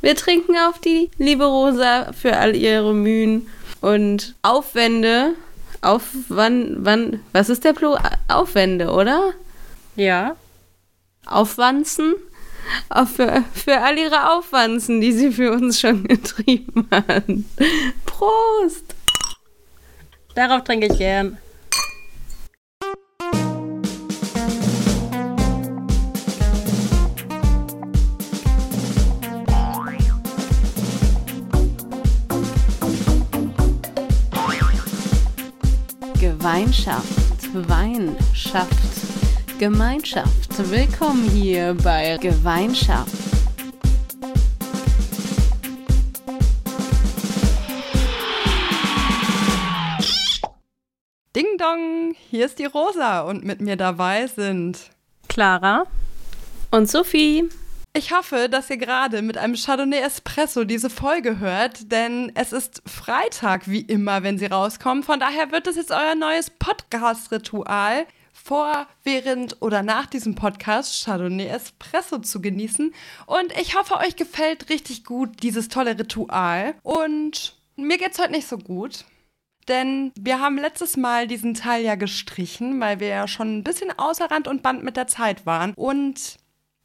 [0.00, 3.48] Wir trinken auf die liebe Rosa für all ihre Mühen
[3.80, 5.34] und Aufwände.
[5.80, 7.96] Auf wann, wann, was ist der Plu?
[8.28, 9.32] Aufwände, oder?
[9.96, 10.36] Ja.
[11.26, 12.14] Aufwanzen?
[12.88, 17.24] Auf für, für all ihre Aufwanzen, die sie für uns schon getrieben hat.
[18.06, 18.94] Prost!
[20.34, 21.38] Darauf trinke ich gern.
[36.58, 40.68] Gemeinschaft, Weinschaft, Gemeinschaft.
[40.68, 43.12] Willkommen hier bei Gemeinschaft.
[51.36, 54.90] Ding Dong, hier ist die Rosa und mit mir dabei sind
[55.28, 55.84] Clara
[56.72, 57.48] und Sophie.
[57.94, 62.82] Ich hoffe, dass ihr gerade mit einem Chardonnay Espresso diese Folge hört, denn es ist
[62.86, 65.02] Freitag wie immer, wenn sie rauskommen.
[65.02, 68.06] Von daher wird es jetzt euer neues Podcast-Ritual,
[68.44, 72.94] vor, während oder nach diesem Podcast Chardonnay Espresso zu genießen.
[73.26, 76.74] Und ich hoffe, euch gefällt richtig gut dieses tolle Ritual.
[76.82, 79.04] Und mir geht's heute nicht so gut.
[79.66, 83.90] Denn wir haben letztes Mal diesen Teil ja gestrichen, weil wir ja schon ein bisschen
[83.96, 85.74] außer Rand und Band mit der Zeit waren.
[85.74, 86.38] Und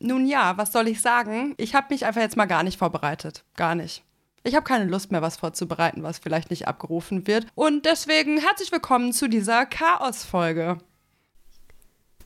[0.03, 1.53] nun ja, was soll ich sagen?
[1.57, 3.43] Ich habe mich einfach jetzt mal gar nicht vorbereitet.
[3.55, 4.03] Gar nicht.
[4.43, 7.47] Ich habe keine Lust mehr, was vorzubereiten, was vielleicht nicht abgerufen wird.
[7.55, 10.77] Und deswegen herzlich willkommen zu dieser Chaos-Folge.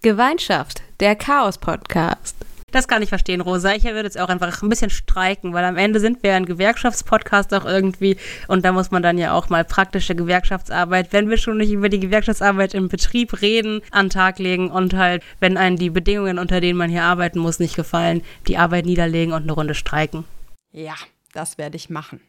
[0.02, 2.36] Gemeinschaft, der Chaos-Podcast.
[2.70, 3.76] Das kann ich verstehen, Rosa.
[3.76, 7.54] Ich würde jetzt auch einfach ein bisschen streiken, weil am Ende sind wir ein Gewerkschaftspodcast
[7.54, 8.18] auch irgendwie
[8.50, 11.88] und da muss man dann ja auch mal praktische Gewerkschaftsarbeit, wenn wir schon nicht über
[11.88, 16.40] die Gewerkschaftsarbeit im Betrieb reden, an den Tag legen und halt, wenn einen die Bedingungen,
[16.40, 20.26] unter denen man hier arbeiten muss, nicht gefallen, die Arbeit niederlegen und eine Runde streiken.
[20.74, 20.96] Ja,
[21.32, 22.20] das werde ich machen.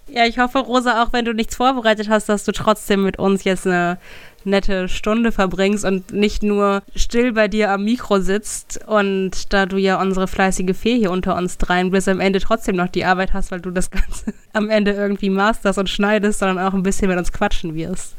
[0.07, 3.43] ja, ich hoffe, Rosa, auch wenn du nichts vorbereitet hast, dass du trotzdem mit uns
[3.43, 3.99] jetzt eine
[4.45, 9.77] nette Stunde verbringst und nicht nur still bei dir am Mikro sitzt und da du
[9.77, 13.33] ja unsere fleißige Fee hier unter uns dreien bist, am Ende trotzdem noch die Arbeit
[13.33, 17.09] hast, weil du das Ganze am Ende irgendwie masterst und schneidest, sondern auch ein bisschen
[17.09, 18.15] mit uns quatschen wirst.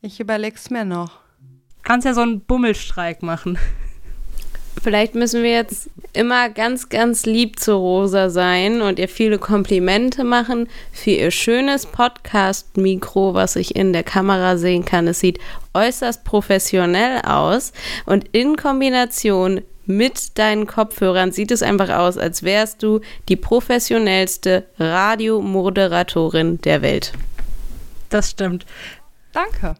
[0.00, 1.20] Ich überleg's mir noch.
[1.82, 3.58] Kannst ja so einen Bummelstreik machen.
[4.82, 10.24] Vielleicht müssen wir jetzt immer ganz, ganz lieb zu Rosa sein und ihr viele Komplimente
[10.24, 15.08] machen für ihr schönes Podcast-Mikro, was ich in der Kamera sehen kann.
[15.08, 15.38] Es sieht
[15.72, 17.72] äußerst professionell aus
[18.06, 24.64] und in Kombination mit deinen Kopfhörern sieht es einfach aus, als wärst du die professionellste
[24.78, 27.12] Radiomoderatorin der Welt.
[28.08, 28.64] Das stimmt.
[29.32, 29.74] Danke.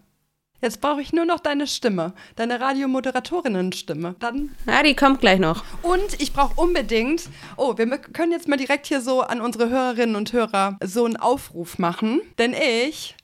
[0.64, 4.14] Jetzt brauche ich nur noch deine Stimme, deine Radiomoderatorinnen-Stimme.
[4.19, 4.56] Dann.
[4.66, 5.62] Ja, die kommt gleich noch.
[5.82, 7.28] Und ich brauche unbedingt.
[7.58, 11.19] Oh, wir können jetzt mal direkt hier so an unsere Hörerinnen und Hörer so einen
[11.19, 12.22] Aufruf machen.
[12.38, 13.14] Denn ich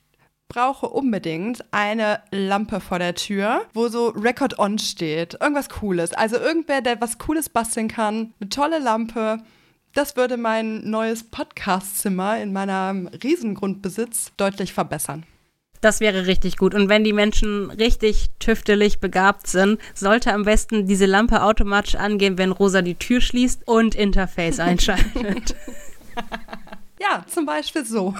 [0.49, 5.35] brauche unbedingt eine Lampe vor der Tür, wo so Record On steht.
[5.41, 6.13] Irgendwas Cooles.
[6.13, 8.35] Also irgendwer, der was Cooles basteln kann.
[8.39, 9.39] Eine tolle Lampe.
[9.95, 15.25] Das würde mein neues Podcastzimmer in meinem Riesengrundbesitz deutlich verbessern.
[15.81, 16.75] Das wäre richtig gut.
[16.75, 22.37] Und wenn die Menschen richtig tüftelig begabt sind, sollte am besten diese Lampe automatisch angehen,
[22.37, 25.55] wenn Rosa die Tür schließt und Interface einschaltet.
[26.99, 28.13] ja, zum Beispiel so.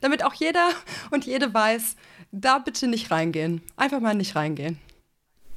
[0.00, 0.68] Damit auch jeder
[1.12, 1.96] und jede weiß,
[2.32, 3.62] da bitte nicht reingehen.
[3.76, 4.78] Einfach mal nicht reingehen.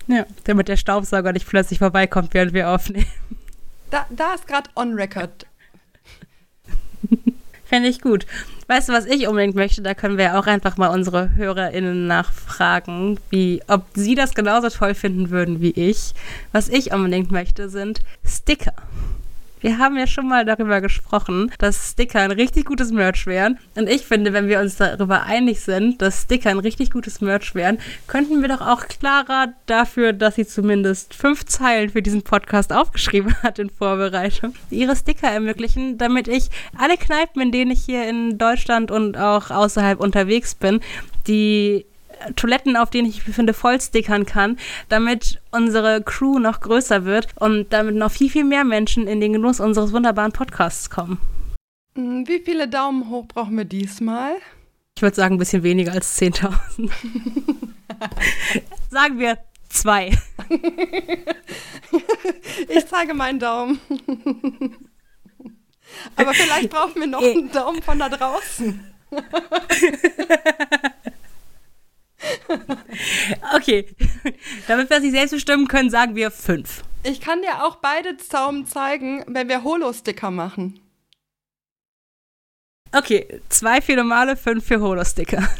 [0.08, 3.06] Ja, damit der Staubsauger nicht plötzlich vorbeikommt, während wir aufnehmen.
[3.90, 5.48] Da, da ist gerade on record.
[7.69, 8.25] Fände ich gut.
[8.66, 9.84] Weißt du, was ich unbedingt möchte?
[9.84, 14.96] Da können wir auch einfach mal unsere HörerInnen nachfragen, wie, ob sie das genauso toll
[14.96, 16.16] finden würden wie ich.
[16.52, 18.74] Was ich unbedingt möchte, sind Sticker.
[19.62, 23.59] Wir haben ja schon mal darüber gesprochen, dass Sticker ein richtig gutes Merch wären.
[23.75, 27.56] Und ich finde, wenn wir uns darüber einig sind, dass Sticker ein richtig gutes Merch
[27.56, 27.78] wären,
[28.08, 33.36] könnten wir doch auch Clara dafür, dass sie zumindest fünf Zeilen für diesen Podcast aufgeschrieben
[33.44, 38.38] hat in Vorbereitung, ihre Sticker ermöglichen, damit ich alle Kneipen, in denen ich hier in
[38.38, 40.79] Deutschland und auch außerhalb unterwegs bin,
[41.28, 41.85] die
[42.36, 44.58] Toiletten, auf denen ich finde, voll stickern kann,
[44.90, 49.34] damit unsere Crew noch größer wird und damit noch viel, viel mehr Menschen in den
[49.34, 51.20] Genuss unseres wunderbaren Podcasts kommen.
[51.96, 54.34] Hm, wie viele Daumen hoch brauchen wir diesmal?
[54.96, 56.92] Ich würde sagen, ein bisschen weniger als 10.000.
[58.90, 59.38] sagen wir
[59.70, 60.18] zwei.
[62.68, 63.80] ich zeige meinen Daumen.
[66.16, 68.94] Aber vielleicht brauchen wir noch einen Daumen von da draußen.
[73.56, 73.86] okay.
[74.68, 76.84] Damit wir sie selbst bestimmen können, sagen wir fünf.
[77.04, 80.80] Ich kann dir auch beide Zauben zeigen, wenn wir Holo-Sticker machen.
[82.92, 85.48] Okay, zwei für normale, fünf für Holo-Sticker.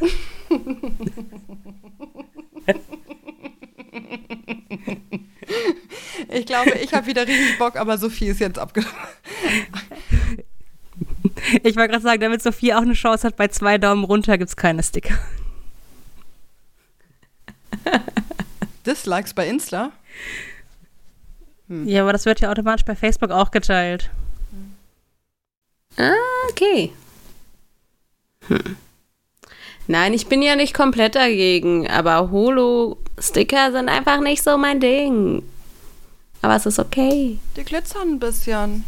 [6.32, 8.86] Ich glaube, ich habe wieder richtig Bock, aber Sophie ist jetzt abge...
[11.64, 14.50] Ich wollte gerade sagen, damit Sophie auch eine Chance hat, bei zwei Daumen runter gibt
[14.50, 15.18] es keine Sticker.
[18.86, 19.92] Dislikes bei Insta?
[21.68, 21.88] Hm.
[21.88, 24.10] Ja, aber das wird ja automatisch bei Facebook auch geteilt.
[25.98, 26.14] Ah,
[26.50, 26.94] okay.
[28.48, 28.78] Hm.
[29.88, 35.44] Nein, ich bin ja nicht komplett dagegen, aber Holo-Sticker sind einfach nicht so mein Ding.
[36.42, 37.40] Aber es ist okay.
[37.58, 38.86] Die glitzern ein bisschen.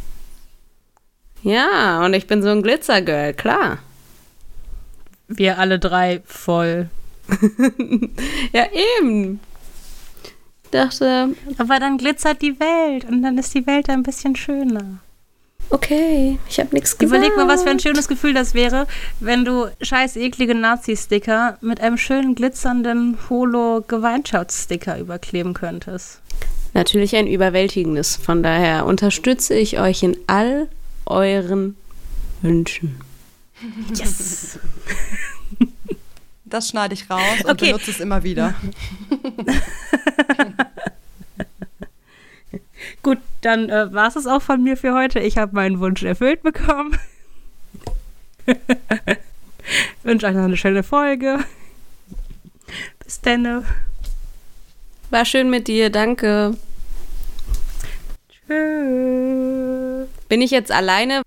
[1.44, 3.80] Ja, und ich bin so ein Glitzergirl, klar.
[5.28, 6.90] Wir alle drei voll.
[8.54, 8.66] ja,
[9.00, 9.40] eben.
[10.64, 11.36] Ich dachte.
[11.58, 15.00] Aber dann glitzert die Welt und dann ist die Welt ein bisschen schöner.
[15.70, 17.18] Okay, ich habe nichts gesagt.
[17.18, 18.88] Überleg mal, was für ein schönes Gefühl das wäre,
[19.22, 26.20] wenn du scheiß eklige Nazi-Sticker mit einem schönen glitzernden Holo-Gemeinschaftssticker überkleben könntest.
[26.74, 28.18] Natürlich ein überwältigendes.
[28.18, 30.68] Von daher unterstütze ich euch in all
[31.06, 31.78] euren
[32.42, 33.00] Wünschen.
[33.94, 34.60] Yes!
[36.52, 37.68] Das schneide ich raus und okay.
[37.68, 38.54] benutze es immer wieder.
[43.02, 45.20] Gut, dann äh, war es es auch von mir für heute.
[45.20, 47.00] Ich habe meinen Wunsch erfüllt bekommen.
[50.04, 51.40] Wünsche euch noch eine schöne Folge.
[53.04, 53.66] Bis dann.
[55.10, 56.58] War schön mit dir, danke.
[58.30, 60.10] Tschüss.
[60.28, 61.22] Bin ich jetzt alleine?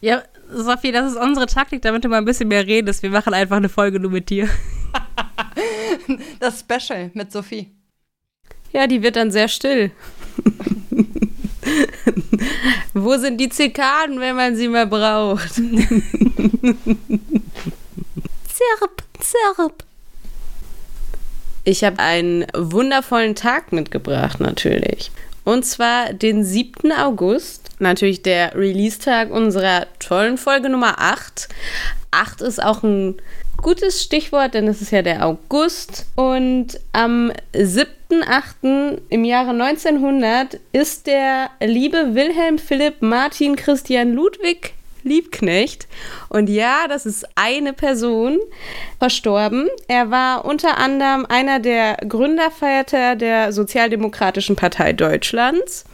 [0.00, 0.22] Ja,
[0.52, 3.02] Sophie, das ist unsere Taktik, damit du mal ein bisschen mehr redest.
[3.02, 4.48] Wir machen einfach eine Folge nur mit dir.
[6.40, 7.70] Das Special mit Sophie.
[8.72, 9.90] Ja, die wird dann sehr still.
[12.94, 15.54] Wo sind die Zikaden, wenn man sie mal braucht?
[15.54, 15.72] zirp,
[19.18, 19.84] zirp.
[21.64, 25.10] Ich habe einen wundervollen Tag mitgebracht, natürlich.
[25.44, 26.92] Und zwar den 7.
[26.92, 31.48] August, natürlich der Release-Tag unserer tollen Folge Nummer 8.
[32.10, 33.16] 8 ist auch ein
[33.56, 36.06] gutes Stichwort, denn es ist ja der August.
[36.16, 38.98] Und am 7.8.
[39.08, 45.88] im Jahre 1900 ist der liebe Wilhelm Philipp Martin Christian Ludwig Liebknecht.
[46.28, 48.38] Und ja, das ist eine Person
[48.98, 49.68] verstorben.
[49.88, 55.84] Er war unter anderem einer der Gründerväter der Sozialdemokratischen Partei Deutschlands.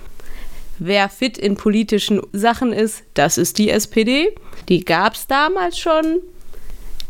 [0.78, 4.34] Wer fit in politischen Sachen ist, das ist die SPD.
[4.69, 6.20] Die gab es damals schon.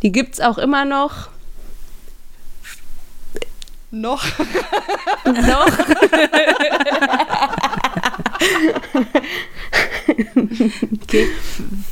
[0.02, 1.28] Die gibt es auch immer noch.
[3.90, 4.24] Noch?
[5.24, 5.68] noch?
[11.02, 11.28] okay.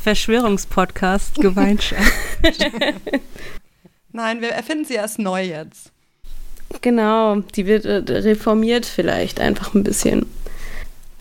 [0.02, 2.12] Verschwörungspodcast, Gemeinschaft.
[4.12, 5.90] Nein, wir erfinden sie erst neu jetzt.
[6.82, 10.26] Genau, die wird äh, reformiert vielleicht einfach ein bisschen.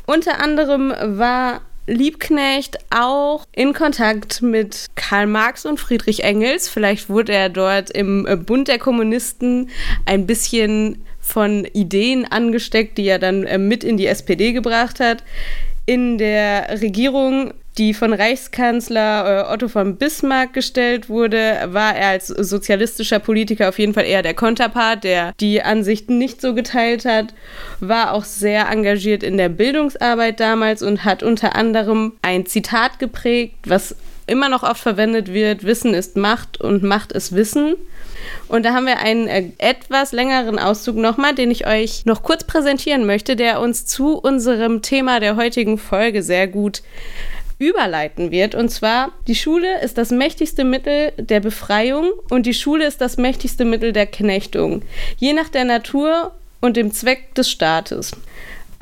[0.06, 6.70] Unter anderem war Liebknecht auch in Kontakt mit Karl Marx und Friedrich Engels.
[6.70, 9.70] Vielleicht wurde er dort im Bund der Kommunisten
[10.06, 15.24] ein bisschen von Ideen angesteckt, die er dann äh, mit in die SPD gebracht hat.
[15.86, 22.28] In der Regierung, die von Reichskanzler äh, Otto von Bismarck gestellt wurde, war er als
[22.28, 27.34] sozialistischer Politiker auf jeden Fall eher der Konterpart, der die Ansichten nicht so geteilt hat,
[27.82, 33.56] war auch sehr engagiert in der Bildungsarbeit damals und hat unter anderem ein Zitat geprägt,
[33.66, 33.96] was
[34.28, 37.76] immer noch oft verwendet wird, Wissen ist Macht und Macht ist Wissen.
[38.48, 42.44] Und da haben wir einen äh, etwas längeren Auszug nochmal, den ich euch noch kurz
[42.44, 46.84] präsentieren möchte, der uns zu unserem Thema der heutigen Folge sehr gut
[47.60, 48.56] überleiten wird.
[48.56, 53.18] Und zwar, die Schule ist das mächtigste Mittel der Befreiung und die Schule ist das
[53.18, 54.82] mächtigste Mittel der Knechtung,
[55.18, 58.12] je nach der Natur und dem Zweck des Staates.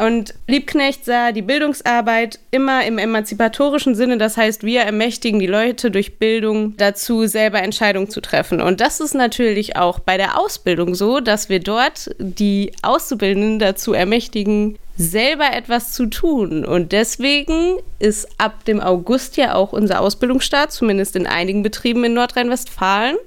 [0.01, 5.91] Und Liebknecht sah die Bildungsarbeit immer im emanzipatorischen Sinne, das heißt, wir ermächtigen die Leute
[5.91, 8.61] durch Bildung dazu, selber Entscheidungen zu treffen.
[8.61, 13.93] Und das ist natürlich auch bei der Ausbildung so, dass wir dort die Auszubildenden dazu
[13.93, 16.65] ermächtigen, selber etwas zu tun.
[16.65, 22.15] Und deswegen ist ab dem August ja auch unser Ausbildungsstart, zumindest in einigen Betrieben in
[22.15, 23.17] Nordrhein-Westfalen.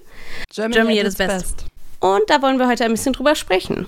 [0.53, 1.29] Germany, Germany is best.
[1.29, 1.67] best.
[2.01, 3.87] Und da wollen wir heute ein bisschen drüber sprechen.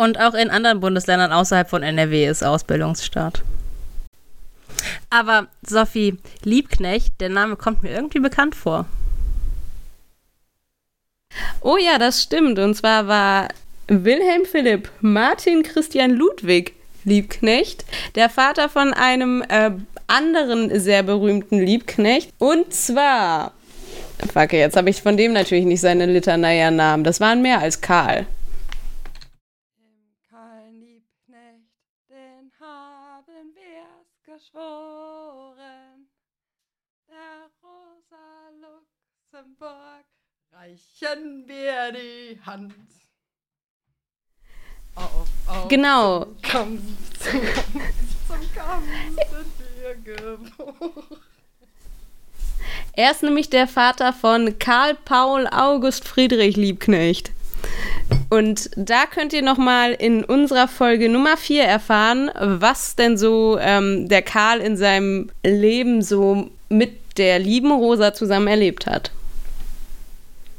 [0.00, 3.42] Und auch in anderen Bundesländern außerhalb von NRW ist Ausbildungsstart.
[5.10, 8.86] Aber Sophie Liebknecht, der Name kommt mir irgendwie bekannt vor.
[11.60, 12.58] Oh ja, das stimmt.
[12.58, 13.48] Und zwar war
[13.88, 16.72] Wilhelm Philipp Martin Christian Ludwig
[17.04, 19.72] Liebknecht, der Vater von einem äh,
[20.06, 22.32] anderen sehr berühmten Liebknecht.
[22.38, 23.52] Und zwar,
[24.32, 27.04] fuck, jetzt habe ich von dem natürlich nicht seine Litanei an Namen.
[27.04, 27.82] Das waren mehr als.
[27.82, 28.24] Karl
[40.70, 42.74] reichen wir die Hand.
[44.94, 46.24] Auf, auf Genau.
[46.24, 46.80] zum Kampf,
[47.18, 47.66] zum Kampf,
[48.26, 48.84] zum Kampf
[49.16, 51.20] sind wir geboren.
[52.92, 57.30] Er ist nämlich der Vater von Karl Paul August Friedrich Liebknecht.
[58.28, 64.08] Und da könnt ihr nochmal in unserer Folge Nummer 4 erfahren, was denn so ähm,
[64.08, 69.10] der Karl in seinem Leben so mit der lieben Rosa zusammen erlebt hat.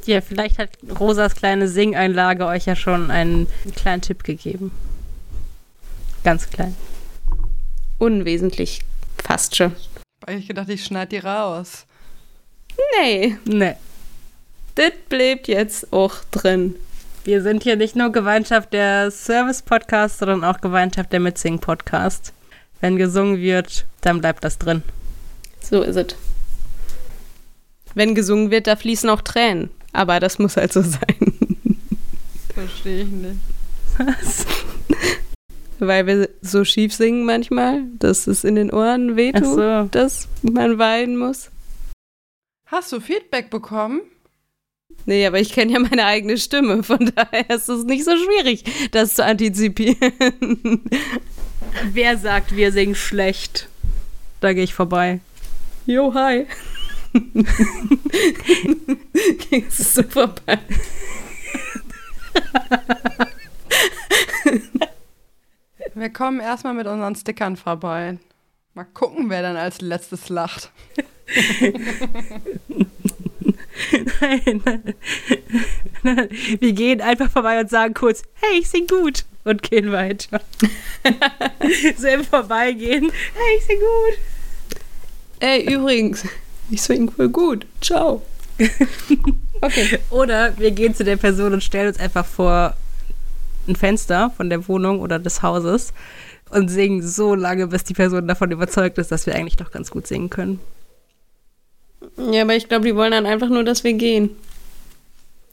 [0.06, 4.72] Ja, vielleicht hat Rosas kleine Singeinlage euch ja schon einen kleinen Tipp gegeben.
[6.24, 6.76] Ganz klein.
[7.98, 8.82] Unwesentlich,
[9.24, 9.76] fast schon.
[10.26, 11.86] Weil ich gedacht, ich schneide die raus.
[13.00, 13.76] Nee, Ne.
[14.76, 16.76] das bleibt jetzt auch drin.
[17.24, 22.34] Wir sind hier nicht nur Gemeinschaft der Service-Podcast, sondern auch Gemeinschaft der Mitsing-Podcast.
[22.80, 24.82] Wenn gesungen wird, dann bleibt das drin.
[25.60, 26.16] So ist es.
[27.94, 29.70] Wenn gesungen wird, da fließen auch Tränen.
[29.94, 31.78] Aber das muss halt so sein.
[32.54, 33.40] Verstehe ich nicht.
[35.80, 39.84] Weil wir so schief singen manchmal, dass es in den Ohren wehtut, so.
[39.92, 41.50] dass man weinen muss.
[42.68, 44.02] Hast du Feedback bekommen?
[45.06, 48.64] Nee, aber ich kenne ja meine eigene Stimme, von daher ist es nicht so schwierig,
[48.92, 50.84] das zu antizipieren.
[51.92, 53.68] Wer sagt, wir singen schlecht?
[54.40, 55.20] Da gehe ich vorbei.
[55.86, 56.46] Jo, hi.
[59.52, 60.60] Es ist so vorbei.
[65.94, 68.18] Wir kommen erstmal mit unseren Stickern vorbei.
[68.74, 70.72] Mal gucken, wer dann als letztes lacht.
[74.22, 74.64] Nein.
[76.60, 79.26] Wir gehen einfach vorbei und sagen kurz, hey, ich sing gut.
[79.44, 80.40] Und gehen weiter.
[81.98, 84.18] so im Vorbeigehen, hey, ich sing gut.
[85.40, 86.24] Ey, übrigens,
[86.72, 87.66] ich swing voll gut.
[87.82, 88.22] Ciao.
[89.64, 90.00] Okay.
[90.10, 92.76] Oder wir gehen zu der Person und stellen uns einfach vor
[93.68, 95.94] ein Fenster von der Wohnung oder des Hauses
[96.50, 99.92] und singen so lange, bis die Person davon überzeugt ist, dass wir eigentlich doch ganz
[99.92, 100.60] gut singen können.
[102.18, 104.32] Ja, aber ich glaube, die wollen dann einfach nur, dass wir gehen.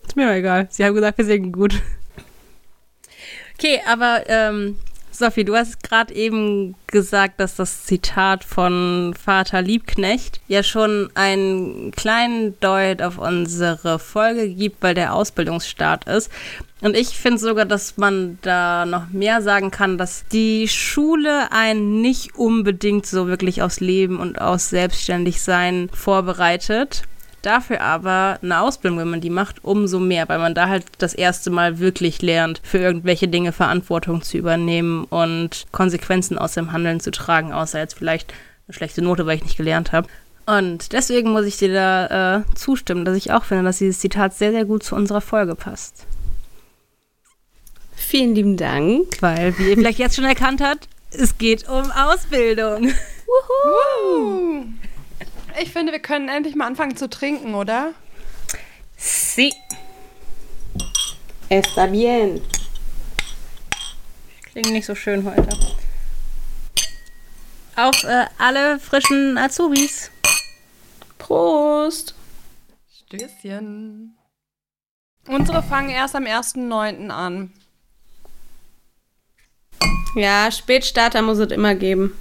[0.07, 0.69] Ist mir aber egal.
[0.71, 1.75] Sie haben gesagt, wir singen gut.
[3.59, 4.77] Okay, aber ähm,
[5.19, 11.91] Sophie, du hast gerade eben gesagt, dass das Zitat von Vater Liebknecht ja schon einen
[11.91, 16.31] kleinen Deut auf unsere Folge gibt, weil der Ausbildungsstart ist.
[16.83, 22.01] Und ich finde sogar, dass man da noch mehr sagen kann, dass die Schule einen
[22.01, 27.03] nicht unbedingt so wirklich aufs Leben und aufs Selbstständigsein vorbereitet.
[27.49, 31.15] Dafür aber eine Ausbildung, wenn man die macht, umso mehr, weil man da halt das
[31.15, 37.01] erste Mal wirklich lernt, für irgendwelche Dinge Verantwortung zu übernehmen und Konsequenzen aus dem Handeln
[37.01, 38.35] zu tragen, außer jetzt vielleicht
[38.67, 40.09] eine schlechte Note, weil ich nicht gelernt habe.
[40.45, 44.35] Und deswegen muss ich dir da äh, zustimmen, dass ich auch finde, dass dieses Zitat
[44.35, 46.05] sehr, sehr gut zu unserer Folge passt.
[47.97, 49.07] Vielen lieben Dank.
[49.21, 52.93] Weil, wie ihr vielleicht jetzt schon erkannt habt, es geht um Ausbildung.
[54.05, 54.65] Uh.
[55.61, 57.93] Ich finde, wir können endlich mal anfangen zu trinken, oder?
[58.97, 59.53] Sie.
[61.49, 62.41] Está bien.
[64.53, 65.49] Klingt nicht so schön heute.
[67.75, 70.11] Auf äh, alle frischen Azubis.
[71.19, 72.15] Prost.
[73.07, 74.17] Stößchen.
[75.27, 77.11] Unsere fangen erst am 1.9.
[77.11, 77.53] an.
[80.15, 82.17] Ja, Spätstarter muss es immer geben.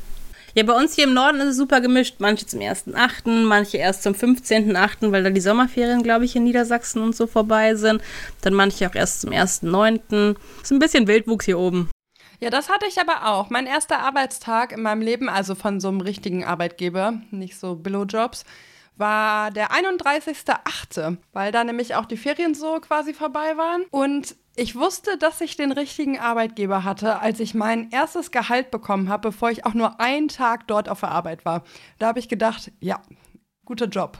[0.53, 2.15] Ja, bei uns hier im Norden ist es super gemischt.
[2.19, 7.01] Manche zum 1.8., manche erst zum 15.8., weil da die Sommerferien, glaube ich, in Niedersachsen
[7.01, 8.01] und so vorbei sind.
[8.41, 10.35] Dann manche auch erst zum 1.9.
[10.61, 11.89] Ist ein bisschen Wildwuchs hier oben.
[12.39, 13.49] Ja, das hatte ich aber auch.
[13.49, 18.45] Mein erster Arbeitstag in meinem Leben, also von so einem richtigen Arbeitgeber, nicht so Billo-Jobs,
[18.95, 23.85] war der 31.8., weil da nämlich auch die Ferien so quasi vorbei waren.
[23.89, 29.07] Und ich wusste, dass ich den richtigen Arbeitgeber hatte, als ich mein erstes Gehalt bekommen
[29.07, 31.63] habe, bevor ich auch nur einen Tag dort auf der Arbeit war.
[31.99, 32.99] Da habe ich gedacht, ja,
[33.65, 34.17] guter Job.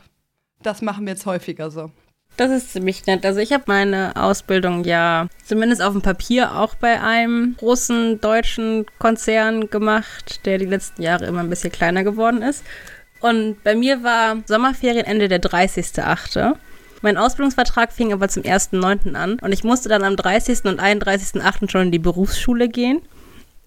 [0.62, 1.91] Das machen wir jetzt häufiger so.
[2.38, 3.25] Das ist ziemlich nett.
[3.25, 8.86] Also ich habe meine Ausbildung ja zumindest auf dem Papier auch bei einem großen deutschen
[9.00, 12.63] Konzern gemacht, der die letzten Jahre immer ein bisschen kleiner geworden ist.
[13.22, 16.56] Und bei mir war Sommerferien Ende der 30.8.
[17.01, 19.13] Mein Ausbildungsvertrag fing aber zum 1.9.
[19.16, 20.66] an und ich musste dann am 30.
[20.66, 21.70] und 31.8.
[21.70, 23.01] schon in die Berufsschule gehen.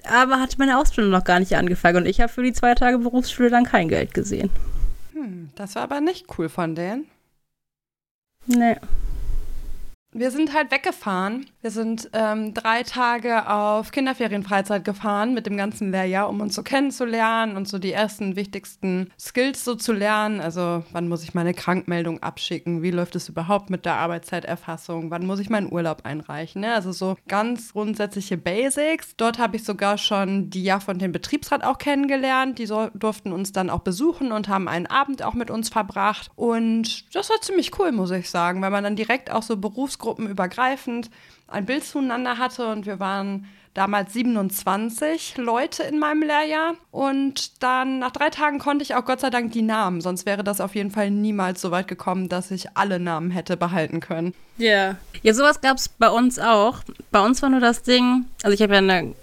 [0.05, 2.99] Aber hatte meine Ausbildung noch gar nicht angefangen und ich habe für die zwei Tage
[2.99, 4.51] Berufsschule dann kein Geld gesehen.
[5.13, 7.07] Hm, das war aber nicht cool von denen.
[8.47, 8.77] Nee.
[10.12, 11.47] Wir sind halt weggefahren.
[11.61, 16.64] Wir sind ähm, drei Tage auf Kinderferienfreizeit gefahren mit dem ganzen Lehrjahr, um uns so
[16.64, 20.40] kennenzulernen und so die ersten wichtigsten Skills so zu lernen.
[20.40, 22.83] Also wann muss ich meine Krankmeldung abschicken?
[22.83, 25.12] Wie läuft es überhaupt mit der Arbeitszeiterfassung?
[25.12, 26.62] Wann muss ich meinen Urlaub einreichen?
[26.62, 26.75] Ne?
[26.75, 29.14] Also so ganz grundsätzliche Basics.
[29.17, 32.59] Dort habe ich sogar schon die JAF und den Betriebsrat auch kennengelernt.
[32.59, 36.33] Die so, durften uns dann auch besuchen und haben einen Abend auch mit uns verbracht.
[36.35, 40.00] Und das war ziemlich cool, muss ich sagen, weil man dann direkt auch so berufs
[40.00, 41.11] berufsgruppenübergreifend
[41.47, 48.00] ein Bild zueinander hatte und wir waren damals 27 Leute in meinem Lehrjahr und dann
[48.00, 50.75] nach drei Tagen konnte ich auch Gott sei Dank die Namen, sonst wäre das auf
[50.75, 54.35] jeden Fall niemals so weit gekommen, dass ich alle Namen hätte behalten können.
[54.59, 54.66] Ja.
[54.71, 54.97] Yeah.
[55.23, 56.78] Ja, sowas gab es bei uns auch.
[57.11, 59.14] Bei uns war nur das Ding, also ich habe ja eine,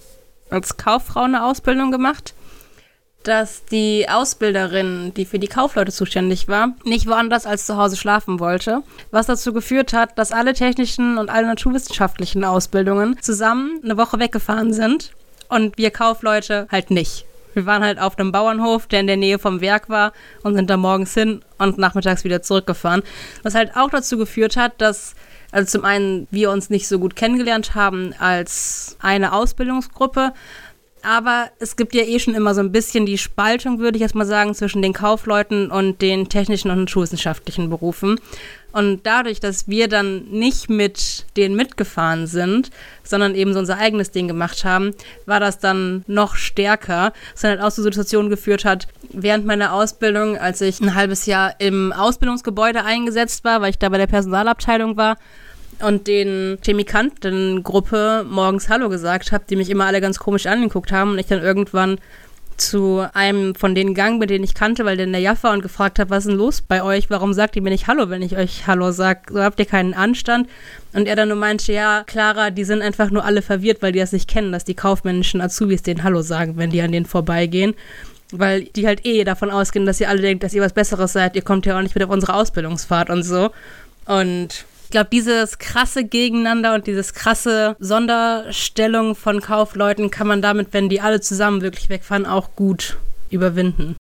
[0.50, 2.34] als Kauffrau eine Ausbildung gemacht
[3.28, 8.40] dass die Ausbilderin, die für die Kaufleute zuständig war, nicht woanders als zu Hause schlafen
[8.40, 14.20] wollte, was dazu geführt hat, dass alle technischen und alle naturwissenschaftlichen Ausbildungen zusammen eine Woche
[14.20, 15.12] weggefahren sind
[15.50, 17.26] und wir Kaufleute halt nicht.
[17.54, 20.70] Wir waren halt auf einem Bauernhof, der in der Nähe vom Werk war und sind
[20.70, 23.02] da morgens hin und nachmittags wieder zurückgefahren.
[23.44, 25.16] Was halt auch dazu geführt hat, dass
[25.52, 30.34] also zum einen wir uns nicht so gut kennengelernt haben als eine Ausbildungsgruppe
[31.08, 34.14] aber es gibt ja eh schon immer so ein bisschen die Spaltung, würde ich jetzt
[34.14, 38.20] mal sagen, zwischen den Kaufleuten und den technischen und schulwissenschaftlichen Berufen.
[38.74, 42.72] Und dadurch, dass wir dann nicht mit denen mitgefahren sind,
[43.04, 44.94] sondern eben so unser eigenes Ding gemacht haben,
[45.26, 47.14] war das dann noch stärker.
[47.32, 51.26] Was dann halt auch zu Situationen geführt hat, während meiner Ausbildung, als ich ein halbes
[51.26, 55.16] Jahr im Ausbildungsgebäude eingesetzt war, weil ich da bei der Personalabteilung war,
[55.82, 61.12] und den Chemikantengruppe morgens Hallo gesagt habe, die mich immer alle ganz komisch angeguckt haben
[61.12, 62.00] und ich dann irgendwann
[62.58, 65.62] zu einem von denen gegangen bin, den ich kannte, weil der in der Jaffa und
[65.62, 67.10] gefragt habe, was ist denn los bei euch?
[67.10, 69.22] Warum sagt ihr mir nicht Hallo, wenn ich euch Hallo sage?
[69.32, 70.50] So habt ihr keinen Anstand.
[70.94, 74.00] Und er dann nur meinte, ja, Clara, die sind einfach nur alle verwirrt, weil die
[74.00, 77.76] das nicht kennen, dass die kaufmännischen Azubis denen Hallo sagen, wenn die an denen vorbeigehen.
[78.32, 81.36] Weil die halt eh davon ausgehen, dass ihr alle denkt, dass ihr was Besseres seid.
[81.36, 83.52] Ihr kommt ja auch nicht mit auf unsere Ausbildungsfahrt und so.
[84.06, 90.70] Und ich glaube, dieses krasse Gegeneinander und dieses krasse Sonderstellung von Kaufleuten kann man damit,
[90.72, 92.98] wenn die alle zusammen wirklich wegfahren, auch gut
[93.30, 93.98] überwinden.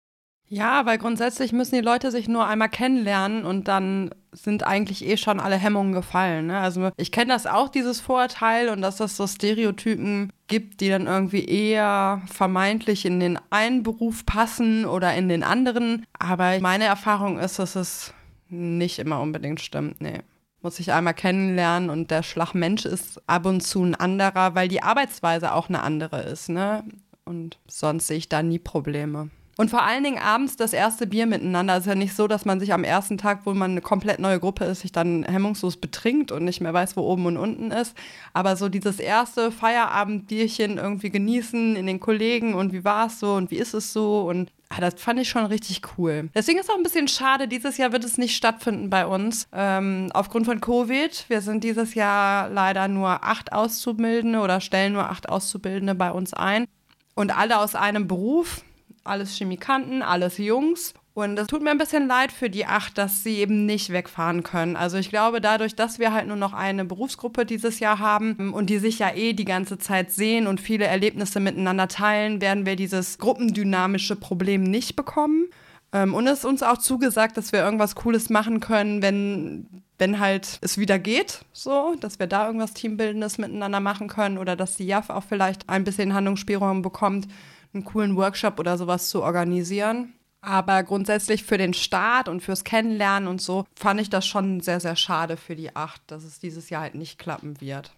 [0.47, 5.17] Ja, weil grundsätzlich müssen die Leute sich nur einmal kennenlernen und dann sind eigentlich eh
[5.17, 6.45] schon alle Hemmungen gefallen.
[6.45, 6.59] Ne?
[6.59, 11.07] Also ich kenne das auch, dieses Vorurteil und dass das so Stereotypen gibt, die dann
[11.07, 16.05] irgendwie eher vermeintlich in den einen Beruf passen oder in den anderen.
[16.19, 18.13] Aber meine Erfahrung ist, dass es
[18.49, 19.99] nicht immer unbedingt stimmt.
[19.99, 20.19] Nee
[20.65, 24.81] muss ich einmal kennenlernen und der Schlagmensch ist ab und zu ein anderer, weil die
[24.81, 26.83] Arbeitsweise auch eine andere ist, ne?
[27.23, 29.29] Und sonst sehe ich da nie Probleme.
[29.57, 31.75] Und vor allen Dingen abends das erste Bier miteinander.
[31.75, 34.17] Es ist ja nicht so, dass man sich am ersten Tag, wo man eine komplett
[34.17, 37.69] neue Gruppe ist, sich dann hemmungslos betrinkt und nicht mehr weiß, wo oben und unten
[37.69, 37.95] ist.
[38.33, 43.35] Aber so dieses erste Feierabendbierchen irgendwie genießen in den Kollegen und wie war es so
[43.35, 46.29] und wie ist es so und Ah, das fand ich schon richtig cool.
[46.33, 49.47] Deswegen ist auch ein bisschen schade, dieses Jahr wird es nicht stattfinden bei uns.
[49.53, 51.25] Ähm, aufgrund von Covid.
[51.27, 56.33] Wir sind dieses Jahr leider nur acht Auszubildende oder stellen nur acht Auszubildende bei uns
[56.33, 56.65] ein.
[57.13, 58.63] Und alle aus einem Beruf.
[59.03, 60.93] Alles Chemikanten, alles Jungs.
[61.15, 64.43] Und es tut mir ein bisschen leid für die acht, dass sie eben nicht wegfahren
[64.43, 64.75] können.
[64.75, 68.69] Also ich glaube, dadurch, dass wir halt nur noch eine Berufsgruppe dieses Jahr haben und
[68.69, 72.75] die sich ja eh die ganze Zeit sehen und viele Erlebnisse miteinander teilen, werden wir
[72.75, 75.45] dieses gruppendynamische Problem nicht bekommen.
[75.93, 80.19] Ähm, und es ist uns auch zugesagt, dass wir irgendwas Cooles machen können, wenn, wenn
[80.19, 84.75] halt es wieder geht, so, dass wir da irgendwas Teambildendes miteinander machen können oder dass
[84.75, 87.29] die JAF auch vielleicht ein bisschen Handlungsspielraum bekommt,
[87.73, 90.14] einen coolen Workshop oder sowas zu organisieren.
[90.45, 94.79] Aber grundsätzlich für den Start und fürs Kennenlernen und so fand ich das schon sehr,
[94.79, 97.91] sehr schade für die acht, dass es dieses Jahr halt nicht klappen wird.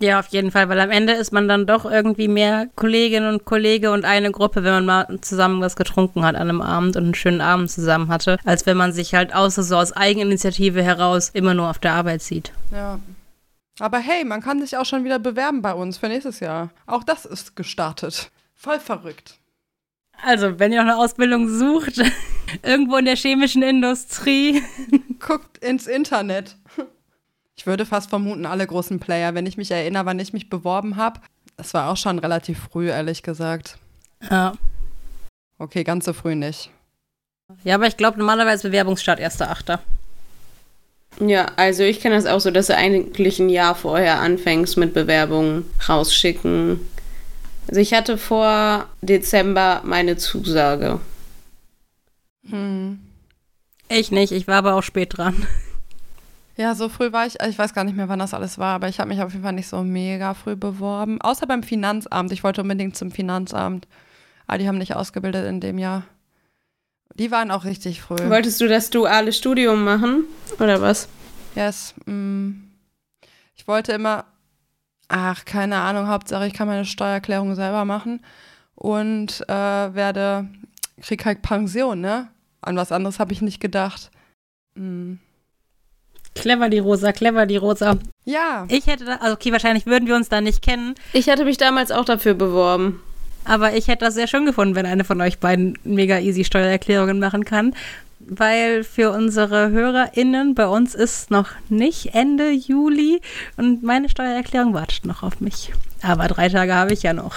[0.00, 3.44] Ja, auf jeden Fall, weil am Ende ist man dann doch irgendwie mehr Kolleginnen und
[3.44, 7.04] Kollege und eine Gruppe, wenn man mal zusammen was getrunken hat an einem Abend und
[7.04, 11.28] einen schönen Abend zusammen hatte, als wenn man sich halt außer so aus Eigeninitiative heraus
[11.28, 12.52] immer nur auf der Arbeit sieht.
[12.72, 13.00] Ja.
[13.80, 16.70] Aber hey, man kann sich auch schon wieder bewerben bei uns für nächstes Jahr.
[16.86, 18.30] Auch das ist gestartet.
[18.54, 19.41] Voll verrückt.
[20.24, 22.00] Also, wenn ihr noch eine Ausbildung sucht,
[22.62, 24.62] irgendwo in der chemischen Industrie.
[25.18, 26.56] Guckt ins Internet.
[27.56, 30.96] Ich würde fast vermuten, alle großen Player, wenn ich mich erinnere, wann ich mich beworben
[30.96, 31.20] habe.
[31.56, 33.78] Das war auch schon relativ früh, ehrlich gesagt.
[34.30, 34.54] Ja.
[35.58, 36.70] Okay, ganz so früh nicht.
[37.64, 39.78] Ja, aber ich glaube normalerweise Bewerbungsstart 1.8.
[41.20, 44.94] Ja, also ich kenne das auch so, dass du eigentlich ein Jahr vorher anfängst mit
[44.94, 46.80] Bewerbungen rausschicken.
[47.68, 51.00] Also ich hatte vor Dezember meine Zusage.
[52.48, 52.98] Hm.
[53.88, 55.46] Ich nicht, ich war aber auch spät dran.
[56.56, 58.88] Ja, so früh war ich, ich weiß gar nicht mehr, wann das alles war, aber
[58.88, 61.20] ich habe mich auf jeden Fall nicht so mega früh beworben.
[61.20, 62.30] Außer beim Finanzamt.
[62.30, 63.88] Ich wollte unbedingt zum Finanzamt.
[64.46, 66.04] Aber die haben nicht ausgebildet in dem Jahr.
[67.14, 68.28] Die waren auch richtig früh.
[68.28, 70.24] Wolltest du das duale Studium machen?
[70.58, 71.08] Oder was?
[71.54, 71.94] Yes.
[72.06, 72.52] Mm.
[73.54, 74.24] Ich wollte immer,
[75.12, 78.20] ach, keine Ahnung, Hauptsache ich kann meine Steuererklärung selber machen
[78.74, 80.48] und äh, werde,
[81.00, 82.28] krieg halt Pension, ne?
[82.62, 84.10] An was anderes habe ich nicht gedacht.
[84.74, 85.14] Mm.
[86.34, 87.98] Clever die Rosa, clever die Rosa.
[88.24, 88.64] Ja.
[88.68, 90.94] Ich hätte da, also okay, wahrscheinlich würden wir uns da nicht kennen.
[91.12, 93.02] Ich hatte mich damals auch dafür beworben.
[93.44, 97.18] Aber ich hätte das sehr schön gefunden, wenn eine von euch beiden mega easy Steuererklärungen
[97.18, 97.74] machen kann.
[98.26, 103.20] Weil für unsere HörerInnen bei uns ist noch nicht Ende Juli
[103.56, 105.72] und meine Steuererklärung wartet noch auf mich.
[106.02, 107.34] Aber drei Tage habe ich ja noch.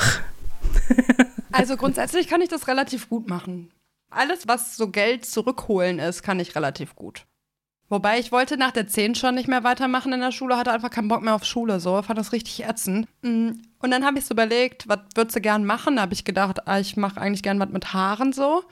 [1.52, 3.72] also grundsätzlich kann ich das relativ gut machen.
[4.10, 7.26] Alles, was so Geld zurückholen ist, kann ich relativ gut.
[7.88, 10.90] Wobei ich wollte nach der 10 schon nicht mehr weitermachen in der Schule, hatte einfach
[10.90, 13.08] keinen Bock mehr auf Schule, so, fand das richtig ätzend.
[13.22, 15.98] Mm, und dann habe ich so überlegt, was würdest du gern machen?
[15.98, 18.64] Da habe ich gedacht, ah, ich mache eigentlich gern was mit Haaren so.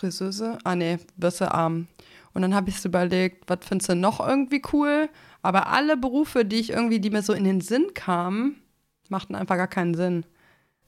[0.00, 0.58] Friseuse?
[0.64, 1.86] Ah, nee, Bisse arm.
[2.32, 5.08] Und dann habe ich so überlegt, was findest du noch irgendwie cool?
[5.42, 8.56] Aber alle Berufe, die ich irgendwie, die mir so in den Sinn kamen,
[9.08, 10.24] machten einfach gar keinen Sinn.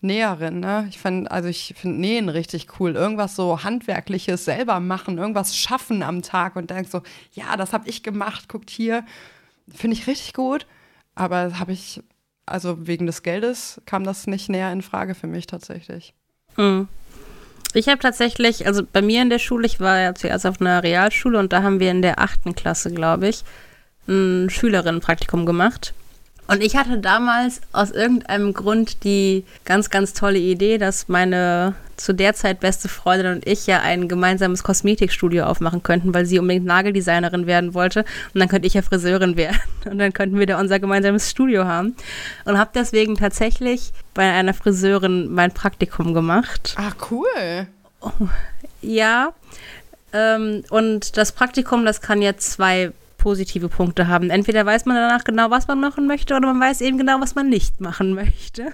[0.04, 0.86] Näherin, ne?
[0.88, 2.96] Ich finde, also ich finde Nähen richtig cool.
[2.96, 7.88] Irgendwas so Handwerkliches selber machen, irgendwas schaffen am Tag und denk so, ja, das habe
[7.88, 9.04] ich gemacht, guckt hier.
[9.68, 10.66] Finde ich richtig gut.
[11.14, 12.02] Aber habe ich,
[12.46, 16.14] also wegen des Geldes kam das nicht näher in Frage für mich tatsächlich.
[16.56, 16.88] Mhm.
[17.74, 20.82] Ich habe tatsächlich, also bei mir in der Schule, ich war ja zuerst auf einer
[20.82, 23.44] Realschule und da haben wir in der achten Klasse, glaube ich,
[24.08, 25.94] ein Schülerinnenpraktikum gemacht.
[26.48, 32.12] Und ich hatte damals aus irgendeinem Grund die ganz, ganz tolle Idee, dass meine zu
[32.12, 36.66] der Zeit beste Freundin und ich ja ein gemeinsames Kosmetikstudio aufmachen könnten, weil sie unbedingt
[36.66, 38.00] Nageldesignerin werden wollte.
[38.34, 39.60] Und dann könnte ich ja Friseurin werden.
[39.84, 41.94] Und dann könnten wir da unser gemeinsames Studio haben.
[42.44, 46.74] Und habe deswegen tatsächlich bei einer Friseurin mein Praktikum gemacht.
[46.76, 47.68] Ach, cool.
[48.80, 49.32] Ja.
[50.12, 52.92] Ähm, und das Praktikum, das kann jetzt zwei
[53.22, 54.30] positive Punkte haben.
[54.30, 57.36] Entweder weiß man danach genau, was man machen möchte, oder man weiß eben genau, was
[57.36, 58.72] man nicht machen möchte.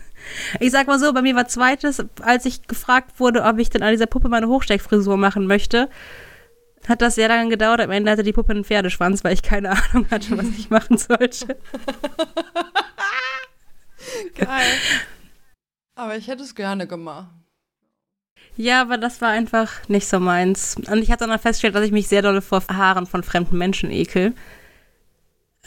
[0.59, 3.83] Ich sag mal so, bei mir war zweites, als ich gefragt wurde, ob ich denn
[3.83, 5.91] an dieser Puppe meine Hochsteckfrisur machen möchte,
[6.89, 7.81] hat das sehr lange gedauert.
[7.81, 10.97] Am Ende hatte die Puppe einen Pferdeschwanz, weil ich keine Ahnung hatte, was ich machen
[10.97, 11.47] sollte.
[14.35, 14.79] Geil.
[15.95, 17.29] Aber ich hätte es gerne gemacht.
[18.59, 20.75] Ja, aber das war einfach nicht so meins.
[20.91, 23.93] Und ich habe dann festgestellt, dass ich mich sehr doll vor Haaren von fremden Menschen
[23.93, 24.35] ekel.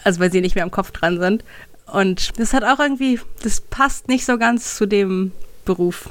[0.03, 1.45] Also weil sie nicht mehr am Kopf dran sind.
[1.89, 5.31] Und das hat auch irgendwie, das passt nicht so ganz zu dem
[5.63, 6.09] Beruf.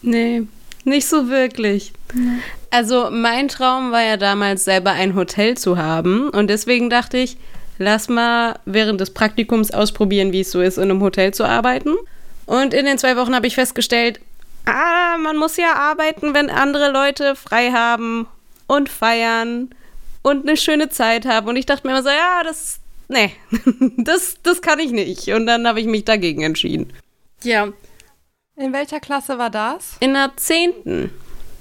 [0.00, 0.44] Nee,
[0.84, 1.92] nicht so wirklich.
[2.14, 2.38] Nee.
[2.70, 6.30] Also mein Traum war ja damals selber ein Hotel zu haben.
[6.30, 7.36] Und deswegen dachte ich,
[7.76, 11.94] lass mal während des Praktikums ausprobieren, wie es so ist, in einem Hotel zu arbeiten.
[12.46, 14.20] Und in den zwei Wochen habe ich festgestellt,
[14.68, 18.26] ah, man muss ja arbeiten, wenn andere Leute frei haben
[18.66, 19.74] und feiern
[20.22, 21.48] und eine schöne Zeit haben.
[21.48, 23.32] Und ich dachte mir immer so, ja, das, nee,
[23.96, 25.28] das, das kann ich nicht.
[25.28, 26.92] Und dann habe ich mich dagegen entschieden.
[27.42, 27.68] Ja.
[28.56, 29.96] In welcher Klasse war das?
[30.00, 31.12] In der zehnten.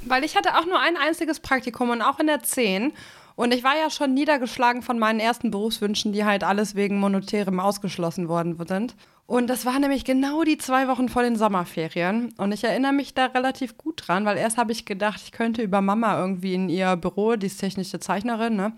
[0.02, 2.93] Weil ich hatte auch nur ein einziges Praktikum und auch in der zehn.
[3.36, 7.60] Und ich war ja schon niedergeschlagen von meinen ersten Berufswünschen, die halt alles wegen Monetärem
[7.60, 8.96] ausgeschlossen worden sind.
[9.28, 12.34] Und das war nämlich genau die zwei Wochen vor den Sommerferien.
[12.38, 15.62] Und ich erinnere mich da relativ gut dran, weil erst habe ich gedacht, ich könnte
[15.62, 18.72] über Mama irgendwie in ihr Büro, die ist technische Zeichnerin, ne,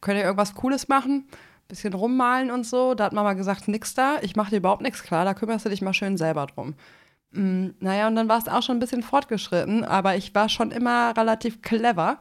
[0.00, 1.28] könnte irgendwas Cooles machen,
[1.68, 2.94] bisschen rummalen und so.
[2.94, 5.70] Da hat Mama gesagt, nix da, ich mache dir überhaupt nichts klar, da kümmerst du
[5.70, 6.74] dich mal schön selber drum.
[7.30, 10.72] Mm, naja, und dann war es auch schon ein bisschen fortgeschritten, aber ich war schon
[10.72, 12.18] immer relativ clever.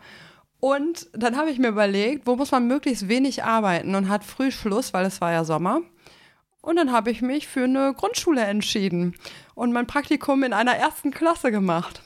[0.59, 4.51] Und dann habe ich mir überlegt, wo muss man möglichst wenig arbeiten und hat früh
[4.51, 5.81] Schluss, weil es war ja Sommer.
[6.61, 9.15] Und dann habe ich mich für eine Grundschule entschieden
[9.55, 12.01] und mein Praktikum in einer ersten Klasse gemacht.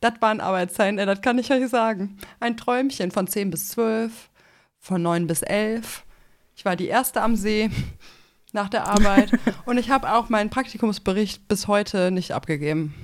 [0.00, 2.18] Das waren Arbeitszeiten, das kann ich euch sagen.
[2.38, 4.30] Ein Träumchen von 10 bis 12,
[4.78, 6.04] von 9 bis 11.
[6.54, 7.70] Ich war die Erste am See
[8.52, 9.32] nach der Arbeit
[9.66, 12.94] und ich habe auch meinen Praktikumsbericht bis heute nicht abgegeben.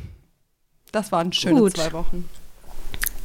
[0.93, 1.77] Das waren schöne Gut.
[1.77, 2.29] zwei Wochen.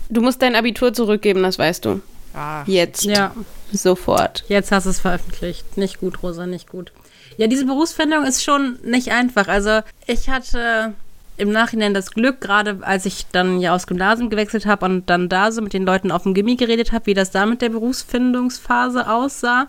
[0.10, 2.02] Du musst dein Abitur zurückgeben, das weißt du.
[2.34, 2.63] Ah.
[2.66, 3.04] Jetzt.
[3.04, 3.36] Ja.
[3.74, 4.46] Sofort.
[4.48, 5.78] Jetzt hast du es veröffentlicht.
[5.78, 6.94] Nicht gut, Rosa, nicht gut.
[7.38, 9.47] Ja, diese Berufsfindung ist schon nicht einfach.
[9.47, 10.93] Also ich hatte
[11.38, 15.30] im Nachhinein das Glück, gerade als ich dann ja aufs Gymnasium gewechselt habe und dann
[15.30, 17.69] da so mit den Leuten auf dem Gimmi geredet habe, wie das da mit der
[17.69, 19.67] Berufsfindungsphase aussah.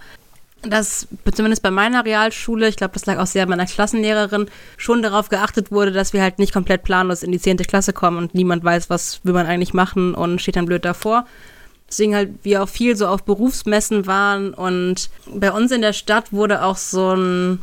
[0.62, 5.28] dass zumindest bei meiner Realschule, ich glaube, das lag auch sehr meiner Klassenlehrerin, schon darauf
[5.28, 7.58] geachtet wurde, dass wir halt nicht komplett planlos in die 10.
[7.58, 11.26] Klasse kommen und niemand weiß, was will man eigentlich machen und steht dann blöd davor.
[11.88, 14.52] Deswegen halt wir auch viel so auf Berufsmessen waren.
[14.54, 17.60] Und bei uns in der Stadt wurde auch so ein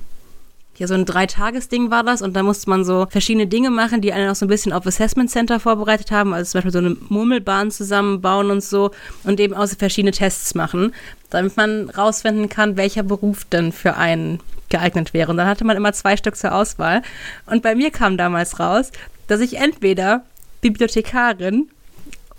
[0.78, 2.22] ja, so ein Dreitagesding war das.
[2.22, 4.86] Und da musste man so verschiedene Dinge machen, die einen auch so ein bisschen auf
[4.86, 8.92] Assessment Center vorbereitet haben, also zum Beispiel so eine Murmelbahn zusammenbauen und so
[9.24, 10.94] und eben auch so verschiedene Tests machen,
[11.30, 15.32] damit man rausfinden kann, welcher Beruf denn für einen geeignet wäre.
[15.32, 17.02] Und dann hatte man immer zwei Stück zur Auswahl.
[17.46, 18.92] Und bei mir kam damals raus,
[19.28, 20.24] dass ich entweder
[20.62, 21.70] Bibliothekarin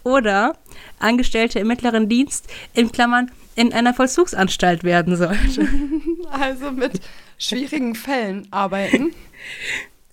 [0.06, 0.56] oder
[1.00, 5.68] Angestellte im mittleren Dienst in Klammern in einer Vollzugsanstalt werden sollte.
[6.30, 7.00] Also mit
[7.38, 9.14] schwierigen Fällen arbeiten.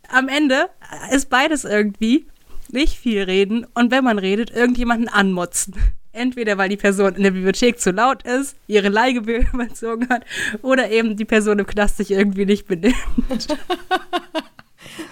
[0.08, 0.70] Am Ende
[1.12, 2.28] ist beides irgendwie
[2.72, 5.76] nicht viel reden und wenn man redet, irgendjemanden anmotzen.
[6.12, 10.24] Entweder weil die Person in der Bibliothek zu laut ist, ihre Leihgebühr überzogen hat
[10.62, 12.96] oder eben die Person im Knast sich irgendwie nicht benimmt.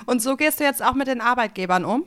[0.06, 2.06] und so gehst du jetzt auch mit den Arbeitgebern um?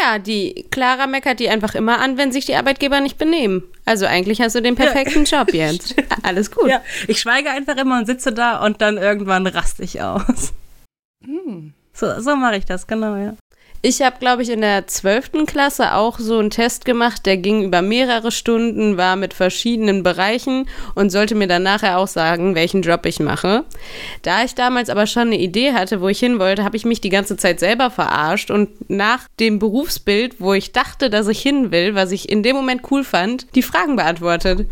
[0.00, 3.62] Ja, die Clara meckert die einfach immer an, wenn sich die Arbeitgeber nicht benehmen.
[3.84, 5.38] Also eigentlich hast du den perfekten ja.
[5.40, 5.94] Job jetzt.
[6.22, 6.68] Alles gut.
[6.68, 10.52] Ja, ich schweige einfach immer und sitze da und dann irgendwann raste ich aus.
[11.24, 11.72] Hm.
[11.92, 13.36] So, so mache ich das, genau, ja.
[13.88, 15.46] Ich habe, glaube ich, in der 12.
[15.46, 20.68] Klasse auch so einen Test gemacht, der ging über mehrere Stunden, war mit verschiedenen Bereichen
[20.96, 23.62] und sollte mir dann nachher auch sagen, welchen Job ich mache.
[24.22, 27.00] Da ich damals aber schon eine Idee hatte, wo ich hin wollte, habe ich mich
[27.00, 31.70] die ganze Zeit selber verarscht und nach dem Berufsbild, wo ich dachte, dass ich hin
[31.70, 34.66] will, was ich in dem Moment cool fand, die Fragen beantwortet.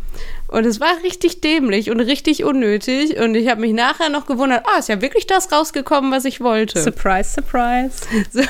[0.54, 3.18] Und es war richtig dämlich und richtig unnötig.
[3.18, 6.40] Und ich habe mich nachher noch gewundert, ah, ist ja wirklich das rausgekommen, was ich
[6.40, 6.80] wollte.
[6.80, 8.06] Surprise, surprise.
[8.30, 8.42] So.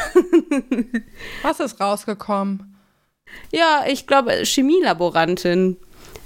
[1.43, 2.77] Was ist rausgekommen?
[3.53, 5.79] Ja, ich glaube, Chemielaborantin.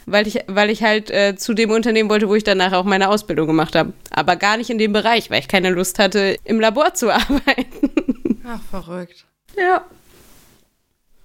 [0.06, 3.08] Weil ich, weil ich halt äh, zu dem Unternehmen wollte, wo ich danach auch meine
[3.08, 3.92] Ausbildung gemacht habe.
[4.10, 8.42] Aber gar nicht in dem Bereich, weil ich keine Lust hatte, im Labor zu arbeiten.
[8.44, 9.26] Ach, verrückt.
[9.56, 9.84] Ja.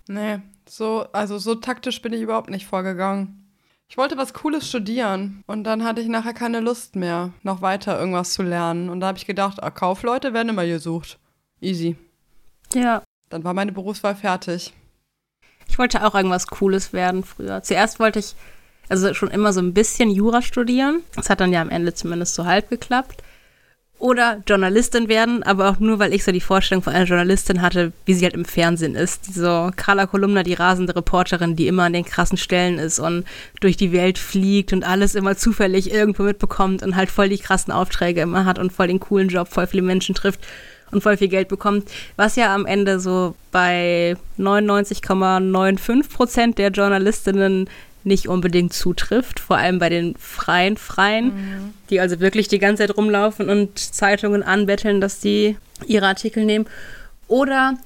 [0.07, 3.42] Nee, so, also so taktisch bin ich überhaupt nicht vorgegangen.
[3.93, 7.99] Ich wollte was Cooles studieren und dann hatte ich nachher keine Lust mehr, noch weiter
[7.99, 8.89] irgendwas zu lernen.
[8.89, 11.19] Und da habe ich gedacht, ah, Kaufleute werden immer gesucht.
[11.61, 11.95] Easy.
[12.73, 13.03] Ja.
[13.29, 14.73] Dann war meine Berufswahl fertig.
[15.67, 17.61] Ich wollte auch irgendwas Cooles werden früher.
[17.61, 18.33] Zuerst wollte ich
[18.89, 21.03] also schon immer so ein bisschen Jura studieren.
[21.15, 23.21] Das hat dann ja am Ende zumindest so halb geklappt
[23.99, 27.93] oder Journalistin werden, aber auch nur, weil ich so die Vorstellung von einer Journalistin hatte,
[28.05, 29.33] wie sie halt im Fernsehen ist.
[29.33, 33.23] So Carla Kolumna, die rasende Reporterin, die immer an den krassen Stellen ist und
[33.61, 37.71] durch die Welt fliegt und alles immer zufällig irgendwo mitbekommt und halt voll die krassen
[37.71, 40.41] Aufträge immer hat und voll den coolen Job, voll viele Menschen trifft
[40.91, 47.69] und voll viel Geld bekommt, was ja am Ende so bei 99,95 Prozent der Journalistinnen
[48.05, 51.73] nicht unbedingt zutrifft, vor allem bei den freien Freien, mhm.
[51.89, 56.65] die also wirklich die ganze Zeit rumlaufen und Zeitungen anbetteln, dass die ihre Artikel nehmen.
[57.27, 57.77] Oder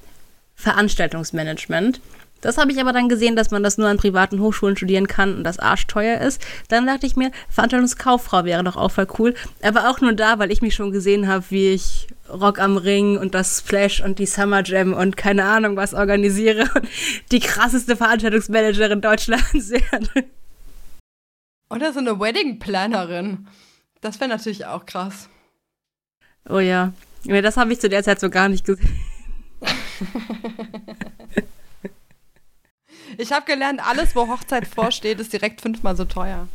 [0.58, 2.00] Veranstaltungsmanagement.
[2.40, 5.36] Das habe ich aber dann gesehen, dass man das nur an privaten Hochschulen studieren kann
[5.36, 6.44] und das arschteuer ist.
[6.68, 9.34] Dann dachte ich mir, Veranstaltungskauffrau wäre doch auch voll cool.
[9.62, 13.18] Aber auch nur da, weil ich mich schon gesehen habe, wie ich Rock am Ring
[13.18, 16.88] und das Splash und die Summer Jam und keine Ahnung was organisiere und
[17.32, 20.28] die krasseste Veranstaltungsmanagerin Deutschlands werde.
[21.70, 23.48] Oder so eine Wedding Plannerin.
[24.00, 25.28] Das wäre natürlich auch krass.
[26.48, 26.92] Oh ja.
[27.24, 29.07] Das habe ich zu der Zeit so gar nicht gesehen.
[33.16, 36.46] Ich habe gelernt, alles, wo Hochzeit vorsteht, ist direkt fünfmal so teuer.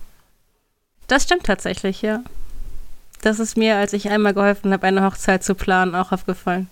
[1.07, 2.23] Das stimmt tatsächlich, ja.
[3.21, 6.69] Das ist mir, als ich einmal geholfen habe, eine Hochzeit zu planen, auch aufgefallen.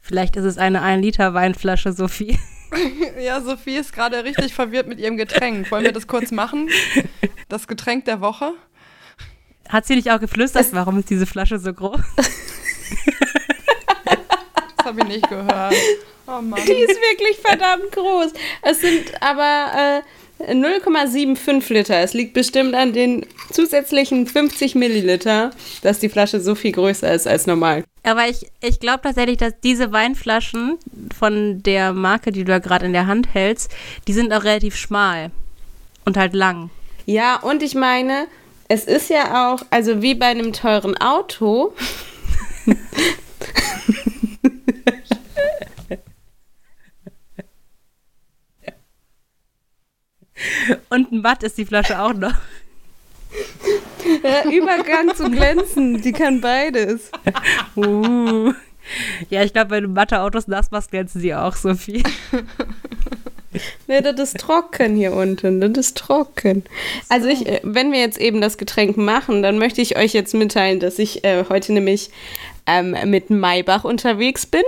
[0.00, 2.38] Vielleicht ist es eine 1 Liter Weinflasche, Sophie.
[3.20, 5.70] ja, Sophie ist gerade richtig verwirrt mit ihrem Getränk.
[5.70, 6.68] Wollen wir das kurz machen?
[7.48, 8.52] Das Getränk der Woche?
[9.68, 12.00] Hat sie nicht auch geflüstert, warum ist diese Flasche so groß?
[14.88, 15.74] das habe ich nicht gehört.
[16.30, 16.60] Oh Mann.
[16.66, 18.34] Die ist wirklich verdammt groß.
[18.60, 20.02] Es sind aber
[20.44, 21.96] äh, 0,75 Liter.
[22.00, 27.26] Es liegt bestimmt an den zusätzlichen 50 Milliliter, dass die Flasche so viel größer ist
[27.26, 27.82] als normal.
[28.02, 30.76] Aber ich, ich glaube tatsächlich, dass diese Weinflaschen
[31.18, 33.70] von der Marke, die du da gerade in der Hand hältst,
[34.06, 35.30] die sind auch relativ schmal
[36.04, 36.68] und halt lang.
[37.06, 38.26] Ja, und ich meine,
[38.68, 41.72] es ist ja auch, also wie bei einem teuren Auto.
[50.90, 52.34] Und ein Watt ist die Flasche auch noch.
[54.22, 57.10] Ja, Übergang zu glänzen, die kann beides.
[57.76, 58.52] Uh.
[59.28, 62.02] Ja, ich glaube, wenn du Mathe-Autos nass machst, glänzen sie auch so viel.
[63.86, 65.60] Ne, das ist trocken hier unten.
[65.60, 66.64] Das ist trocken.
[67.08, 70.34] Also ich, äh, wenn wir jetzt eben das Getränk machen, dann möchte ich euch jetzt
[70.34, 72.10] mitteilen, dass ich äh, heute nämlich
[72.66, 74.62] ähm, mit Maybach unterwegs bin.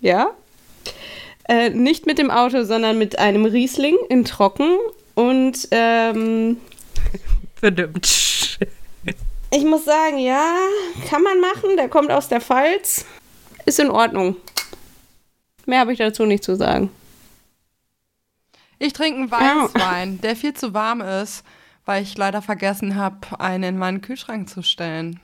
[0.00, 0.30] Ja.
[1.48, 4.76] Äh, nicht mit dem Auto, sondern mit einem Riesling in Trocken.
[5.14, 6.58] Und ähm,
[7.54, 8.58] Verdammt.
[9.50, 10.54] ich muss sagen, ja,
[11.08, 11.76] kann man machen.
[11.76, 13.06] Der kommt aus der Pfalz.
[13.64, 14.36] Ist in Ordnung.
[15.66, 16.90] Mehr habe ich dazu nicht zu sagen.
[18.78, 21.44] Ich trinke einen Weißwein, der viel zu warm ist,
[21.84, 25.18] weil ich leider vergessen habe, einen in meinen Kühlschrank zu stellen.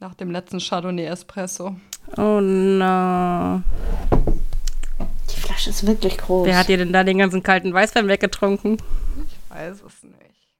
[0.00, 1.76] Nach dem letzten Chardonnay Espresso.
[2.16, 3.62] Oh no.
[5.58, 6.46] Flasche ist wirklich groß.
[6.46, 8.80] Wer hat dir denn da den ganzen kalten Weißwein weggetrunken?
[9.26, 10.54] Ich weiß es nicht.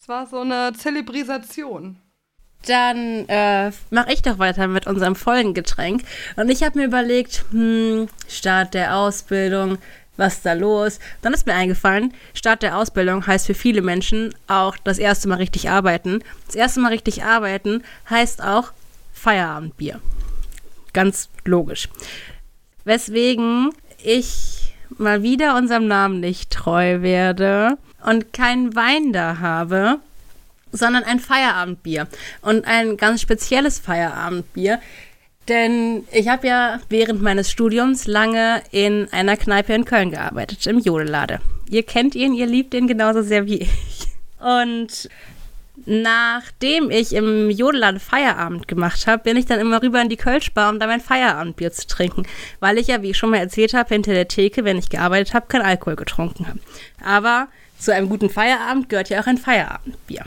[0.00, 1.98] Es war so eine Zelebrisation.
[2.66, 6.02] Dann äh, mache ich doch weiter mit unserem Folgengetränk.
[6.36, 9.76] Und ich habe mir überlegt, hm, Start der Ausbildung,
[10.16, 10.98] was ist da los?
[11.20, 15.36] Dann ist mir eingefallen, Start der Ausbildung heißt für viele Menschen auch das erste Mal
[15.36, 16.20] richtig arbeiten.
[16.46, 18.72] Das erste Mal richtig arbeiten heißt auch
[19.12, 20.00] Feierabendbier.
[20.94, 21.90] Ganz logisch.
[22.84, 29.98] Weswegen ich mal wieder unserem Namen nicht treu werde und keinen Wein da habe,
[30.72, 32.08] sondern ein Feierabendbier.
[32.42, 34.80] Und ein ganz spezielles Feierabendbier.
[35.48, 40.78] Denn ich habe ja während meines Studiums lange in einer Kneipe in Köln gearbeitet, im
[40.78, 41.40] Jodelade.
[41.70, 44.08] Ihr kennt ihn, ihr liebt ihn genauso sehr wie ich.
[44.40, 45.08] Und
[45.86, 50.70] nachdem ich im Jodelade Feierabend gemacht habe, bin ich dann immer rüber in die Kölschbar,
[50.70, 52.24] um da mein Feierabendbier zu trinken.
[52.60, 55.34] Weil ich ja, wie ich schon mal erzählt habe, hinter der Theke, wenn ich gearbeitet
[55.34, 56.58] habe, kein Alkohol getrunken habe.
[57.04, 60.24] Aber zu einem guten Feierabend gehört ja auch ein Feierabendbier.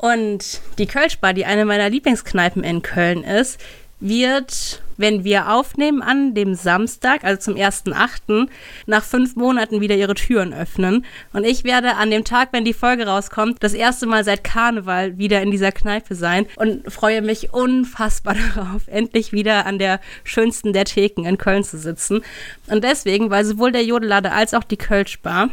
[0.00, 3.60] Und die Kölschbar, die eine meiner Lieblingskneipen in Köln ist,
[4.00, 8.48] wird, wenn wir aufnehmen, an dem Samstag, also zum 1.8.,
[8.86, 11.04] nach fünf Monaten wieder ihre Türen öffnen.
[11.32, 15.18] Und ich werde an dem Tag, wenn die Folge rauskommt, das erste Mal seit Karneval
[15.18, 20.72] wieder in dieser Kneipe sein und freue mich unfassbar darauf, endlich wieder an der schönsten
[20.72, 22.22] der Theken in Köln zu sitzen.
[22.68, 25.50] Und deswegen, weil sowohl der Jodelader als auch die Kölschbar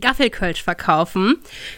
[0.00, 1.36] Gaffelkölsch verkaufen,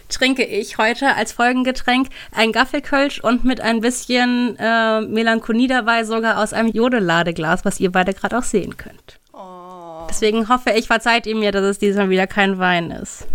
[0.08, 6.42] trinke ich heute als Folgengetränk ein Gaffelkölsch und mit ein bisschen äh, Melancholie dabei sogar
[6.42, 9.18] aus einem Jodeladeglas, was ihr beide gerade auch sehen könnt.
[9.32, 10.06] Oh.
[10.08, 13.26] Deswegen hoffe ich, verzeiht ihr mir, dass es diesmal wieder kein Wein ist.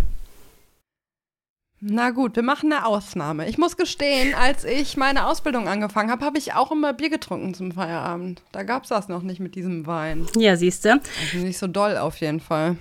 [1.82, 3.48] Na gut, wir machen eine Ausnahme.
[3.48, 7.54] Ich muss gestehen, als ich meine Ausbildung angefangen habe, habe ich auch immer Bier getrunken
[7.54, 8.42] zum Feierabend.
[8.52, 10.26] Da gab es das noch nicht mit diesem Wein.
[10.36, 11.00] Ja, siehst du.
[11.22, 12.76] Also nicht so doll auf jeden Fall.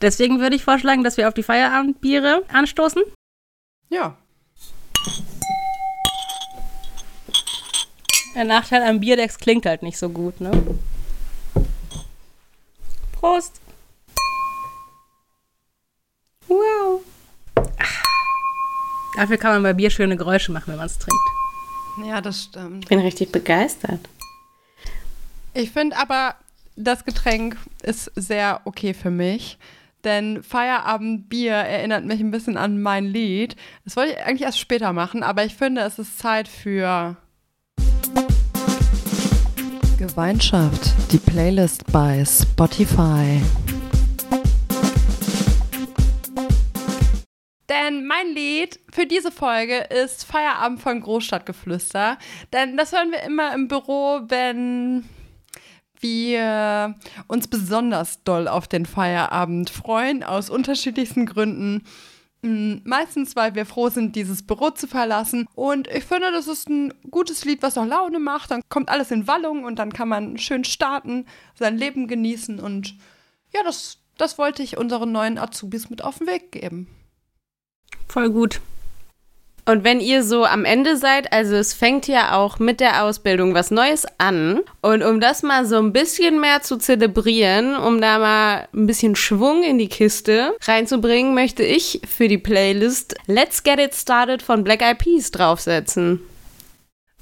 [0.00, 3.02] Deswegen würde ich vorschlagen, dass wir auf die Feierabendbiere anstoßen.
[3.88, 4.16] Ja.
[8.34, 10.52] Der Nachteil am Bierdex klingt halt nicht so gut, ne?
[13.12, 13.60] Prost!
[16.46, 17.00] Wow!
[19.16, 21.20] Dafür kann man bei Bier schöne Geräusche machen, wenn man es trinkt.
[22.06, 22.84] Ja, das stimmt.
[22.84, 24.08] Ich bin richtig begeistert.
[25.54, 26.36] Ich finde aber,
[26.76, 29.58] das Getränk ist sehr okay für mich.
[30.04, 33.56] Denn Feierabendbier erinnert mich ein bisschen an mein Lied.
[33.84, 37.16] Das wollte ich eigentlich erst später machen, aber ich finde, es ist Zeit für
[39.98, 43.42] Gemeinschaft, die Playlist bei Spotify.
[47.68, 52.16] Denn mein Lied für diese Folge ist Feierabend von Großstadtgeflüster.
[52.52, 55.04] Denn das hören wir immer im Büro, wenn
[56.00, 56.94] wir
[57.26, 61.84] uns besonders doll auf den Feierabend freuen, aus unterschiedlichsten Gründen.
[62.42, 65.46] Mm, Meistens, weil wir froh sind, dieses Büro zu verlassen.
[65.54, 68.50] Und ich finde, das ist ein gutes Lied, was auch Laune macht.
[68.50, 72.60] Dann kommt alles in Wallung und dann kann man schön starten, sein Leben genießen.
[72.60, 72.96] Und
[73.52, 76.88] ja, das, das wollte ich unseren neuen Azubis mit auf den Weg geben.
[78.06, 78.60] Voll gut.
[79.68, 83.52] Und wenn ihr so am Ende seid, also es fängt ja auch mit der Ausbildung
[83.52, 84.60] was Neues an.
[84.80, 89.14] Und um das mal so ein bisschen mehr zu zelebrieren, um da mal ein bisschen
[89.14, 94.64] Schwung in die Kiste reinzubringen, möchte ich für die Playlist Let's Get It Started von
[94.64, 96.22] Black Eyed Peas draufsetzen.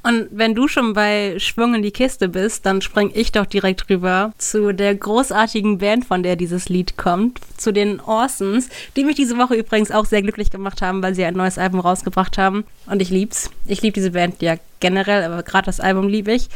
[0.06, 3.90] Und wenn du schon bei Schwung in die Kiste bist, dann spring ich doch direkt
[3.90, 9.16] rüber zu der großartigen Band, von der dieses Lied kommt, zu den Orsons, die mich
[9.16, 12.64] diese Woche übrigens auch sehr glücklich gemacht haben, weil sie ein neues Album rausgebracht haben.
[12.86, 13.50] Und ich lieb's.
[13.66, 16.50] Ich liebe diese Band ja generell, aber gerade das Album liebe ich.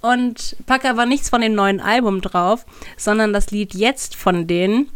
[0.00, 4.88] Und packe aber nichts von dem neuen Album drauf, sondern das Lied jetzt von denen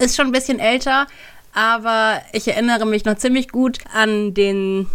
[0.00, 1.06] ist schon ein bisschen älter,
[1.52, 4.86] aber ich erinnere mich noch ziemlich gut an den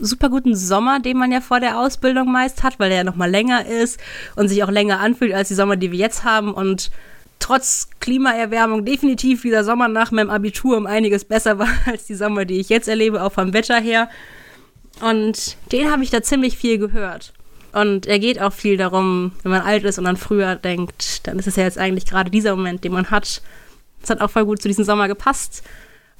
[0.00, 3.16] super guten Sommer, den man ja vor der Ausbildung meist hat, weil der ja noch
[3.16, 4.00] mal länger ist
[4.36, 6.52] und sich auch länger anfühlt als die Sommer, die wir jetzt haben.
[6.54, 6.90] Und
[7.38, 12.44] trotz Klimaerwärmung definitiv dieser Sommer nach meinem Abitur um einiges besser war als die Sommer,
[12.44, 14.08] die ich jetzt erlebe, auch vom Wetter her.
[15.00, 17.32] Und den habe ich da ziemlich viel gehört.
[17.72, 21.38] Und er geht auch viel darum, wenn man alt ist und an früher denkt, dann
[21.38, 23.42] ist es ja jetzt eigentlich gerade dieser Moment, den man hat.
[24.02, 25.62] Es hat auch voll gut zu diesem Sommer gepasst.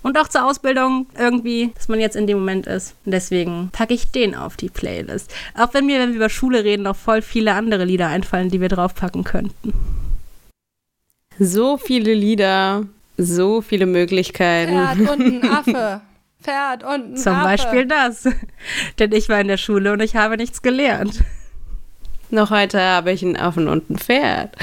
[0.02, 2.96] Und auch zur Ausbildung irgendwie, dass man jetzt in dem Moment ist.
[3.04, 5.32] Und deswegen packe ich den auf die Playlist.
[5.56, 8.60] Auch wenn mir, wenn wir über Schule reden, noch voll viele andere Lieder einfallen, die
[8.60, 9.72] wir draufpacken könnten.
[11.38, 12.84] So viele Lieder,
[13.16, 14.72] so viele Möglichkeiten.
[14.72, 16.00] Pferd und ein Affe.
[16.42, 17.44] Pferd und ein Zum Affe.
[17.44, 18.28] Beispiel das.
[18.98, 21.22] Denn ich war in der Schule und ich habe nichts gelernt.
[22.30, 24.56] Noch heute habe ich einen Affen und ein Pferd.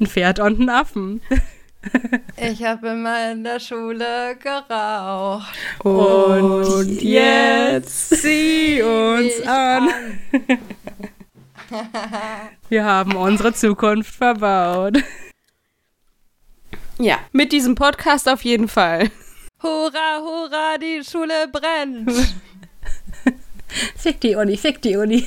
[0.00, 1.20] Ein Pferd und einen Affen.
[2.36, 5.52] Ich habe immer in der Schule geraucht.
[5.84, 9.88] Und jetzt sieh uns Ich an.
[12.68, 15.02] Wir haben unsere Zukunft verbaut.
[16.98, 19.10] Ja, mit diesem Podcast auf jeden Fall.
[19.62, 22.10] Hurra, hurra, die Schule brennt.
[23.96, 25.26] Fick die Uni, fick die Uni.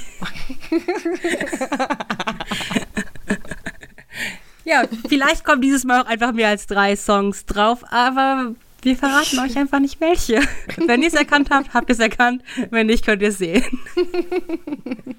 [4.65, 9.39] Ja, vielleicht kommen dieses Mal auch einfach mehr als drei Songs drauf, aber wir verraten
[9.39, 10.41] euch einfach nicht welche.
[10.85, 12.43] Wenn ihr es erkannt habt, habt ihr es erkannt.
[12.69, 13.63] Wenn nicht, könnt ihr es sehen.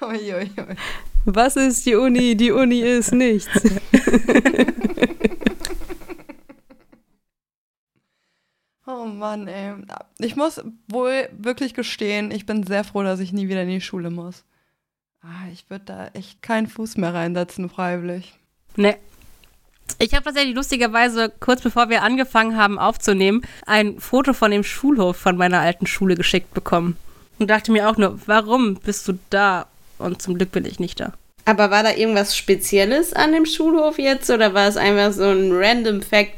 [0.00, 0.50] Uiuiui.
[1.24, 2.36] Was ist die Uni?
[2.36, 3.50] Die Uni ist nichts.
[8.86, 9.74] Oh Mann, ey.
[10.18, 13.80] Ich muss wohl wirklich gestehen, ich bin sehr froh, dass ich nie wieder in die
[13.80, 14.44] Schule muss.
[15.22, 18.39] Ah, ich würde da echt keinen Fuß mehr reinsetzen, freiwillig.
[18.76, 18.96] Ne.
[19.98, 25.16] Ich habe tatsächlich lustigerweise, kurz bevor wir angefangen haben aufzunehmen, ein Foto von dem Schulhof
[25.16, 26.96] von meiner alten Schule geschickt bekommen.
[27.38, 29.66] Und dachte mir auch nur, warum bist du da?
[29.98, 31.12] Und zum Glück bin ich nicht da.
[31.44, 35.50] Aber war da irgendwas Spezielles an dem Schulhof jetzt oder war es einfach so ein
[35.52, 36.32] random Fact?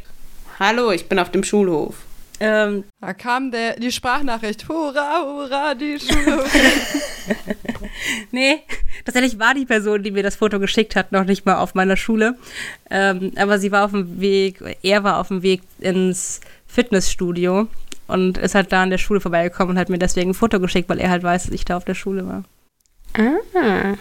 [0.58, 1.96] Hallo, ich bin auf dem Schulhof.
[2.44, 4.68] Ähm, Da kam der, die Sprachnachricht.
[4.68, 6.44] Hurra, hurra, die Schule.
[8.32, 8.58] nee,
[9.04, 11.96] tatsächlich war die Person, die mir das Foto geschickt hat, noch nicht mal auf meiner
[11.96, 12.36] Schule.
[12.90, 17.68] Ähm, aber sie war auf dem Weg, er war auf dem Weg ins Fitnessstudio
[18.08, 20.88] und ist halt da an der Schule vorbeigekommen und hat mir deswegen ein Foto geschickt,
[20.88, 22.42] weil er halt weiß, dass ich da auf der Schule war.
[23.16, 23.94] Ah.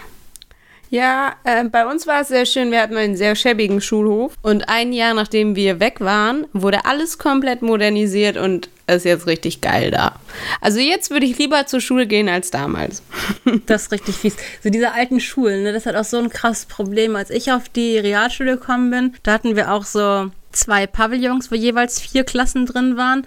[0.92, 2.70] Ja, äh, bei uns war es sehr schön.
[2.70, 4.34] Wir hatten einen sehr schäbigen Schulhof.
[4.42, 9.62] Und ein Jahr nachdem wir weg waren, wurde alles komplett modernisiert und ist jetzt richtig
[9.62, 10.20] geil da.
[10.60, 13.02] Also jetzt würde ich lieber zur Schule gehen als damals.
[13.68, 14.36] Das ist richtig fies.
[14.62, 17.16] So diese alten Schulen, ne, das hat auch so ein krasses Problem.
[17.16, 21.56] Als ich auf die Realschule gekommen bin, da hatten wir auch so zwei Pavillons, wo
[21.56, 23.26] jeweils vier Klassen drin waren,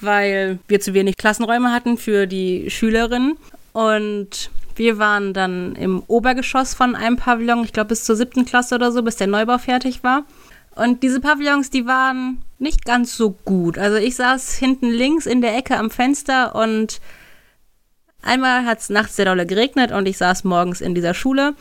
[0.00, 3.36] weil wir zu wenig Klassenräume hatten für die Schülerinnen.
[3.74, 8.74] Und wir waren dann im Obergeschoss von einem Pavillon, ich glaube bis zur siebten Klasse
[8.74, 10.24] oder so, bis der Neubau fertig war.
[10.74, 13.78] Und diese Pavillons, die waren nicht ganz so gut.
[13.78, 17.00] Also ich saß hinten links in der Ecke am Fenster und
[18.22, 21.54] einmal hat es nachts sehr dolle geregnet und ich saß morgens in dieser Schule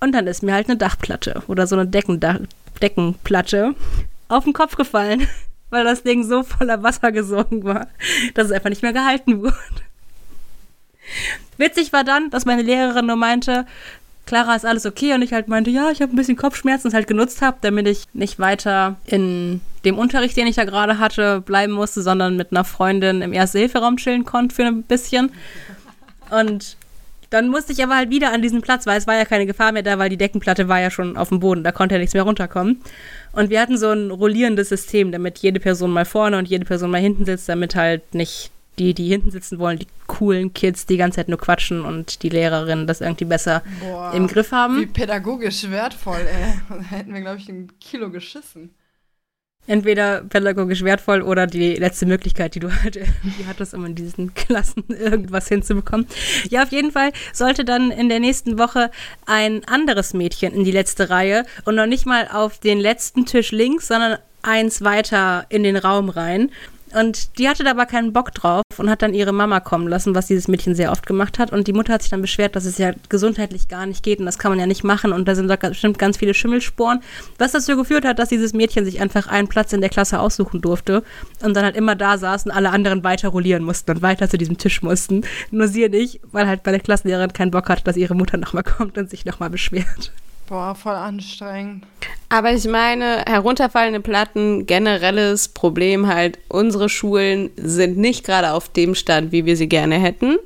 [0.00, 2.38] und dann ist mir halt eine Dachplatte oder so eine Deckendach
[2.80, 3.74] Deckenplatte
[4.28, 5.28] auf den Kopf gefallen,
[5.70, 7.88] weil das Ding so voller Wasser gesogen war,
[8.34, 9.54] dass es einfach nicht mehr gehalten wurde.
[11.60, 13.66] Witzig war dann, dass meine Lehrerin nur meinte,
[14.26, 15.12] Clara, ist alles okay?
[15.12, 17.86] Und ich halt meinte, ja, ich habe ein bisschen Kopfschmerzen, es halt genutzt habe, damit
[17.86, 22.52] ich nicht weiter in dem Unterricht, den ich da gerade hatte, bleiben musste, sondern mit
[22.52, 25.32] einer Freundin im Erste-Hilfe-Raum chillen konnte für ein bisschen.
[26.30, 26.76] Und
[27.30, 29.72] dann musste ich aber halt wieder an diesen Platz, weil es war ja keine Gefahr
[29.72, 32.14] mehr da, weil die Deckenplatte war ja schon auf dem Boden, da konnte ja nichts
[32.14, 32.80] mehr runterkommen.
[33.32, 36.90] Und wir hatten so ein rollierendes System, damit jede Person mal vorne und jede Person
[36.90, 40.96] mal hinten sitzt, damit halt nicht die, die hinten sitzen wollen, die coolen Kids die
[40.96, 44.92] ganze Zeit nur quatschen und die Lehrerinnen das irgendwie besser Boah, im Griff Wie haben.
[44.92, 46.54] pädagogisch wertvoll, ey.
[46.68, 48.74] Da hätten wir, glaube ich, ein Kilo geschissen.
[49.66, 54.34] Entweder pädagogisch wertvoll oder die letzte Möglichkeit, die du halt irgendwie hattest, um in diesen
[54.34, 56.06] Klassen irgendwas hinzubekommen.
[56.48, 58.90] Ja, auf jeden Fall sollte dann in der nächsten Woche
[59.26, 63.52] ein anderes Mädchen in die letzte Reihe und noch nicht mal auf den letzten Tisch
[63.52, 66.50] links, sondern eins weiter in den Raum rein.
[66.94, 70.14] Und die hatte da aber keinen Bock drauf und hat dann ihre Mama kommen lassen,
[70.14, 71.52] was dieses Mädchen sehr oft gemacht hat.
[71.52, 74.26] Und die Mutter hat sich dann beschwert, dass es ja gesundheitlich gar nicht geht und
[74.26, 75.12] das kann man ja nicht machen.
[75.12, 77.00] Und da sind da bestimmt ganz viele Schimmelsporen.
[77.38, 80.60] Was dazu geführt hat, dass dieses Mädchen sich einfach einen Platz in der Klasse aussuchen
[80.60, 81.02] durfte
[81.42, 84.38] und dann halt immer da saß und alle anderen weiter rollieren mussten und weiter zu
[84.38, 85.22] diesem Tisch mussten.
[85.50, 88.62] Nur sie nicht, weil halt bei der Klassenlehrerin keinen Bock hatte, dass ihre Mutter nochmal
[88.78, 90.12] kommt und sich nochmal beschwert.
[90.50, 91.84] Boah, voll anstrengend.
[92.28, 98.96] Aber ich meine, herunterfallende Platten, generelles Problem halt, unsere Schulen sind nicht gerade auf dem
[98.96, 100.38] Stand, wie wir sie gerne hätten.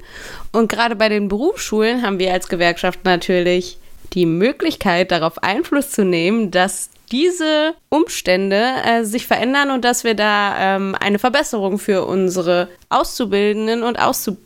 [0.53, 3.79] Und gerade bei den Berufsschulen haben wir als Gewerkschaft natürlich
[4.13, 10.15] die Möglichkeit, darauf Einfluss zu nehmen, dass diese Umstände äh, sich verändern und dass wir
[10.15, 14.44] da ähm, eine Verbesserung für unsere Auszubildenden und Auszubildenden,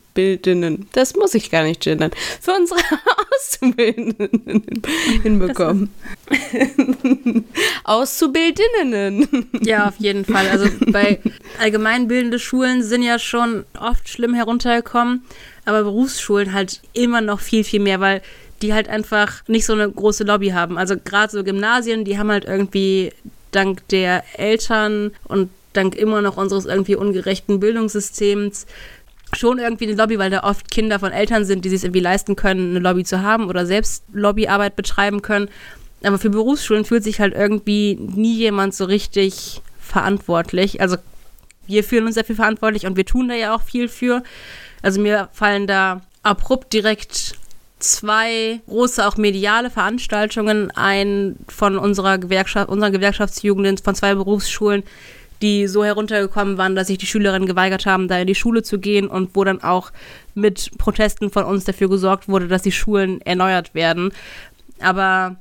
[0.93, 2.11] das muss ich gar nicht gendern,
[2.41, 2.79] für unsere
[3.35, 4.63] Auszubildenden
[5.21, 5.89] hinbekommen.
[7.83, 9.49] Auszubildenden.
[9.61, 10.47] Ja, auf jeden Fall.
[10.49, 11.19] Also bei
[11.59, 15.23] allgemeinbildende Schulen sind ja schon oft schlimm heruntergekommen,
[15.65, 18.21] aber Berufsschulen halt immer noch viel, viel mehr, weil
[18.61, 20.77] die halt einfach nicht so eine große Lobby haben.
[20.77, 23.11] Also gerade so Gymnasien, die haben halt irgendwie
[23.51, 28.65] dank der Eltern und dank immer noch unseres irgendwie ungerechten Bildungssystems
[29.37, 32.35] schon irgendwie eine Lobby, weil da oft Kinder von Eltern sind, die sich irgendwie leisten
[32.35, 35.49] können, eine Lobby zu haben oder selbst Lobbyarbeit betreiben können.
[36.03, 40.81] Aber für Berufsschulen fühlt sich halt irgendwie nie jemand so richtig verantwortlich.
[40.81, 40.97] Also
[41.67, 44.23] wir fühlen uns dafür verantwortlich und wir tun da ja auch viel für.
[44.81, 47.35] Also mir fallen da abrupt direkt
[47.79, 54.83] zwei große, auch mediale Veranstaltungen ein von unserer Gewerkschaft, unserer Gewerkschaftsjugend, von zwei Berufsschulen,
[55.41, 58.79] die so heruntergekommen waren, dass sich die Schülerinnen geweigert haben, da in die Schule zu
[58.79, 59.91] gehen und wo dann auch
[60.35, 64.11] mit Protesten von uns dafür gesorgt wurde, dass die Schulen erneuert werden.
[64.79, 65.37] Aber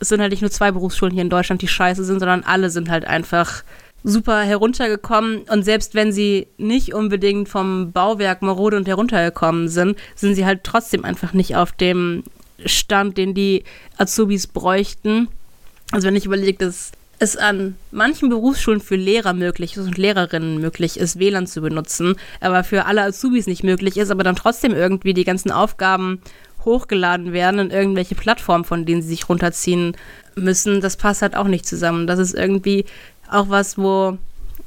[0.00, 2.70] es sind halt nicht nur zwei Berufsschulen hier in Deutschland, die scheiße sind, sondern alle
[2.70, 3.62] sind halt einfach
[4.04, 10.34] super heruntergekommen und selbst wenn sie nicht unbedingt vom Bauwerk marode und heruntergekommen sind, sind
[10.34, 12.22] sie halt trotzdem einfach nicht auf dem
[12.64, 13.64] Stand, den die
[13.96, 15.28] Azubis bräuchten.
[15.90, 20.58] Also wenn ich überlege, dass es an manchen Berufsschulen für Lehrer möglich ist und Lehrerinnen
[20.60, 24.72] möglich ist, WLAN zu benutzen, aber für alle Azubis nicht möglich ist, aber dann trotzdem
[24.72, 26.20] irgendwie die ganzen Aufgaben
[26.64, 29.96] hochgeladen werden in irgendwelche Plattformen, von denen sie sich runterziehen
[30.34, 32.06] müssen, das passt halt auch nicht zusammen.
[32.06, 32.84] Das ist irgendwie
[33.30, 34.18] auch was, wo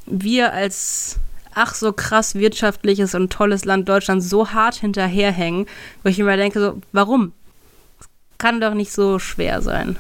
[0.06, 1.20] wir als
[1.54, 5.68] ach so krass wirtschaftliches und tolles Land Deutschland so hart hinterherhängen,
[6.04, 7.34] wo ich immer denke, so, warum?
[8.38, 9.98] Kann doch nicht so schwer sein.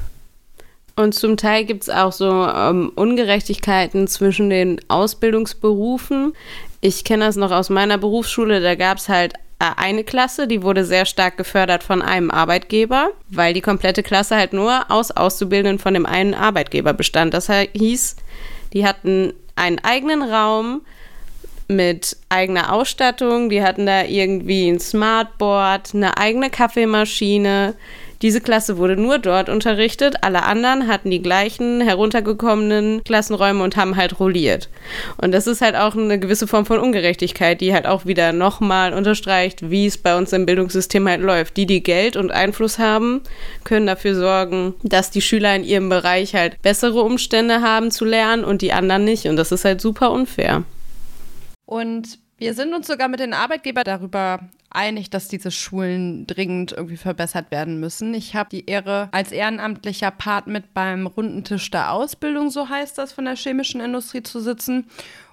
[0.95, 6.33] Und zum Teil gibt es auch so ähm, Ungerechtigkeiten zwischen den Ausbildungsberufen.
[6.81, 10.63] Ich kenne das noch aus meiner Berufsschule, da gab es halt äh, eine Klasse, die
[10.63, 15.79] wurde sehr stark gefördert von einem Arbeitgeber, weil die komplette Klasse halt nur aus Auszubildenden
[15.79, 17.33] von dem einen Arbeitgeber bestand.
[17.33, 18.15] Das hieß,
[18.73, 20.81] die hatten einen eigenen Raum
[21.67, 27.75] mit eigener Ausstattung, die hatten da irgendwie ein Smartboard, eine eigene Kaffeemaschine,
[28.21, 33.95] diese Klasse wurde nur dort unterrichtet, alle anderen hatten die gleichen heruntergekommenen Klassenräume und haben
[33.95, 34.69] halt rolliert.
[35.17, 38.93] Und das ist halt auch eine gewisse Form von Ungerechtigkeit, die halt auch wieder nochmal
[38.93, 41.57] unterstreicht, wie es bei uns im Bildungssystem halt läuft.
[41.57, 43.21] Die, die Geld und Einfluss haben,
[43.63, 48.43] können dafür sorgen, dass die Schüler in ihrem Bereich halt bessere Umstände haben zu lernen
[48.43, 49.25] und die anderen nicht.
[49.25, 50.63] Und das ist halt super unfair.
[51.65, 54.39] Und wir sind uns sogar mit den Arbeitgebern darüber
[54.71, 58.13] einig, dass diese Schulen dringend irgendwie verbessert werden müssen.
[58.13, 62.97] Ich habe die Ehre, als ehrenamtlicher Part mit beim runden Tisch der Ausbildung, so heißt
[62.97, 64.87] das, von der chemischen Industrie zu sitzen.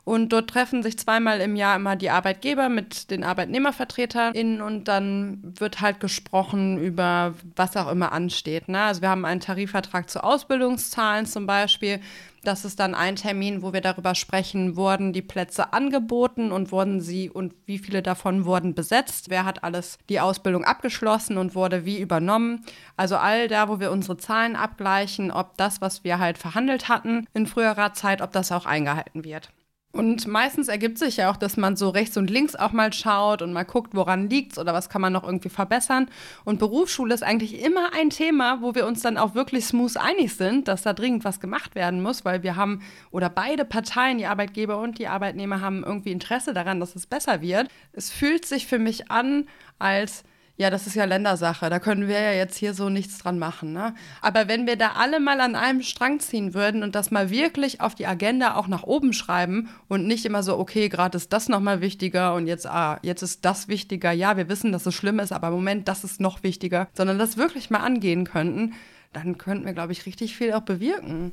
[0.09, 5.39] Und dort treffen sich zweimal im Jahr immer die Arbeitgeber mit den ArbeitnehmervertreterInnen und dann
[5.59, 8.69] wird halt gesprochen über was auch immer ansteht.
[8.69, 8.81] Ne?
[8.81, 12.01] Also wir haben einen Tarifvertrag zu Ausbildungszahlen zum Beispiel.
[12.45, 17.01] Das ist dann ein Termin, wo wir darüber sprechen, wurden die Plätze angeboten und wurden
[17.01, 19.29] sie und wie viele davon wurden besetzt?
[19.29, 22.65] Wer hat alles die Ausbildung abgeschlossen und wurde wie übernommen?
[22.97, 27.27] Also all da, wo wir unsere Zahlen abgleichen, ob das, was wir halt verhandelt hatten
[27.35, 29.51] in früherer Zeit, ob das auch eingehalten wird.
[29.91, 33.41] Und meistens ergibt sich ja auch, dass man so rechts und links auch mal schaut
[33.41, 36.11] und mal guckt, woran liegt's oder was kann man noch irgendwie verbessern.
[36.45, 40.35] Und Berufsschule ist eigentlich immer ein Thema, wo wir uns dann auch wirklich smooth einig
[40.35, 44.27] sind, dass da dringend was gemacht werden muss, weil wir haben oder beide Parteien, die
[44.27, 47.69] Arbeitgeber und die Arbeitnehmer, haben irgendwie Interesse daran, dass es besser wird.
[47.93, 50.23] Es fühlt sich für mich an, als
[50.59, 53.73] ja, das ist ja Ländersache, da können wir ja jetzt hier so nichts dran machen.
[53.73, 53.95] Ne?
[54.21, 57.81] Aber wenn wir da alle mal an einem Strang ziehen würden und das mal wirklich
[57.81, 61.49] auf die Agenda auch nach oben schreiben und nicht immer so, okay, gerade ist das
[61.49, 64.11] nochmal wichtiger und jetzt, ah, jetzt ist das wichtiger.
[64.11, 67.21] Ja, wir wissen, dass es schlimm ist, aber im Moment, das ist noch wichtiger, sondern
[67.21, 68.75] das wirklich mal angehen könnten,
[69.13, 71.33] dann könnten wir, glaube ich, richtig viel auch bewirken.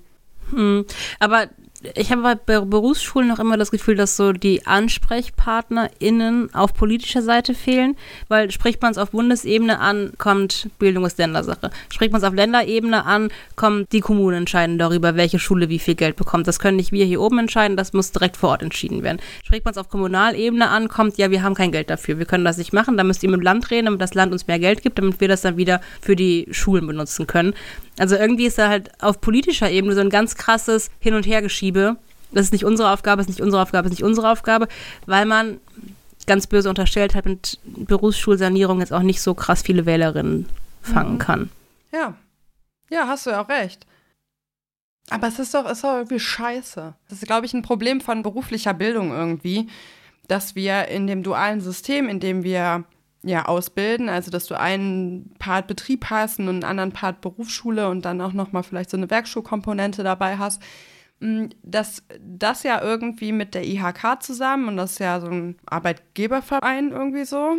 [0.52, 0.86] Hm.
[1.20, 1.50] Aber
[1.94, 7.54] ich habe bei Berufsschulen noch immer das Gefühl, dass so die AnsprechpartnerInnen auf politischer Seite
[7.54, 7.96] fehlen,
[8.28, 11.70] weil spricht man es auf Bundesebene an, kommt Bildung ist Ländersache.
[11.90, 15.96] Spricht man es auf Länderebene an, kommen die Kommunen entscheiden darüber, welche Schule wie viel
[15.96, 16.48] Geld bekommt.
[16.48, 19.20] Das können nicht wir hier oben entscheiden, das muss direkt vor Ort entschieden werden.
[19.44, 22.46] Spricht man es auf Kommunalebene an, kommt, ja, wir haben kein Geld dafür, wir können
[22.46, 24.60] das nicht machen, da müsst ihr mit dem Land reden, damit das Land uns mehr
[24.60, 27.54] Geld gibt, damit wir das dann wieder für die Schulen benutzen können.
[27.98, 31.26] Also irgendwie ist da halt auf politischer Ebene so ein ganz krasses Hin- und
[31.66, 31.98] Hergeschiebe.
[32.32, 34.68] Das ist nicht unsere Aufgabe, ist nicht unsere Aufgabe, ist nicht unsere Aufgabe,
[35.06, 35.60] weil man
[36.28, 40.48] ganz böse unterstellt hat, mit Berufsschulsanierung jetzt auch nicht so krass viele Wählerinnen
[40.82, 41.20] fangen mhm.
[41.20, 41.50] kann.
[41.94, 42.16] Ja.
[42.90, 43.86] Ja, hast du ja auch recht.
[45.10, 46.94] Aber es ist doch, ist doch irgendwie scheiße.
[47.10, 49.70] Das ist, glaube ich, ein Problem von beruflicher Bildung irgendwie,
[50.28, 52.86] dass wir in dem dualen System, in dem wir
[53.24, 58.04] ja ausbilden, also dass du einen Part Betrieb hast und einen anderen Part Berufsschule und
[58.04, 60.62] dann auch nochmal vielleicht so eine Werkschulkomponente dabei hast,
[61.20, 66.92] dass das ja irgendwie mit der IHK zusammen und das ist ja so ein Arbeitgeberverein
[66.92, 67.58] irgendwie so,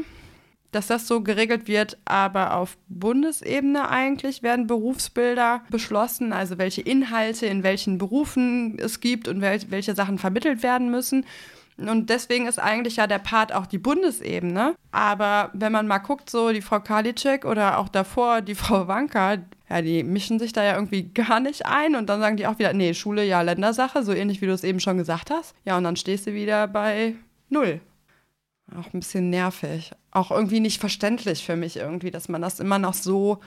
[0.72, 7.46] dass das so geregelt wird, aber auf Bundesebene eigentlich werden Berufsbilder beschlossen, also welche Inhalte
[7.46, 11.24] in welchen Berufen es gibt und wel welche Sachen vermittelt werden müssen.
[11.78, 14.74] Und deswegen ist eigentlich ja der Part auch die Bundesebene.
[14.92, 19.36] Aber wenn man mal guckt, so die Frau Karliczek oder auch davor die Frau Wanka,
[19.68, 22.58] ja, die mischen sich da ja irgendwie gar nicht ein und dann sagen die auch
[22.58, 25.54] wieder, nee, Schule ja Ländersache, so ähnlich wie du es eben schon gesagt hast.
[25.64, 27.14] Ja, und dann stehst du wieder bei
[27.48, 27.80] null.
[28.74, 29.92] Auch ein bisschen nervig.
[30.10, 33.40] Auch irgendwie nicht verständlich für mich irgendwie, dass man das immer noch so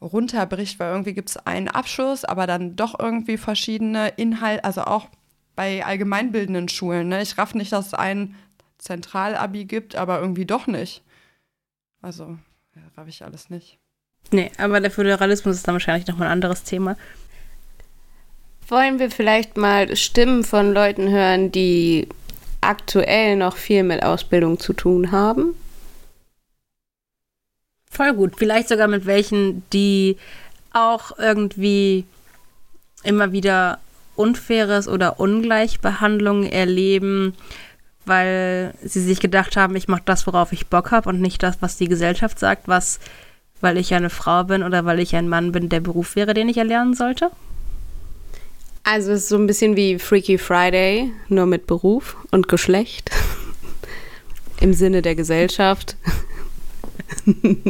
[0.00, 5.08] runterbricht, weil irgendwie gibt es einen Abschluss, aber dann doch irgendwie verschiedene Inhalte, also auch
[5.54, 7.08] bei allgemeinbildenden Schulen.
[7.08, 7.22] Ne?
[7.22, 8.36] Ich raff nicht, dass es ein
[8.78, 11.02] Zentralabi gibt, aber irgendwie doch nicht.
[12.00, 12.38] Also,
[12.74, 13.78] ja, raff ich alles nicht.
[14.30, 16.96] Nee, aber der Föderalismus ist dann wahrscheinlich nochmal ein anderes Thema.
[18.68, 22.08] Wollen wir vielleicht mal Stimmen von Leuten hören, die
[22.62, 25.54] aktuell noch viel mit Ausbildung zu tun haben?
[27.90, 28.34] Voll gut.
[28.38, 30.16] Vielleicht sogar mit welchen, die
[30.72, 32.06] auch irgendwie
[33.02, 33.78] immer wieder
[34.16, 37.34] Unfaires oder Ungleichbehandlung erleben,
[38.04, 41.60] weil sie sich gedacht haben, ich mache das, worauf ich Bock habe und nicht das,
[41.60, 43.00] was die Gesellschaft sagt, was,
[43.62, 46.48] weil ich eine Frau bin oder weil ich ein Mann bin, der Beruf wäre, den
[46.48, 47.30] ich erlernen sollte?
[48.84, 53.10] Also es ist so ein bisschen wie Freaky Friday, nur mit Beruf und Geschlecht.
[54.60, 55.96] Im Sinne der Gesellschaft.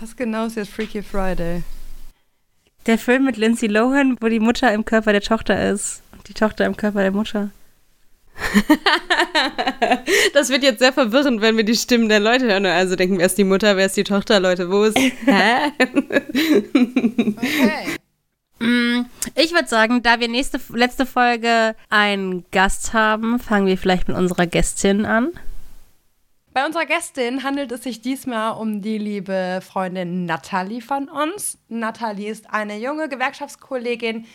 [0.00, 1.62] Was genau ist jetzt Freaky Friday?
[2.86, 6.34] Der Film mit Lindsay Lohan, wo die Mutter im Körper der Tochter ist und die
[6.34, 7.50] Tochter im Körper der Mutter.
[10.34, 12.66] das wird jetzt sehr verwirrend, wenn wir die Stimmen der Leute hören.
[12.66, 14.98] Also denken, wer ist die Mutter, wer ist die Tochter, Leute, wo ist.
[15.26, 15.72] Hä?
[17.36, 17.96] okay.
[18.60, 24.08] Mm, ich würde sagen, da wir nächste, letzte Folge einen Gast haben, fangen wir vielleicht
[24.08, 25.32] mit unserer Gästin an.
[26.52, 31.58] Bei unserer Gästin handelt es sich diesmal um die liebe Freundin Nathalie von uns.
[31.68, 34.26] Nathalie ist eine junge Gewerkschaftskollegin,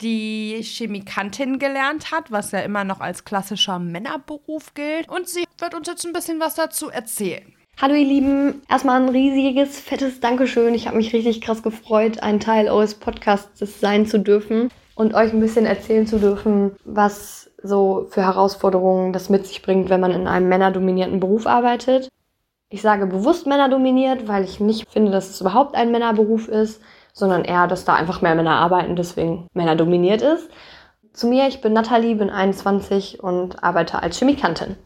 [0.00, 5.08] die Chemikantin gelernt hat, was ja immer noch als klassischer Männerberuf gilt.
[5.08, 7.54] Und sie wird uns jetzt ein bisschen was dazu erzählen.
[7.80, 10.74] Hallo ihr Lieben, erstmal ein riesiges, fettes Dankeschön.
[10.74, 15.32] Ich habe mich richtig krass gefreut, ein Teil eures Podcasts sein zu dürfen und euch
[15.32, 20.12] ein bisschen erzählen zu dürfen, was so für Herausforderungen das mit sich bringt, wenn man
[20.12, 22.08] in einem männerdominierten Beruf arbeitet.
[22.68, 26.80] Ich sage bewusst männerdominiert, weil ich nicht finde, dass es überhaupt ein Männerberuf ist,
[27.14, 30.50] sondern eher, dass da einfach mehr Männer arbeiten, deswegen männerdominiert ist.
[31.14, 34.76] Zu mir, ich bin Nathalie, bin 21 und arbeite als Chemikantin.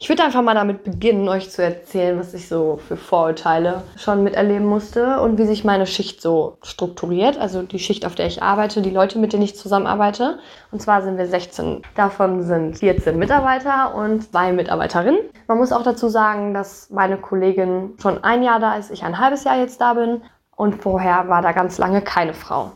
[0.00, 4.22] Ich würde einfach mal damit beginnen, euch zu erzählen, was ich so für Vorurteile schon
[4.22, 7.36] miterleben musste und wie sich meine Schicht so strukturiert.
[7.36, 10.38] Also die Schicht, auf der ich arbeite, die Leute, mit denen ich zusammenarbeite.
[10.70, 11.82] Und zwar sind wir 16.
[11.96, 15.18] Davon sind 14 Mitarbeiter und zwei Mitarbeiterinnen.
[15.48, 19.18] Man muss auch dazu sagen, dass meine Kollegin schon ein Jahr da ist, ich ein
[19.18, 20.22] halbes Jahr jetzt da bin.
[20.58, 22.72] Und vorher war da ganz lange keine Frau.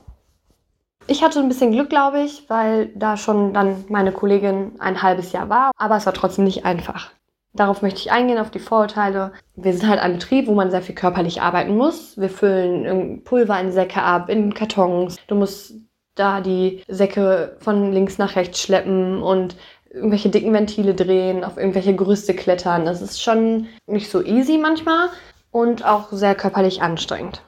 [1.08, 5.32] Ich hatte ein bisschen Glück, glaube ich, weil da schon dann meine Kollegin ein halbes
[5.32, 7.10] Jahr war, aber es war trotzdem nicht einfach.
[7.54, 9.32] Darauf möchte ich eingehen, auf die Vorurteile.
[9.56, 12.16] Wir sind halt ein Betrieb, wo man sehr viel körperlich arbeiten muss.
[12.16, 15.16] Wir füllen Pulver in Säcke ab, in Kartons.
[15.26, 15.74] Du musst
[16.14, 19.56] da die Säcke von links nach rechts schleppen und
[19.90, 22.84] irgendwelche dicken Ventile drehen, auf irgendwelche Gerüste klettern.
[22.84, 25.08] Das ist schon nicht so easy manchmal
[25.50, 27.42] und auch sehr körperlich anstrengend.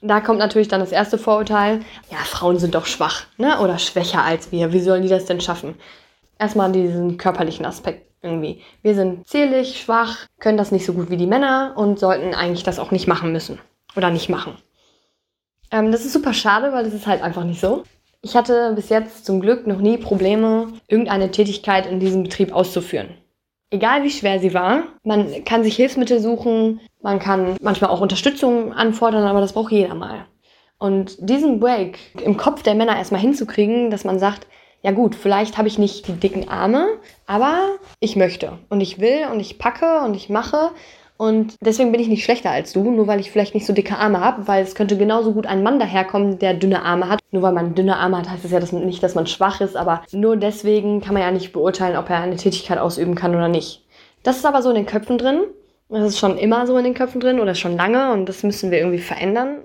[0.00, 1.80] Da kommt natürlich dann das erste Vorurteil,
[2.10, 3.58] ja, Frauen sind doch schwach, ne?
[3.60, 4.72] Oder schwächer als wir.
[4.72, 5.74] Wie sollen die das denn schaffen?
[6.38, 8.62] Erstmal diesen körperlichen Aspekt irgendwie.
[8.82, 12.62] Wir sind zählig, schwach, können das nicht so gut wie die Männer und sollten eigentlich
[12.62, 13.58] das auch nicht machen müssen.
[13.96, 14.56] Oder nicht machen.
[15.70, 17.82] Ähm, das ist super schade, weil das ist halt einfach nicht so.
[18.22, 23.14] Ich hatte bis jetzt zum Glück noch nie Probleme, irgendeine Tätigkeit in diesem Betrieb auszuführen.
[23.70, 28.72] Egal wie schwer sie war, man kann sich Hilfsmittel suchen, man kann manchmal auch Unterstützung
[28.72, 30.26] anfordern, aber das braucht jeder mal.
[30.78, 34.46] Und diesen Break im Kopf der Männer erstmal hinzukriegen, dass man sagt,
[34.82, 36.86] ja gut, vielleicht habe ich nicht die dicken Arme,
[37.26, 40.70] aber ich möchte und ich will und ich packe und ich mache
[41.18, 43.98] und deswegen bin ich nicht schlechter als du, nur weil ich vielleicht nicht so dicke
[43.98, 47.18] Arme habe, weil es könnte genauso gut ein Mann daherkommen, der dünne Arme hat.
[47.32, 49.76] Nur weil man dünne Arme hat, heißt es ja dass nicht, dass man schwach ist,
[49.76, 53.48] aber nur deswegen kann man ja nicht beurteilen, ob er eine Tätigkeit ausüben kann oder
[53.48, 53.84] nicht.
[54.22, 55.40] Das ist aber so in den Köpfen drin
[55.88, 58.70] das ist schon immer so in den Köpfen drin oder schon lange und das müssen
[58.70, 59.64] wir irgendwie verändern.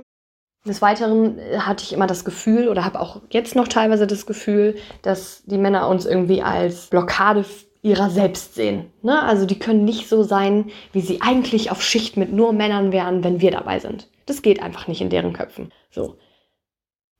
[0.65, 4.25] Des Weiteren äh, hatte ich immer das Gefühl oder habe auch jetzt noch teilweise das
[4.25, 7.45] Gefühl, dass die Männer uns irgendwie als Blockade
[7.81, 8.85] ihrer selbst sehen.
[9.01, 9.21] Ne?
[9.21, 13.25] Also die können nicht so sein, wie sie eigentlich auf Schicht mit nur Männern wären,
[13.25, 14.07] wenn wir dabei sind.
[14.25, 15.69] Das geht einfach nicht in deren Köpfen.
[15.91, 16.15] So.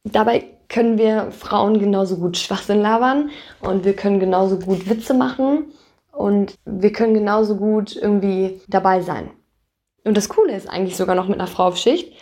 [0.06, 3.30] Dabei können wir Frauen genauso gut Schwachsinn labern
[3.60, 5.66] und wir können genauso gut Witze machen
[6.14, 9.32] und wir können genauso gut irgendwie dabei sein.
[10.05, 12.14] Und das Coole ist eigentlich sogar noch mit einer Frau auf Schicht,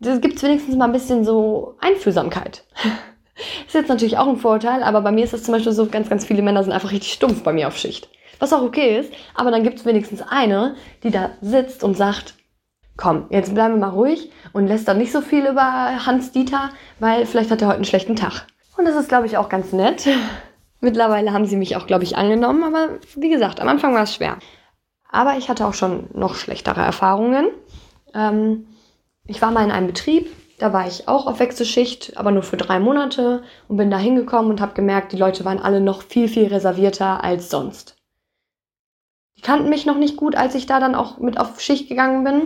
[0.00, 2.64] da gibt es wenigstens mal ein bisschen so Einfühlsamkeit.
[3.66, 6.08] ist jetzt natürlich auch ein Vorteil, aber bei mir ist es zum Beispiel so, ganz,
[6.08, 8.08] ganz viele Männer sind einfach richtig stumpf bei mir auf Schicht.
[8.38, 12.34] Was auch okay ist, aber dann gibt es wenigstens eine, die da sitzt und sagt,
[12.96, 16.70] komm, jetzt bleiben wir mal ruhig und lässt dann nicht so viel über Hans Dieter,
[17.00, 18.46] weil vielleicht hat er heute einen schlechten Tag.
[18.76, 20.08] Und das ist, glaube ich, auch ganz nett.
[20.80, 24.14] Mittlerweile haben sie mich auch, glaube ich, angenommen, aber wie gesagt, am Anfang war es
[24.14, 24.38] schwer.
[25.10, 27.48] Aber ich hatte auch schon noch schlechtere Erfahrungen.
[28.14, 28.66] Ähm,
[29.26, 32.56] ich war mal in einem Betrieb, da war ich auch auf Wechselschicht, aber nur für
[32.56, 36.28] drei Monate und bin da hingekommen und habe gemerkt, die Leute waren alle noch viel,
[36.28, 37.96] viel reservierter als sonst.
[39.36, 42.24] Die kannten mich noch nicht gut, als ich da dann auch mit auf Schicht gegangen
[42.24, 42.42] bin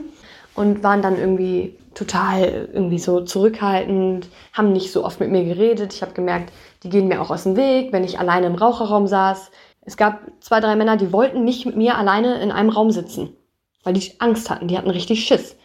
[0.54, 5.93] und waren dann irgendwie total irgendwie so zurückhaltend, haben nicht so oft mit mir geredet.
[5.95, 9.07] Ich habe gemerkt, die gehen mir auch aus dem Weg, wenn ich alleine im Raucherraum
[9.07, 9.51] saß.
[9.82, 13.36] Es gab zwei, drei Männer, die wollten nicht mit mir alleine in einem Raum sitzen,
[13.84, 15.57] weil die Angst hatten, die hatten richtig Schiss.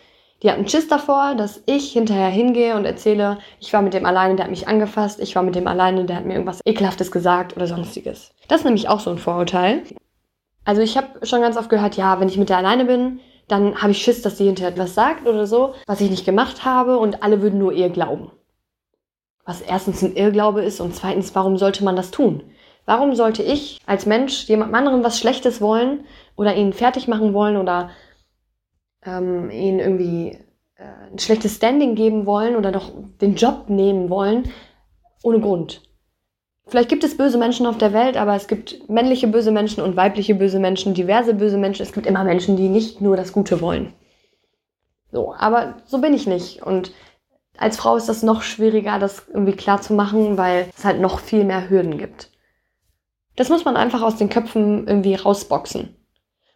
[0.43, 4.35] Die hatten Schiss davor, dass ich hinterher hingehe und erzähle, ich war mit dem alleine,
[4.35, 7.55] der hat mich angefasst, ich war mit dem alleine, der hat mir irgendwas Ekelhaftes gesagt
[7.55, 8.31] oder sonstiges.
[8.47, 9.81] Das ist nämlich auch so ein Vorurteil.
[10.63, 13.81] Also ich habe schon ganz oft gehört, ja, wenn ich mit der alleine bin, dann
[13.81, 16.97] habe ich Schiss, dass sie hinterher etwas sagt oder so, was ich nicht gemacht habe
[16.97, 18.31] und alle würden nur ihr glauben.
[19.45, 22.43] Was erstens ein Irrglaube ist und zweitens, warum sollte man das tun?
[22.85, 27.57] Warum sollte ich als Mensch jemand anderen was Schlechtes wollen oder ihn fertig machen wollen
[27.57, 27.89] oder
[29.05, 30.37] ähm, ihn irgendwie
[30.75, 32.91] äh, ein schlechtes Standing geben wollen oder doch
[33.21, 34.51] den Job nehmen wollen,
[35.23, 35.81] ohne Grund?
[36.67, 39.95] Vielleicht gibt es böse Menschen auf der Welt, aber es gibt männliche böse Menschen und
[39.95, 41.83] weibliche böse Menschen, diverse böse Menschen.
[41.83, 43.93] Es gibt immer Menschen, die nicht nur das Gute wollen.
[45.11, 46.61] So, aber so bin ich nicht.
[46.63, 46.91] Und
[47.57, 51.19] als Frau ist das noch schwieriger, das irgendwie klar zu machen, weil es halt noch
[51.19, 52.31] viel mehr Hürden gibt.
[53.37, 55.95] Das muss man einfach aus den Köpfen irgendwie rausboxen.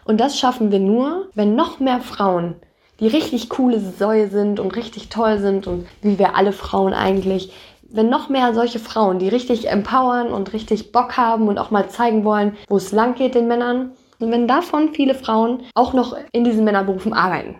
[0.03, 2.55] Und das schaffen wir nur, wenn noch mehr Frauen,
[2.99, 7.53] die richtig coole Säue sind und richtig toll sind und wie wir alle Frauen eigentlich,
[7.93, 11.89] wenn noch mehr solche Frauen, die richtig empowern und richtig Bock haben und auch mal
[11.89, 16.15] zeigen wollen, wo es lang geht den Männern, und wenn davon viele Frauen auch noch
[16.31, 17.55] in diesen Männerberufen arbeiten,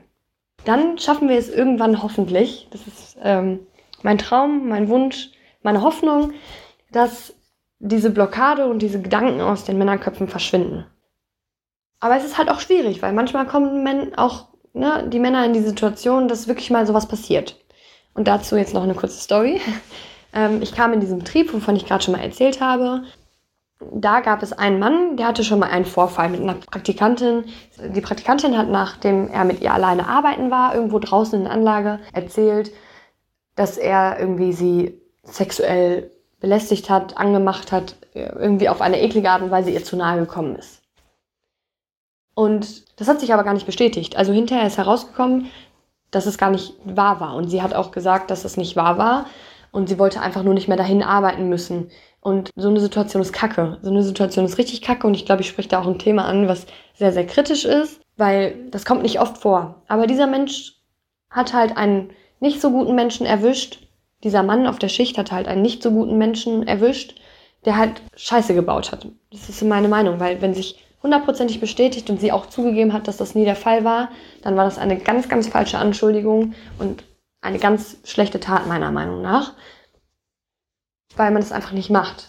[0.64, 3.66] dann schaffen wir es irgendwann hoffentlich, das ist ähm,
[4.04, 5.32] mein Traum, mein Wunsch,
[5.64, 6.34] meine Hoffnung,
[6.92, 7.34] dass
[7.80, 10.86] diese Blockade und diese Gedanken aus den Männerköpfen verschwinden.
[12.00, 15.54] Aber es ist halt auch schwierig, weil manchmal kommen Men auch ne, die Männer in
[15.54, 17.56] die Situation, dass wirklich mal sowas passiert.
[18.14, 19.60] Und dazu jetzt noch eine kurze Story.
[20.34, 23.04] Ähm, ich kam in diesen Betrieb, wovon ich gerade schon mal erzählt habe.
[23.94, 27.46] Da gab es einen Mann, der hatte schon mal einen Vorfall mit einer Praktikantin.
[27.96, 32.00] Die Praktikantin hat, nachdem er mit ihr alleine arbeiten war, irgendwo draußen in der Anlage,
[32.14, 32.72] erzählt,
[33.56, 39.52] dass er irgendwie sie sexuell belästigt hat, angemacht hat, irgendwie auf eine eklige Art und
[39.52, 40.82] Weise ihr zu nahe gekommen ist.
[42.34, 44.16] Und das hat sich aber gar nicht bestätigt.
[44.16, 45.50] Also hinterher ist herausgekommen,
[46.12, 47.36] dass es gar nicht wahr war.
[47.36, 49.26] Und sie hat auch gesagt, dass es nicht wahr war,
[49.72, 51.90] und sie wollte einfach nur nicht mehr dahin arbeiten müssen.
[52.20, 53.80] Und so eine Situation ist kacke.
[53.82, 56.26] So eine Situation ist richtig kacke und ich glaube, ich spreche da auch ein Thema
[56.26, 59.82] an, was sehr, sehr kritisch ist, weil das kommt nicht oft vor.
[59.88, 60.76] Aber dieser Mensch
[61.30, 63.88] hat halt einen nicht so guten Menschen erwischt.
[64.24, 67.20] Dieser Mann auf der Schicht hat halt einen nicht so guten Menschen erwischt,
[67.66, 69.08] der halt Scheiße gebaut hat.
[69.32, 73.18] Das ist meine Meinung, weil wenn sich hundertprozentig bestätigt und sie auch zugegeben hat, dass
[73.18, 74.10] das nie der Fall war,
[74.44, 77.04] dann war das eine ganz, ganz falsche Anschuldigung und
[77.42, 79.54] eine ganz schlechte Tat meiner Meinung nach,
[81.16, 82.28] weil man es einfach nicht macht.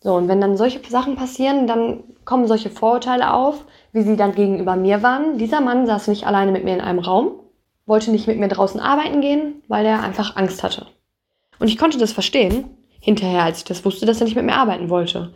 [0.00, 4.34] So, und wenn dann solche Sachen passieren, dann kommen solche Vorurteile auf, wie sie dann
[4.34, 5.38] gegenüber mir waren.
[5.38, 7.40] Dieser Mann saß nicht alleine mit mir in einem Raum,
[7.86, 10.86] wollte nicht mit mir draußen arbeiten gehen, weil er einfach Angst hatte.
[11.58, 14.56] Und ich konnte das verstehen, hinterher, als ich das wusste, dass er nicht mit mir
[14.56, 15.34] arbeiten wollte.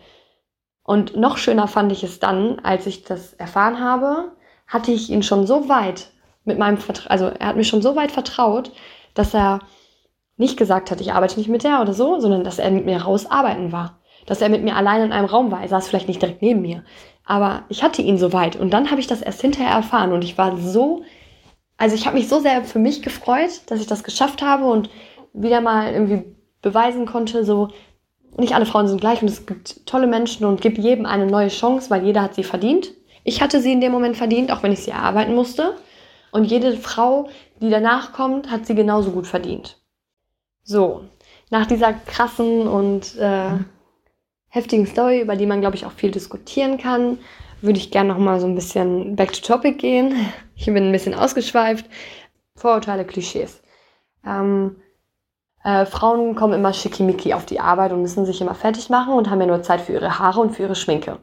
[0.83, 4.33] Und noch schöner fand ich es dann, als ich das erfahren habe,
[4.67, 6.11] hatte ich ihn schon so weit
[6.45, 8.73] mit meinem Vertra also er hat mir schon so weit vertraut,
[9.15, 9.61] dass er
[10.37, 13.03] nicht gesagt hat, ich arbeite nicht mit der oder so, sondern dass er mit mir
[13.03, 14.01] rausarbeiten war.
[14.27, 15.63] Dass er mit mir allein in einem Raum war.
[15.63, 16.85] Er saß vielleicht nicht direkt neben mir.
[17.25, 18.57] Aber ich hatte ihn so weit.
[18.57, 20.13] Und dann habe ich das erst hinterher erfahren.
[20.13, 21.03] Und ich war so,
[21.77, 24.91] also ich habe mich so sehr für mich gefreut, dass ich das geschafft habe und
[25.33, 26.25] wieder mal irgendwie
[26.63, 27.69] beweisen konnte, so,
[28.37, 31.49] nicht alle Frauen sind gleich und es gibt tolle Menschen und gibt jedem eine neue
[31.49, 32.93] Chance, weil jeder hat sie verdient.
[33.25, 35.77] Ich hatte sie in dem Moment verdient, auch wenn ich sie erarbeiten musste.
[36.33, 37.29] Und jede Frau,
[37.61, 39.79] die danach kommt, hat sie genauso gut verdient.
[40.63, 41.05] So,
[41.51, 43.51] nach dieser krassen und äh,
[44.49, 47.19] heftigen Story, über die man, glaube ich, auch viel diskutieren kann,
[47.63, 50.15] würde ich gerne noch mal so ein bisschen back to topic gehen.
[50.63, 51.87] Ich bin ein bisschen ausgeschweift.
[52.55, 53.63] Vorurteile, Klischees.
[54.27, 54.77] Ähm,
[55.65, 59.31] äh, Frauen kommen immer schickimicki auf die Arbeit und müssen sich immer fertig machen und
[59.31, 61.17] haben ja nur Zeit für ihre Haare und für ihre Schminke.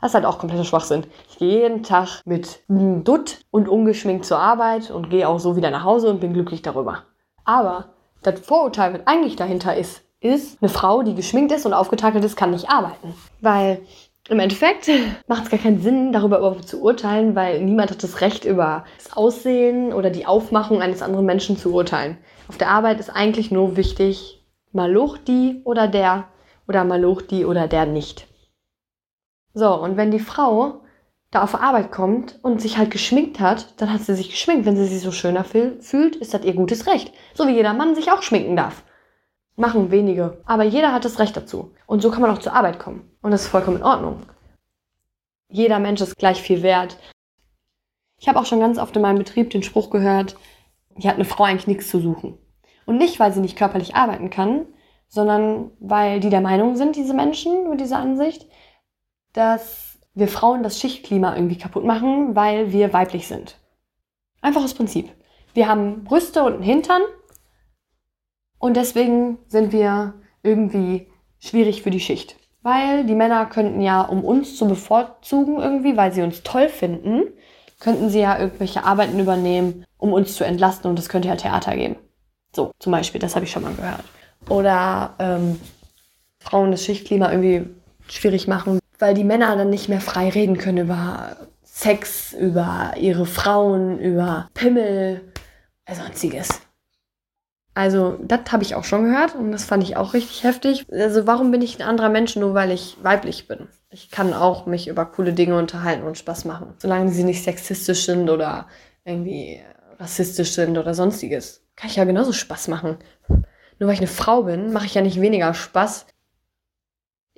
[0.00, 1.04] Das ist halt auch kompletter Schwachsinn.
[1.28, 5.70] Ich gehe jeden Tag mit Dutt und ungeschminkt zur Arbeit und gehe auch so wieder
[5.70, 7.04] nach Hause und bin glücklich darüber.
[7.44, 7.90] Aber
[8.22, 12.36] das Vorurteil, was eigentlich dahinter ist, ist, eine Frau, die geschminkt ist und aufgetakelt ist,
[12.36, 13.14] kann nicht arbeiten.
[13.40, 13.80] Weil
[14.28, 14.90] im Endeffekt
[15.26, 18.84] macht es gar keinen Sinn, darüber überhaupt zu urteilen, weil niemand hat das Recht, über
[18.98, 22.18] das Aussehen oder die Aufmachung eines anderen Menschen zu urteilen.
[22.48, 26.28] Auf der Arbeit ist eigentlich nur wichtig, Maloch die oder der
[26.68, 28.26] oder Maloch die oder der nicht.
[29.54, 30.80] So, und wenn die Frau
[31.30, 34.66] da auf Arbeit kommt und sich halt geschminkt hat, dann hat sie sich geschminkt.
[34.66, 37.12] Wenn sie sich so schöner fühlt, ist das ihr gutes Recht.
[37.34, 38.82] So wie jeder Mann sich auch schminken darf.
[39.56, 40.42] Machen wenige.
[40.44, 41.72] Aber jeder hat das Recht dazu.
[41.86, 43.10] Und so kann man auch zur Arbeit kommen.
[43.22, 44.22] Und das ist vollkommen in Ordnung.
[45.48, 46.96] Jeder Mensch ist gleich viel wert.
[48.18, 50.36] Ich habe auch schon ganz oft in meinem Betrieb den Spruch gehört,
[50.96, 52.38] hier hat eine Frau eigentlich nichts zu suchen.
[52.86, 54.66] Und nicht, weil sie nicht körperlich arbeiten kann,
[55.08, 58.46] sondern weil die der Meinung sind, diese Menschen mit dieser Ansicht,
[59.32, 63.56] dass wir Frauen das Schichtklima irgendwie kaputt machen, weil wir weiblich sind.
[64.40, 65.10] Einfaches Prinzip.
[65.54, 67.02] Wir haben Brüste und einen Hintern
[68.58, 71.08] und deswegen sind wir irgendwie
[71.38, 72.36] schwierig für die Schicht.
[72.62, 77.22] Weil die Männer könnten ja, um uns zu bevorzugen irgendwie, weil sie uns toll finden,
[77.78, 81.74] könnten sie ja irgendwelche Arbeiten übernehmen, um uns zu entlasten und es könnte ja Theater
[81.74, 81.96] geben.
[82.54, 84.04] So, zum Beispiel, das habe ich schon mal gehört.
[84.48, 85.58] Oder ähm,
[86.38, 87.66] Frauen das Schichtklima irgendwie
[88.08, 93.26] schwierig machen, weil die Männer dann nicht mehr frei reden können über Sex, über ihre
[93.26, 95.22] Frauen, über Pimmel,
[95.90, 96.60] sonstiges.
[97.74, 100.86] Also, das habe ich auch schon gehört und das fand ich auch richtig heftig.
[100.90, 103.68] Also, warum bin ich ein anderer Mensch, nur weil ich weiblich bin?
[103.90, 106.74] Ich kann auch mich über coole Dinge unterhalten und Spaß machen.
[106.78, 108.66] Solange sie nicht sexistisch sind oder
[109.04, 109.60] irgendwie
[109.98, 111.62] rassistisch sind oder sonstiges.
[111.76, 112.98] Kann ich ja genauso Spaß machen.
[113.28, 116.06] Nur weil ich eine Frau bin, mache ich ja nicht weniger Spaß.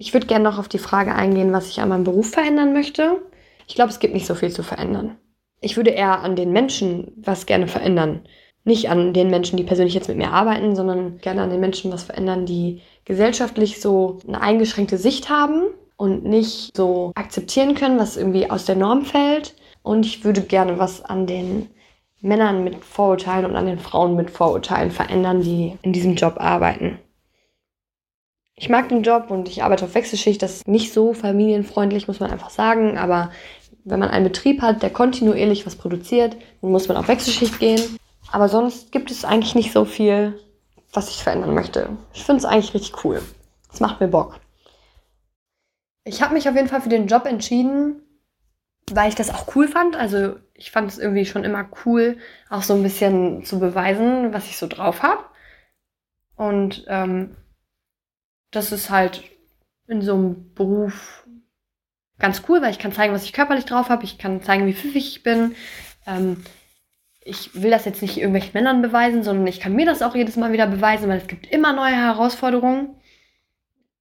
[0.03, 3.23] Ich würde gerne noch auf die Frage eingehen, was ich an meinem Beruf verändern möchte.
[3.69, 5.17] Ich glaube, es gibt nicht so viel zu verändern.
[5.61, 8.23] Ich würde eher an den Menschen was gerne verändern
[8.65, 11.93] nicht an den Menschen, die persönlich jetzt mit mir arbeiten, sondern gerne an den Menschen
[11.93, 15.63] was verändern, die gesellschaftlich so eine eingeschränkte Sicht haben
[15.97, 19.57] und nicht so akzeptieren können, was irgendwie aus der Norm fällt.
[19.83, 21.71] Und ich würde gerne was an den
[22.21, 26.99] Männern mit Vorurteilen und an den Frauen mit Vorurteilen verändern, die in diesem Job arbeiten.
[28.63, 30.41] Ich mag den Job und ich arbeite auf Wechselschicht.
[30.41, 32.97] Das ist nicht so familienfreundlich, muss man einfach sagen.
[32.97, 33.33] Aber
[33.83, 37.99] wenn man einen Betrieb hat, der kontinuierlich was produziert, dann muss man auf Wechselschicht gehen.
[38.31, 40.39] Aber sonst gibt es eigentlich nicht so viel,
[40.93, 41.89] was ich verändern möchte.
[42.15, 43.21] Ich finde es eigentlich richtig cool.
[43.73, 44.39] Es macht mir Bock.
[46.05, 48.01] Ich habe mich auf jeden Fall für den Job entschieden,
[48.93, 49.97] weil ich das auch cool fand.
[49.97, 52.17] Also ich fand es irgendwie schon immer cool,
[52.49, 55.25] auch so ein bisschen zu beweisen, was ich so drauf habe.
[56.37, 57.35] Und ähm,
[58.53, 59.23] das ist halt
[59.89, 61.27] in so einem Beruf
[62.19, 64.05] ganz cool, weil ich kann zeigen, was ich körperlich drauf habe.
[64.05, 65.57] Ich kann zeigen, wie pfiffig ich bin.
[66.07, 66.45] Ähm,
[67.25, 70.37] ich will das jetzt nicht irgendwelchen Männern beweisen, sondern ich kann mir das auch jedes
[70.37, 72.97] Mal wieder beweisen, weil es gibt immer neue Herausforderungen.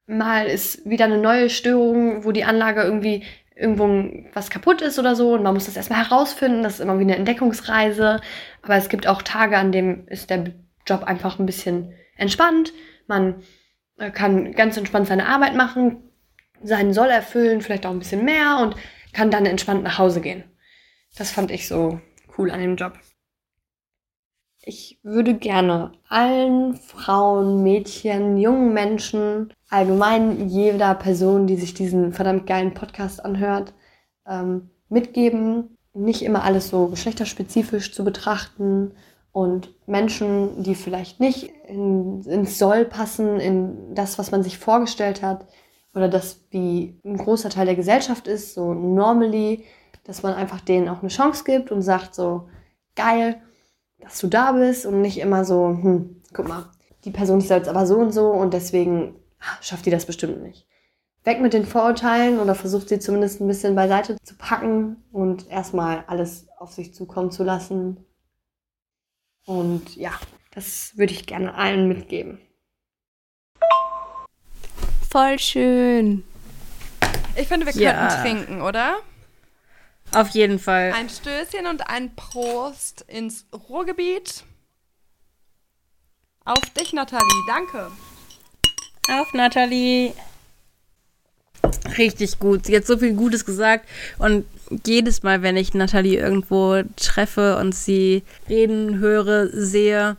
[0.08, 3.24] Mal ist wieder eine neue Störung, wo die Anlage irgendwie
[3.56, 3.88] irgendwo
[4.34, 6.64] was kaputt ist oder so und man muss das erstmal herausfinden.
[6.64, 8.20] Das ist immer wie eine Entdeckungsreise.
[8.64, 10.46] Aber es gibt auch Tage, an denen ist der
[10.86, 12.74] Job einfach ein bisschen entspannt.
[13.08, 13.44] Man
[14.02, 15.98] äh, kann ganz entspannt seine Arbeit machen,
[16.64, 18.76] seinen Soll erfüllen, vielleicht auch ein bisschen mehr und
[19.14, 20.44] kann dann entspannt nach Hause gehen.
[21.16, 22.00] Das fand ich so
[22.38, 22.94] cool an dem Job.
[24.64, 32.48] Ich würde gerne allen Frauen, Mädchen, jungen Menschen, allgemein jeder Person, die sich diesen verdammt
[32.48, 33.74] geilen Podcast anhört,
[34.28, 38.94] ähm, mitgeben, nicht immer alles so geschlechterspezifisch zu betrachten
[39.32, 45.22] und Menschen, die vielleicht nicht in, ins Soll passen, in das, was man sich vorgestellt
[45.22, 45.48] hat,
[45.94, 49.66] oder das, wie ein großer Teil der Gesellschaft ist, so normally,
[50.06, 52.48] dass man einfach denen auch eine Chance gibt und sagt so,
[52.96, 53.42] geil,
[54.00, 56.70] dass du da bist und nicht immer so, hm, guck mal,
[57.04, 59.16] die Person ist jetzt aber so und so und deswegen
[59.62, 60.68] schafft die das bestimmt nicht.
[61.24, 66.04] Weg mit den Vorurteilen oder versucht sie zumindest ein bisschen beiseite zu packen und erstmal
[66.08, 68.06] alles auf sich zukommen zu lassen.
[69.46, 70.12] Und ja,
[70.54, 72.40] das würde ich gerne allen mitgeben.
[75.10, 76.24] Voll schön.
[77.36, 78.08] Ich finde, wir Ja.
[78.08, 78.98] könnten trinken, oder?
[80.14, 80.92] Auf jeden Fall.
[80.94, 84.44] Ein Stößchen und ein Prost ins Ruhrgebiet.
[86.44, 87.26] Auf dich, Nathalie.
[87.48, 87.92] Danke.
[89.10, 90.14] Auf, Nathalie.
[91.98, 92.66] Richtig gut.
[92.66, 93.88] Sie hat so viel Gutes gesagt.
[94.18, 94.46] Und
[94.86, 100.18] jedes Mal, wenn ich Nathalie irgendwo treffe und sie reden höre, sehe,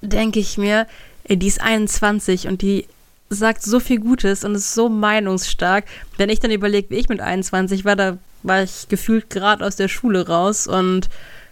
[0.00, 0.86] denke ich mir,
[1.24, 2.86] ey, die ist 21 und die
[3.30, 5.84] sagt so viel Gutes und ist so meinungsstark.
[6.16, 9.76] Wenn ich dann überlege, wie ich mit 21 war, da war ich gefühlt gerade aus
[9.76, 11.08] der Schule raus und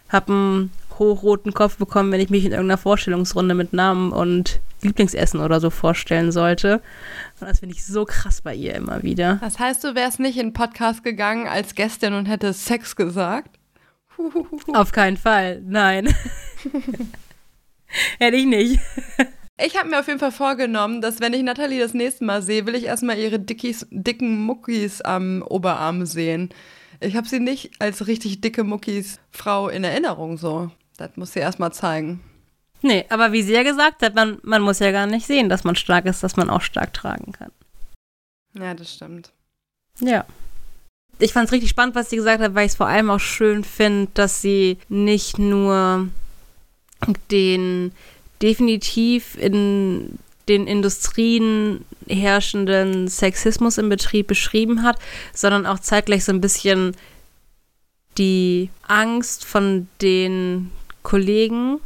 [0.08, 5.40] habe einen hochroten Kopf bekommen, wenn ich mich in irgendeiner Vorstellungsrunde mit Namen und Lieblingsessen
[5.40, 6.80] oder so vorstellen sollte.
[7.40, 9.38] Und das finde ich so krass bei ihr immer wieder.
[9.40, 13.58] Das heißt, du wärst nicht in den Podcast gegangen als Gästin und hättest Sex gesagt?
[14.72, 16.14] Auf keinen Fall, nein.
[18.18, 18.78] Hätte ich nicht.
[19.62, 22.66] Ich habe mir auf jeden Fall vorgenommen, dass wenn ich Nathalie das nächste Mal sehe,
[22.66, 26.50] will ich erstmal ihre Dickies, dicken Muckis am Oberarm sehen.
[27.00, 30.70] Ich habe sie nicht als richtig dicke Muckis Frau in Erinnerung so.
[31.00, 32.20] Das muss sie erstmal zeigen.
[32.82, 35.64] Nee, aber wie sie ja gesagt hat, man, man muss ja gar nicht sehen, dass
[35.64, 37.50] man stark ist, dass man auch stark tragen kann.
[38.52, 39.32] Ja, das stimmt.
[40.00, 40.26] Ja.
[41.18, 43.18] Ich fand es richtig spannend, was sie gesagt hat, weil ich es vor allem auch
[43.18, 46.08] schön finde, dass sie nicht nur
[47.30, 47.92] den
[48.42, 50.18] definitiv in
[50.50, 54.98] den Industrien herrschenden Sexismus im Betrieb beschrieben hat,
[55.32, 56.94] sondern auch zeitgleich so ein bisschen
[58.18, 60.70] die Angst von den
[61.02, 61.78] Kollegen.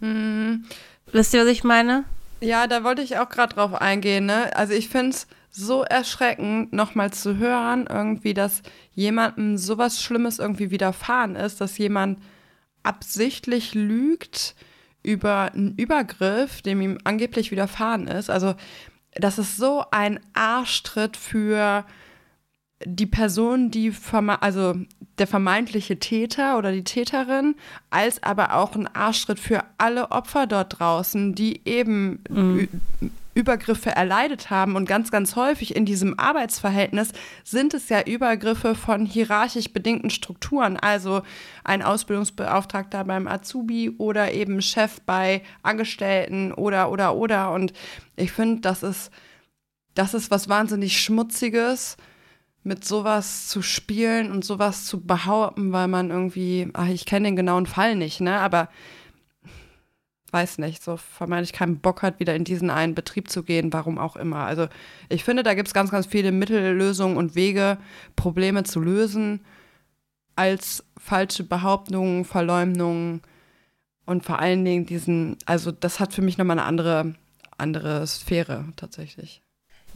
[0.00, 0.64] Mhm.
[1.12, 2.04] Wisst ihr, was ich meine?
[2.40, 4.26] Ja, da wollte ich auch gerade drauf eingehen.
[4.26, 4.54] Ne?
[4.56, 8.62] Also ich finde es so erschreckend, nochmal zu hören, irgendwie, dass
[8.94, 12.18] jemandem sowas Schlimmes irgendwie widerfahren ist, dass jemand
[12.82, 14.54] absichtlich lügt
[15.02, 18.28] über einen Übergriff, dem ihm angeblich widerfahren ist.
[18.28, 18.54] Also
[19.14, 21.86] das ist so ein Arschtritt für
[22.84, 23.92] die Person, die
[24.40, 24.74] also
[25.18, 27.54] der vermeintliche Täter oder die Täterin,
[27.88, 32.68] als aber auch ein Arschtritt für alle Opfer dort draußen, die eben mhm.
[33.36, 34.76] Übergriffe erleidet haben.
[34.76, 37.12] Und ganz, ganz häufig in diesem Arbeitsverhältnis
[37.44, 40.76] sind es ja Übergriffe von hierarchisch bedingten Strukturen.
[40.76, 41.22] Also
[41.64, 47.52] ein Ausbildungsbeauftragter beim Azubi oder eben Chef bei Angestellten oder, oder, oder.
[47.52, 47.72] Und
[48.16, 49.10] ich finde, das ist,
[49.94, 51.96] das ist was wahnsinnig Schmutziges
[52.66, 57.36] mit sowas zu spielen und sowas zu behaupten, weil man irgendwie, ach, ich kenne den
[57.36, 58.40] genauen Fall nicht, ne?
[58.40, 58.68] Aber
[60.32, 63.98] weiß nicht, so vermeintlich keinen Bock hat, wieder in diesen einen Betrieb zu gehen, warum
[63.98, 64.44] auch immer.
[64.44, 64.66] Also
[65.08, 67.78] ich finde, da gibt es ganz, ganz viele Mittellösungen und Wege,
[68.16, 69.44] Probleme zu lösen,
[70.34, 73.22] als falsche Behauptungen, Verleumdungen
[74.06, 77.14] und vor allen Dingen diesen, also das hat für mich nochmal eine andere,
[77.58, 79.45] andere Sphäre tatsächlich.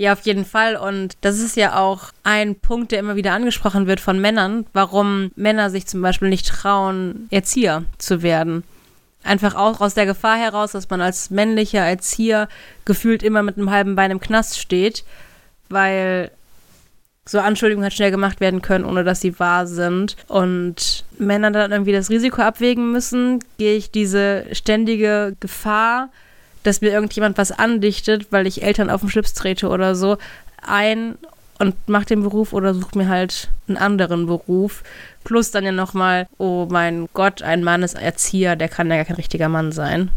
[0.00, 0.76] Ja, auf jeden Fall.
[0.76, 5.30] Und das ist ja auch ein Punkt, der immer wieder angesprochen wird von Männern, warum
[5.36, 8.64] Männer sich zum Beispiel nicht trauen, Erzieher zu werden.
[9.24, 12.48] Einfach auch aus der Gefahr heraus, dass man als männlicher Erzieher
[12.86, 15.04] gefühlt immer mit einem halben Bein im Knast steht,
[15.68, 16.30] weil
[17.26, 20.16] so Anschuldigungen halt schnell gemacht werden können, ohne dass sie wahr sind.
[20.28, 26.08] Und Männer dann irgendwie das Risiko abwägen müssen, gehe ich diese ständige Gefahr,
[26.62, 30.18] dass mir irgendjemand was andichtet, weil ich Eltern auf den Schlips trete oder so,
[30.62, 31.16] ein
[31.58, 34.82] und mache den Beruf oder suche mir halt einen anderen Beruf.
[35.24, 39.04] Plus dann ja nochmal, oh mein Gott, ein Mann ist Erzieher, der kann ja gar
[39.04, 40.10] kein richtiger Mann sein.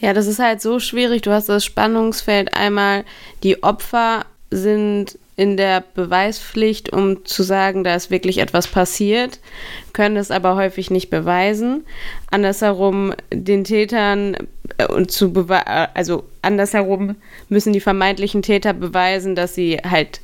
[0.00, 1.22] Ja, das ist halt so schwierig.
[1.22, 3.04] Du hast das Spannungsfeld einmal,
[3.42, 9.38] die Opfer sind in der Beweispflicht, um zu sagen, da ist wirklich etwas passiert,
[9.92, 11.84] können es aber häufig nicht beweisen.
[12.30, 14.36] Andersherum den Tätern
[14.78, 15.34] äh, und zu
[15.94, 17.16] also andersherum
[17.50, 20.20] müssen die vermeintlichen Täter beweisen, dass sie halt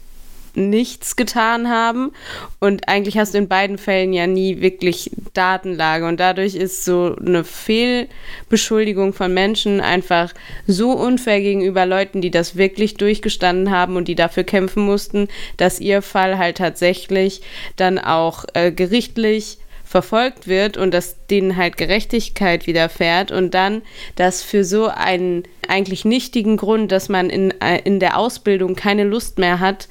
[0.55, 2.12] nichts getan haben.
[2.61, 6.07] Und eigentlich hast du in beiden Fällen ja nie wirklich Datenlage.
[6.07, 10.32] Und dadurch ist so eine Fehlbeschuldigung von Menschen einfach
[10.66, 15.80] so unfair gegenüber Leuten, die das wirklich durchgestanden haben und die dafür kämpfen mussten, dass
[15.80, 17.42] ihr Fall halt tatsächlich
[17.76, 19.59] dann auch äh, gerichtlich
[19.92, 23.82] verfolgt wird und dass denen halt Gerechtigkeit widerfährt und dann,
[24.16, 29.05] dass für so einen eigentlich nichtigen Grund, dass man in, äh, in der Ausbildung keine
[29.05, 29.88] Lust mehr hat,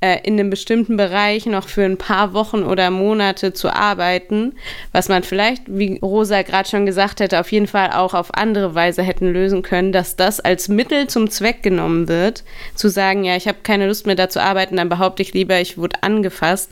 [0.00, 4.54] äh, in einem bestimmten Bereich noch für ein paar Wochen oder Monate zu arbeiten,
[4.92, 8.74] was man vielleicht, wie Rosa gerade schon gesagt hätte, auf jeden Fall auch auf andere
[8.74, 12.44] Weise hätten lösen können, dass das als Mittel zum Zweck genommen wird,
[12.74, 15.60] zu sagen, ja, ich habe keine Lust mehr da zu arbeiten, dann behaupte ich lieber,
[15.60, 16.70] ich wurde angefasst,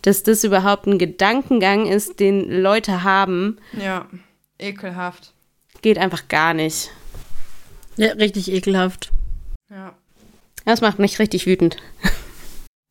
[0.00, 3.58] dass das überhaupt ein Gedankengang ist, den Leute haben.
[3.72, 4.06] Ja,
[4.58, 5.32] ekelhaft.
[5.82, 6.90] Geht einfach gar nicht.
[7.96, 9.10] Ja, richtig ekelhaft.
[9.70, 9.94] Ja.
[10.64, 11.76] Das macht mich richtig wütend.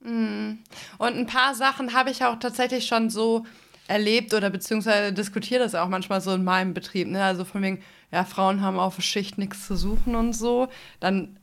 [0.03, 0.59] Mhm.
[0.97, 3.45] Und ein paar Sachen habe ich auch tatsächlich schon so
[3.87, 7.07] erlebt oder beziehungsweise diskutiere das auch manchmal so in meinem Betrieb.
[7.07, 7.23] Ne?
[7.23, 7.81] Also von wegen,
[8.11, 10.69] ja, Frauen haben auf der Schicht nichts zu suchen und so.
[10.99, 11.37] Dann,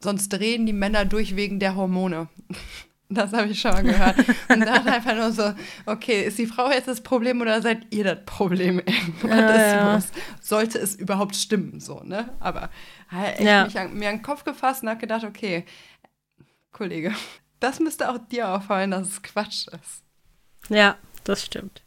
[0.00, 2.28] sonst drehen die Männer durch wegen der Hormone.
[3.12, 4.18] Das habe ich schon mal gehört.
[4.48, 5.52] Und dann einfach nur so,
[5.84, 8.80] okay, ist die Frau jetzt das Problem oder seid ihr das Problem
[9.28, 10.02] ja, ja.
[10.40, 12.30] Sollte es überhaupt stimmen, so, ne?
[12.38, 12.70] Aber
[13.10, 13.64] halt echt ja.
[13.64, 15.64] mich an, mir an den Kopf gefasst und habe gedacht, okay,
[16.70, 17.12] Kollege,
[17.60, 20.02] das müsste auch dir auffallen, dass es Quatsch ist.
[20.68, 21.82] Ja, das stimmt.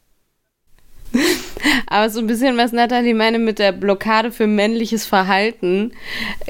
[1.88, 5.92] Aber so ein bisschen, was Nathalie meine mit der Blockade für männliches Verhalten.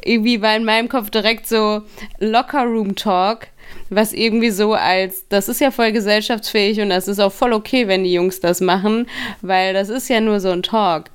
[0.04, 1.82] Irgendwie war in meinem Kopf direkt so
[2.20, 3.48] Locker-Room-Talk,
[3.90, 7.88] was irgendwie so als, das ist ja voll gesellschaftsfähig und das ist auch voll okay,
[7.88, 9.08] wenn die Jungs das machen,
[9.42, 11.06] weil das ist ja nur so ein Talk.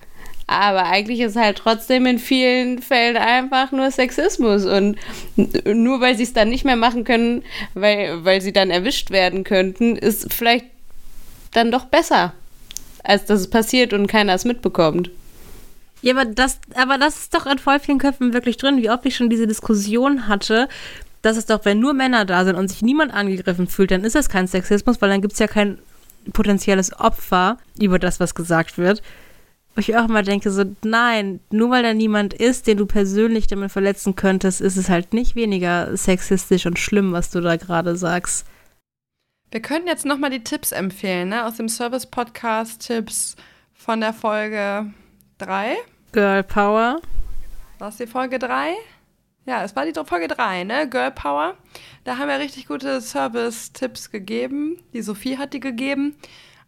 [0.48, 4.64] Aber eigentlich ist halt trotzdem in vielen Fällen einfach nur Sexismus.
[4.64, 4.96] Und
[5.36, 7.44] nur weil sie es dann nicht mehr machen können,
[7.74, 10.64] weil, weil sie dann erwischt werden könnten, ist vielleicht
[11.52, 12.32] dann doch besser,
[13.04, 15.10] als dass es passiert und keiner es mitbekommt.
[16.00, 19.04] Ja, aber das, aber das ist doch in voll vielen Köpfen wirklich drin, wie oft
[19.04, 20.68] ich schon diese Diskussion hatte,
[21.20, 24.14] dass es doch, wenn nur Männer da sind und sich niemand angegriffen fühlt, dann ist
[24.14, 25.76] das kein Sexismus, weil dann gibt es ja kein
[26.32, 29.02] potenzielles Opfer über das, was gesagt wird.
[29.78, 33.46] Wo ich auch immer denke, so, nein, nur weil da niemand ist, den du persönlich
[33.46, 37.94] damit verletzen könntest, ist es halt nicht weniger sexistisch und schlimm, was du da gerade
[37.94, 38.44] sagst.
[39.52, 41.46] Wir könnten jetzt nochmal die Tipps empfehlen, ne?
[41.46, 43.36] Aus dem Service-Podcast Tipps
[43.72, 44.92] von der Folge
[45.38, 45.76] 3.
[46.10, 47.00] Girl Power.
[47.78, 48.74] War es die Folge 3?
[49.46, 50.88] Ja, es war die Folge 3, ne?
[50.88, 51.56] Girl Power.
[52.02, 54.82] Da haben wir richtig gute Service-Tipps gegeben.
[54.92, 56.16] Die Sophie hat die gegeben.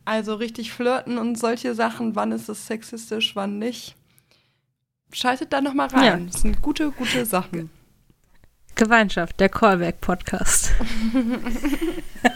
[0.04, 3.96] Also richtig flirten und solche Sachen, wann ist es sexistisch, wann nicht.
[5.12, 6.04] Schaltet da nochmal rein.
[6.04, 6.16] Ja.
[6.32, 7.70] Das sind gute, gute Sachen.
[8.76, 10.70] Gemeinschaft, der Callback-Podcast.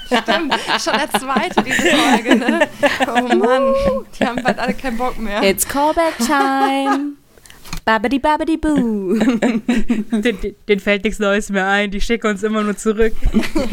[0.07, 2.69] Stimmt, schon der zweite, diese Folge, ne?
[3.07, 3.75] Oh Mann,
[4.19, 5.43] die haben bald alle keinen Bock mehr.
[5.43, 7.15] It's Callback-Time.
[7.85, 9.19] Babidi babidi boo.
[10.11, 13.13] Den, den, fällt nichts Neues mehr ein, die schicken uns immer nur zurück.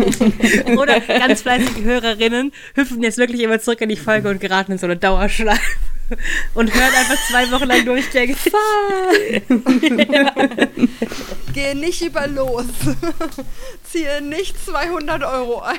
[0.77, 4.77] Oder ganz fleißige Hörerinnen hüpfen jetzt wirklich immer zurück in die Folge und geraten in
[4.77, 5.61] so eine Dauerschleife
[6.55, 8.37] und hören einfach zwei Wochen lang durchgängig.
[10.11, 10.33] ja.
[11.53, 12.65] Gehe nicht über los.
[13.83, 15.77] Ziehe nicht 200 Euro ein.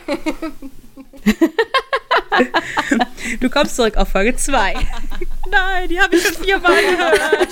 [3.41, 4.75] Du kommst zurück auf Folge 2.
[5.51, 7.49] Nein, die habe ich schon viermal gehört.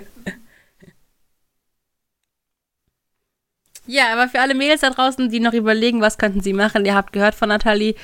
[3.86, 6.94] Ja, aber für alle Mädels da draußen, die noch überlegen, was könnten sie machen, ihr
[6.94, 7.94] habt gehört von Nathalie,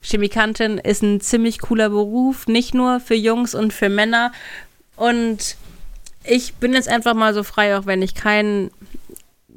[0.00, 4.30] Chemikantin ist ein ziemlich cooler Beruf, nicht nur für Jungs und für Männer.
[4.94, 5.56] Und
[6.28, 8.70] ich bin jetzt einfach mal so frei, auch wenn ich keinen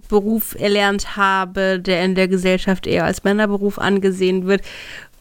[0.07, 4.61] Beruf erlernt habe, der in der Gesellschaft eher als Männerberuf angesehen wird.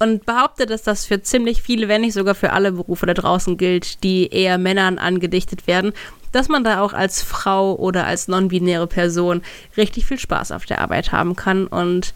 [0.00, 3.56] Und behaupte, dass das für ziemlich viele, wenn nicht sogar für alle Berufe da draußen
[3.56, 5.92] gilt, die eher Männern angedichtet werden,
[6.30, 9.42] dass man da auch als Frau oder als non-binäre Person
[9.76, 12.14] richtig viel Spaß auf der Arbeit haben kann und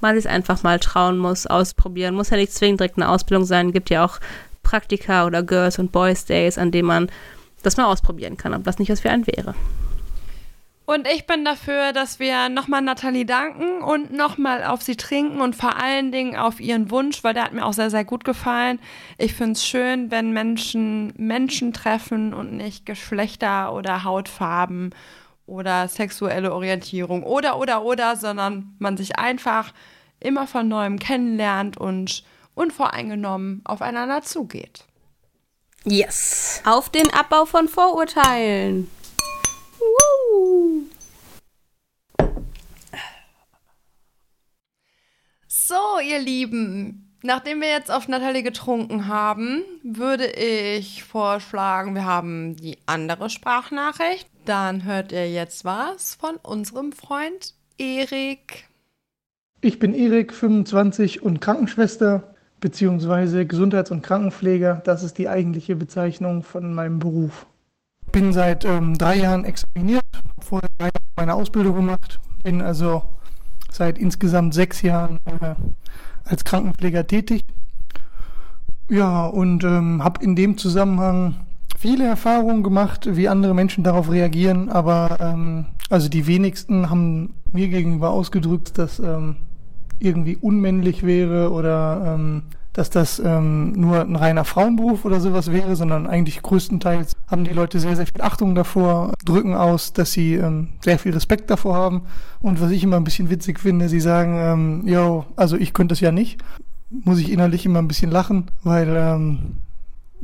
[0.00, 2.14] man sich einfach mal trauen muss, ausprobieren.
[2.14, 4.18] Muss ja nicht zwingend direkt eine Ausbildung sein, gibt ja auch
[4.62, 7.10] Praktika oder Girls und Boys Days, an denen man
[7.62, 9.54] das mal ausprobieren kann, ob das nicht was für einen wäre.
[10.90, 15.54] Und ich bin dafür, dass wir nochmal Nathalie danken und nochmal auf sie trinken und
[15.54, 18.80] vor allen Dingen auf ihren Wunsch, weil der hat mir auch sehr, sehr gut gefallen.
[19.16, 24.92] Ich finde es schön, wenn Menschen Menschen treffen und nicht Geschlechter oder Hautfarben
[25.46, 29.72] oder sexuelle Orientierung oder, oder, oder, sondern man sich einfach
[30.18, 32.24] immer von neuem kennenlernt und
[32.56, 34.86] unvoreingenommen aufeinander zugeht.
[35.84, 36.60] Yes.
[36.64, 38.90] Auf den Abbau von Vorurteilen.
[39.78, 40.82] Woo.
[45.46, 52.56] So, ihr Lieben, nachdem wir jetzt auf Natalie getrunken haben, würde ich vorschlagen, wir haben
[52.56, 54.28] die andere Sprachnachricht.
[54.44, 58.68] Dann hört ihr jetzt was von unserem Freund Erik.
[59.62, 63.44] Ich bin Erik, 25 und Krankenschwester bzw.
[63.44, 64.82] Gesundheits- und Krankenpfleger.
[64.84, 67.46] Das ist die eigentliche Bezeichnung von meinem Beruf
[68.10, 73.02] bin seit ähm, drei Jahren examiniert, habe vorher drei Jahre meine Ausbildung gemacht, bin also
[73.70, 75.54] seit insgesamt sechs Jahren äh,
[76.24, 77.44] als Krankenpfleger tätig.
[78.88, 81.36] Ja, und ähm, habe in dem Zusammenhang
[81.78, 87.68] viele Erfahrungen gemacht, wie andere Menschen darauf reagieren, aber ähm, also die wenigsten haben mir
[87.68, 89.36] gegenüber ausgedrückt, dass ähm,
[90.00, 95.74] irgendwie unmännlich wäre oder ähm, dass das ähm, nur ein reiner Frauenberuf oder sowas wäre,
[95.74, 100.34] sondern eigentlich größtenteils haben die Leute sehr, sehr viel Achtung davor, drücken aus, dass sie
[100.34, 102.02] ähm, sehr viel Respekt davor haben.
[102.40, 105.92] Und was ich immer ein bisschen witzig finde, sie sagen, ähm, yo, also ich könnte
[105.92, 106.40] das ja nicht,
[106.90, 109.56] muss ich innerlich immer ein bisschen lachen, weil ähm,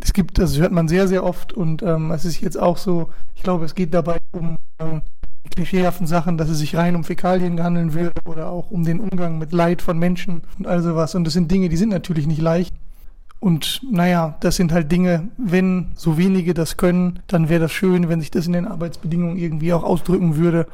[0.00, 3.10] es gibt, das hört man sehr, sehr oft und ähm, es ist jetzt auch so,
[3.34, 5.02] ich glaube, es geht dabei um ähm,
[5.50, 9.38] klischeehaften Sachen, dass es sich rein um Fäkalien handeln will oder auch um den Umgang
[9.38, 11.14] mit Leid von Menschen und all sowas.
[11.14, 12.74] Und das sind Dinge, die sind natürlich nicht leicht.
[13.38, 18.08] Und naja, das sind halt Dinge, wenn so wenige das können, dann wäre das schön,
[18.08, 20.66] wenn sich das in den Arbeitsbedingungen irgendwie auch ausdrücken würde,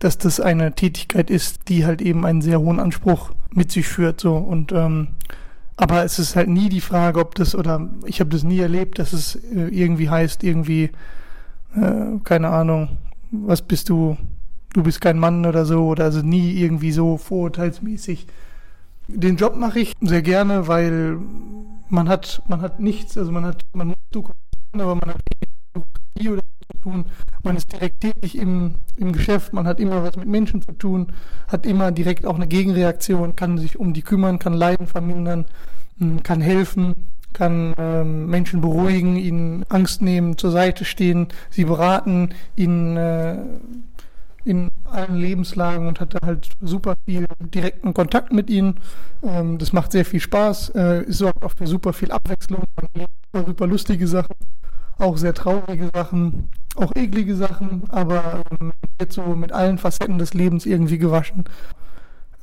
[0.00, 4.20] dass das eine Tätigkeit ist, die halt eben einen sehr hohen Anspruch mit sich führt.
[4.20, 5.08] So und ähm,
[5.76, 8.98] aber es ist halt nie die Frage, ob das oder ich habe das nie erlebt,
[8.98, 10.90] dass es äh, irgendwie heißt, irgendwie
[11.74, 12.98] äh, keine Ahnung,
[13.30, 14.16] was bist du,
[14.72, 18.26] du bist kein Mann oder so, oder also nie irgendwie so vorurteilsmäßig.
[19.08, 21.18] Den Job mache ich sehr gerne, weil
[21.88, 25.20] man hat, man hat nichts, also man hat, man muss dokumentieren, aber man hat
[26.14, 27.04] wenig oder zu tun.
[27.42, 31.08] Man ist direkt tätig im, im Geschäft, man hat immer was mit Menschen zu tun,
[31.48, 35.46] hat immer direkt auch eine Gegenreaktion, kann sich um die kümmern, kann Leiden vermindern,
[35.98, 36.94] hm, kann helfen
[37.32, 43.38] kann ähm, Menschen beruhigen, ihnen Angst nehmen, zur Seite stehen, sie beraten, ihnen äh,
[44.44, 48.80] in allen Lebenslagen und hatte halt super viel direkten Kontakt mit ihnen.
[49.22, 52.64] Ähm, das macht sehr viel Spaß, äh, sorgt auch für super viel Abwechslung,
[53.32, 54.34] super lustige Sachen,
[54.98, 60.34] auch sehr traurige Sachen, auch eklige Sachen, aber ähm, jetzt so mit allen Facetten des
[60.34, 61.44] Lebens irgendwie gewaschen.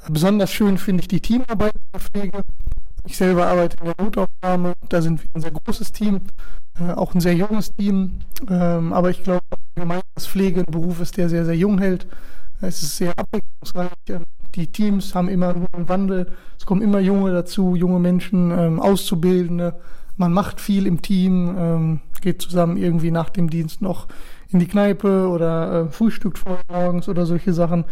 [0.10, 2.42] Besonders schön finde ich die Teamarbeit in der Pflege.
[3.08, 6.20] Ich selber arbeite in der Notaufnahme, da sind wir ein sehr großes Team,
[6.78, 8.20] äh, auch ein sehr junges Team,
[8.50, 9.44] ähm, aber ich glaube
[9.76, 12.06] allgemein, dass Pflege ein Beruf ist, der sehr, sehr jung hält.
[12.60, 13.92] Es ist sehr abwechslungsreich.
[14.10, 14.24] Ähm,
[14.56, 19.80] die Teams haben immer einen Wandel, es kommen immer Junge dazu, junge Menschen, ähm, Auszubildende.
[20.18, 24.08] Man macht viel im Team, ähm, geht zusammen irgendwie nach dem Dienst noch
[24.50, 27.86] in die Kneipe oder äh, frühstückt vor morgens oder solche Sachen.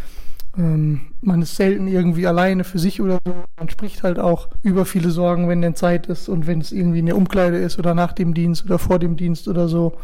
[0.57, 3.33] Ähm, man ist selten irgendwie alleine für sich oder so.
[3.57, 6.99] Man spricht halt auch über viele Sorgen, wenn denn Zeit ist und wenn es irgendwie
[6.99, 9.97] in der Umkleide ist oder nach dem Dienst oder vor dem Dienst oder so.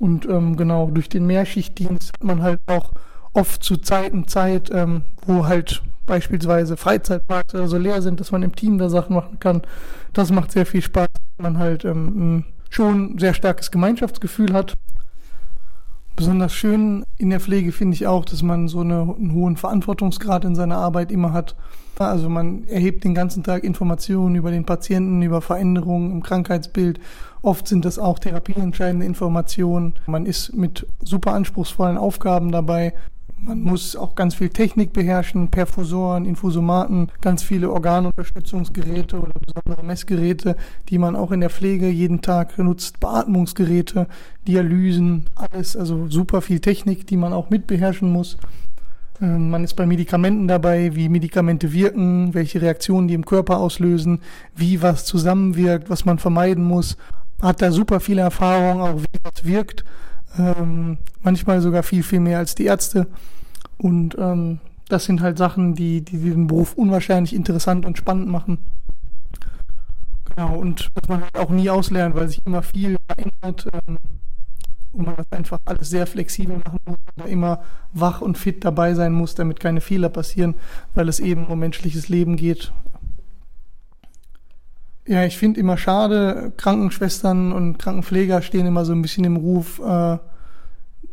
[0.00, 2.92] Und ähm, genau, durch den Mehrschichtdienst hat man halt auch
[3.32, 8.42] oft zu Zeiten Zeit, ähm, wo halt beispielsweise Freizeitparks oder so leer sind, dass man
[8.42, 9.62] im Team da Sachen machen kann.
[10.12, 11.08] Das macht sehr viel Spaß,
[11.38, 14.76] man halt ähm, schon sehr starkes Gemeinschaftsgefühl hat
[16.14, 20.44] Besonders schön in der Pflege finde ich auch, dass man so eine, einen hohen Verantwortungsgrad
[20.44, 21.56] in seiner Arbeit immer hat.
[21.98, 26.98] Also man erhebt den ganzen Tag Informationen über den Patienten, über Veränderungen im Krankheitsbild.
[27.42, 29.94] Oft sind das auch therapieentscheidende Informationen.
[30.06, 32.94] Man ist mit super anspruchsvollen Aufgaben dabei.
[33.44, 40.54] Man muss auch ganz viel Technik beherrschen, Perfusoren, Infusomaten, ganz viele Organunterstützungsgeräte oder besondere Messgeräte,
[40.88, 44.06] die man auch in der Pflege jeden Tag nutzt, Beatmungsgeräte,
[44.46, 48.36] Dialysen, alles, also super viel Technik, die man auch mit beherrschen muss.
[49.20, 54.20] Ähm, man ist bei Medikamenten dabei, wie Medikamente wirken, welche Reaktionen die im Körper auslösen,
[54.54, 56.96] wie was zusammenwirkt, was man vermeiden muss.
[57.40, 59.84] Hat da super viele Erfahrungen, auch wie was wirkt
[60.38, 63.06] ähm, manchmal sogar viel, viel mehr als die Ärzte.
[63.78, 68.58] Und ähm, das sind halt Sachen, die, die den Beruf unwahrscheinlich interessant und spannend machen.
[70.34, 73.98] Genau, und was man halt auch nie auslernt, weil sich immer viel verändert ähm,
[74.92, 78.94] und man das einfach alles sehr flexibel machen muss, da immer wach und fit dabei
[78.94, 80.54] sein muss, damit keine Fehler passieren,
[80.94, 82.72] weil es eben um menschliches Leben geht.
[85.06, 89.80] Ja, ich finde immer schade, Krankenschwestern und Krankenpfleger stehen immer so ein bisschen im Ruf,
[89.80, 90.18] äh,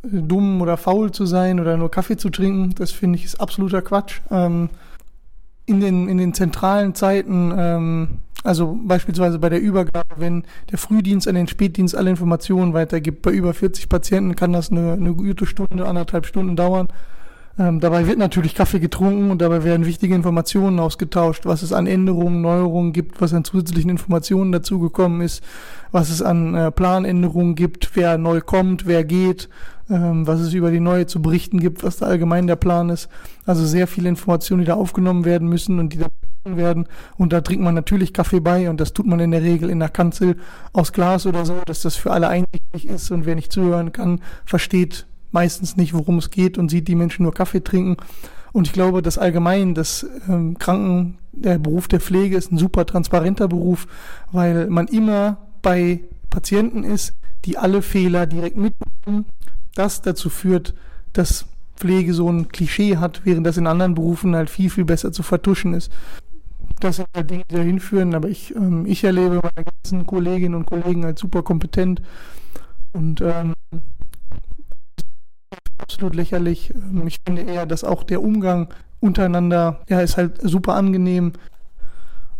[0.04, 2.76] dumm oder faul zu sein oder nur Kaffee zu trinken.
[2.76, 4.22] Das finde ich ist absoluter Quatsch.
[4.30, 4.70] Ähm,
[5.66, 8.08] in, den, in den zentralen Zeiten, ähm,
[8.44, 13.32] also beispielsweise bei der Übergabe, wenn der Frühdienst an den Spätdienst alle Informationen weitergibt, bei
[13.32, 16.88] über 40 Patienten kann das eine, eine gute Stunde, anderthalb Stunden dauern.
[17.58, 21.88] Ähm, dabei wird natürlich Kaffee getrunken und dabei werden wichtige Informationen ausgetauscht, was es an
[21.88, 25.44] Änderungen, Neuerungen gibt, was an zusätzlichen Informationen dazugekommen ist,
[25.92, 29.50] was es an äh, Planänderungen gibt, wer neu kommt, wer geht,
[29.90, 33.10] ähm, was es über die neue zu berichten gibt, was da allgemein der Plan ist.
[33.46, 36.08] Also sehr viele Informationen, die da aufgenommen werden müssen und die da
[36.46, 36.88] werden.
[37.18, 39.80] Und da trinkt man natürlich Kaffee bei und das tut man in der Regel in
[39.80, 40.38] der Kanzel
[40.74, 44.22] aus Glas oder so, dass das für alle einsichtig ist und wer nicht zuhören kann,
[44.46, 47.98] versteht meistens nicht, worum es geht und sieht die Menschen nur Kaffee trinken.
[48.52, 52.86] Und ich glaube, dass allgemein das ähm, Kranken, der Beruf der Pflege ist ein super
[52.86, 53.88] transparenter Beruf,
[54.32, 57.14] weil man immer bei Patienten ist,
[57.46, 59.26] die alle Fehler direkt mitbekommen.
[59.76, 60.74] Das dazu führt,
[61.14, 61.46] dass
[61.76, 65.24] Pflege so ein Klischee hat, während das in anderen Berufen halt viel, viel besser zu
[65.24, 65.92] vertuschen ist.
[66.80, 70.56] das sind halt Dinge, die dahin führen, aber ich, ähm, ich erlebe meine ganzen Kolleginnen
[70.56, 72.02] und Kollegen als super kompetent
[72.94, 73.54] und ähm,
[75.82, 76.74] absolut lächerlich.
[76.74, 81.34] Ähm, ich finde eher, dass auch der Umgang untereinander, ja, ist halt super angenehm.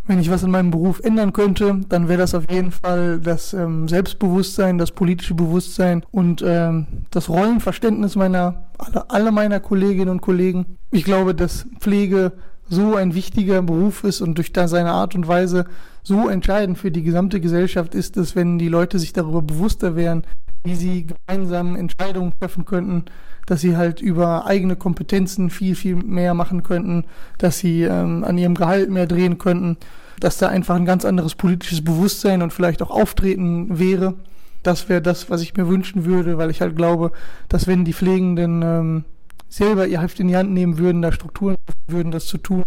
[0.06, 3.52] Wenn ich was in meinem Beruf ändern könnte, dann wäre das auf jeden Fall das
[3.52, 10.20] ähm, Selbstbewusstsein, das politische Bewusstsein und ähm, das Rollenverständnis meiner, aller, aller meiner Kolleginnen und
[10.20, 10.78] Kollegen.
[10.90, 12.32] Ich glaube, dass Pflege
[12.68, 15.66] so ein wichtiger Beruf ist und durch seine Art und Weise
[16.02, 20.24] so entscheidend für die gesamte Gesellschaft ist, dass wenn die Leute sich darüber bewusster wären,
[20.64, 23.04] wie sie gemeinsam Entscheidungen treffen könnten,
[23.46, 27.04] dass sie halt über eigene Kompetenzen viel, viel mehr machen könnten,
[27.38, 29.76] dass sie ähm, an ihrem Gehalt mehr drehen könnten,
[30.20, 34.14] dass da einfach ein ganz anderes politisches Bewusstsein und vielleicht auch Auftreten wäre.
[34.62, 37.12] Das wäre das, was ich mir wünschen würde, weil ich halt glaube,
[37.48, 39.04] dass wenn die Pflegenden ähm,
[39.48, 41.56] selber ihr Heft in die Hand nehmen würden, da Strukturen
[41.88, 42.62] würden, das zu tun,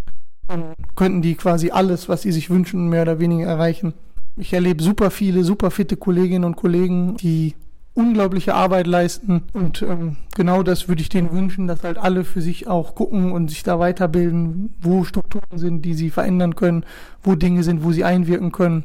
[0.47, 3.93] dann könnten die quasi alles, was sie sich wünschen, mehr oder weniger erreichen.
[4.35, 7.53] Ich erlebe super viele, super fitte Kolleginnen und Kollegen, die
[7.93, 9.43] unglaubliche Arbeit leisten.
[9.53, 13.31] Und ähm, genau das würde ich denen wünschen, dass halt alle für sich auch gucken
[13.31, 16.85] und sich da weiterbilden, wo Strukturen sind, die sie verändern können,
[17.21, 18.83] wo Dinge sind, wo sie einwirken können.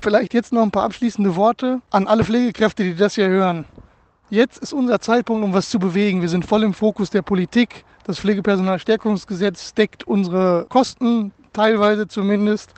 [0.00, 3.64] Vielleicht jetzt noch ein paar abschließende Worte an alle Pflegekräfte, die das hier hören.
[4.30, 6.20] Jetzt ist unser Zeitpunkt, um was zu bewegen.
[6.20, 7.84] Wir sind voll im Fokus der Politik.
[8.04, 12.72] Das Pflegepersonalstärkungsgesetz deckt unsere Kosten, teilweise zumindest.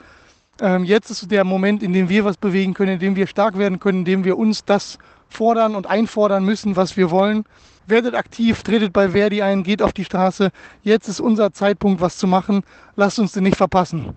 [0.61, 3.57] Ähm, jetzt ist der Moment, in dem wir was bewegen können, in dem wir stark
[3.57, 4.97] werden können, in dem wir uns das
[5.31, 7.45] fordern und einfordern müssen, was wir wollen.
[7.87, 10.51] Werdet aktiv, tretet bei Verdi ein, geht auf die Straße.
[10.83, 12.63] Jetzt ist unser Zeitpunkt, was zu machen.
[12.95, 14.15] Lasst uns den nicht verpassen.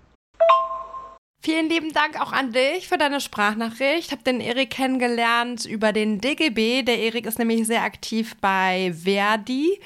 [1.41, 4.07] Vielen lieben Dank auch an dich für deine Sprachnachricht.
[4.07, 6.83] Ich habe den Erik kennengelernt über den DGB.
[6.83, 9.79] Der Erik ist nämlich sehr aktiv bei Verdi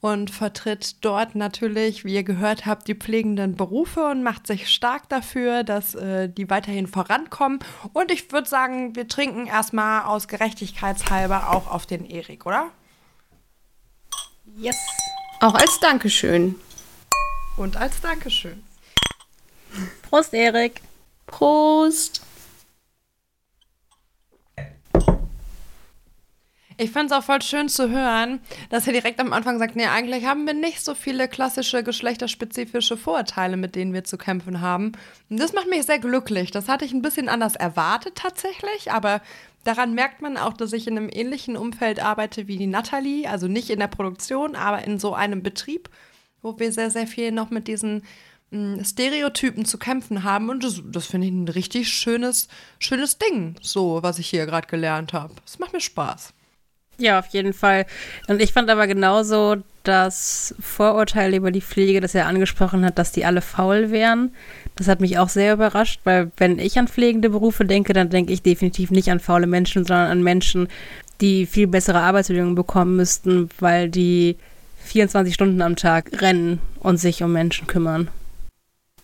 [0.00, 5.08] und vertritt dort natürlich, wie ihr gehört habt, die pflegenden Berufe und macht sich stark
[5.08, 7.58] dafür, dass äh, die weiterhin vorankommen.
[7.92, 12.70] Und ich würde sagen, wir trinken erstmal aus Gerechtigkeitshalber auch auf den Erik, oder?
[14.56, 14.76] Yes.
[15.40, 16.54] Auch als Dankeschön.
[17.56, 18.62] Und als Dankeschön.
[20.02, 20.80] Prost, Erik.
[21.26, 22.22] Prost.
[26.80, 28.40] Ich finde es auch voll schön zu hören,
[28.70, 32.96] dass er direkt am Anfang sagt, nee, eigentlich haben wir nicht so viele klassische geschlechterspezifische
[32.96, 34.92] Vorurteile, mit denen wir zu kämpfen haben.
[35.28, 36.52] Und das macht mich sehr glücklich.
[36.52, 39.20] Das hatte ich ein bisschen anders erwartet tatsächlich, aber
[39.62, 43.46] daran merkt man auch, dass ich in einem ähnlichen Umfeld arbeite wie die Natalie, also
[43.46, 45.90] nicht in der Produktion, aber in so einem Betrieb,
[46.40, 48.04] wo wir sehr, sehr viel noch mit diesen
[48.52, 50.48] hm, Stereotypen zu kämpfen haben.
[50.48, 52.48] Und das, das finde ich ein richtig schönes,
[52.78, 55.34] schönes Ding, so was ich hier gerade gelernt habe.
[55.44, 56.32] Es macht mir Spaß.
[57.00, 57.86] Ja, auf jeden Fall.
[58.28, 63.12] Und ich fand aber genauso das Vorurteil über die Pflege, das er angesprochen hat, dass
[63.12, 64.32] die alle faul wären.
[64.76, 68.34] Das hat mich auch sehr überrascht, weil wenn ich an pflegende Berufe denke, dann denke
[68.34, 70.68] ich definitiv nicht an faule Menschen, sondern an Menschen,
[71.22, 74.36] die viel bessere Arbeitsbedingungen bekommen müssten, weil die
[74.84, 78.08] 24 Stunden am Tag rennen und sich um Menschen kümmern.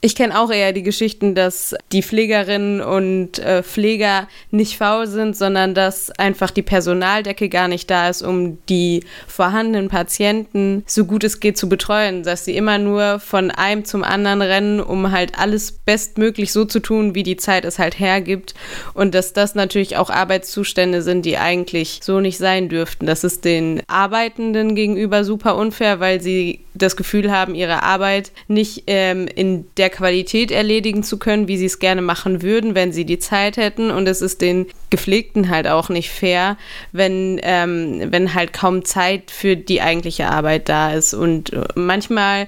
[0.06, 5.36] Ich kenne auch eher die Geschichten, dass die Pflegerinnen und äh, Pfleger nicht faul sind,
[5.36, 11.24] sondern dass einfach die Personaldecke gar nicht da ist, um die vorhandenen Patienten so gut
[11.24, 15.40] es geht zu betreuen, dass sie immer nur von einem zum anderen rennen, um halt
[15.40, 18.54] alles bestmöglich so zu tun, wie die Zeit es halt hergibt
[18.94, 23.06] und dass das natürlich auch Arbeitszustände sind, die eigentlich so nicht sein dürften.
[23.06, 28.84] Das ist den Arbeitenden gegenüber super unfair, weil sie das Gefühl haben, ihre Arbeit nicht
[28.86, 33.06] ähm, in der Qualität erledigen zu können, wie sie es gerne machen würden, wenn sie
[33.06, 33.90] die Zeit hätten.
[33.90, 36.58] Und es ist den Gepflegten halt auch nicht fair,
[36.92, 41.14] wenn, ähm, wenn halt kaum Zeit für die eigentliche Arbeit da ist.
[41.14, 42.46] Und äh, manchmal,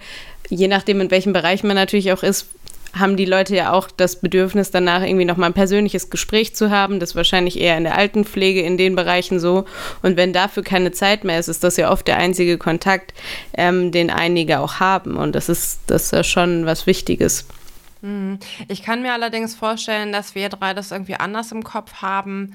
[0.51, 2.49] je nachdem, in welchem Bereich man natürlich auch ist,
[2.99, 7.01] haben die Leute ja auch das Bedürfnis danach irgendwie nochmal ein persönliches Gespräch zu haben.
[7.01, 9.65] Das ist wahrscheinlich eher in der Altenpflege in den Bereichen so.
[10.03, 13.15] Und wenn dafür keine Zeit mehr ist, ist das ja oft der einzige Kontakt,
[13.55, 15.17] ähm, den einige auch haben.
[15.17, 17.47] Und das ist, das ist ja schon was Wichtiges.
[18.01, 18.39] Mhm.
[18.69, 22.55] Ich kann mir allerdings vorstellen, dass wir drei das irgendwie anders im Kopf haben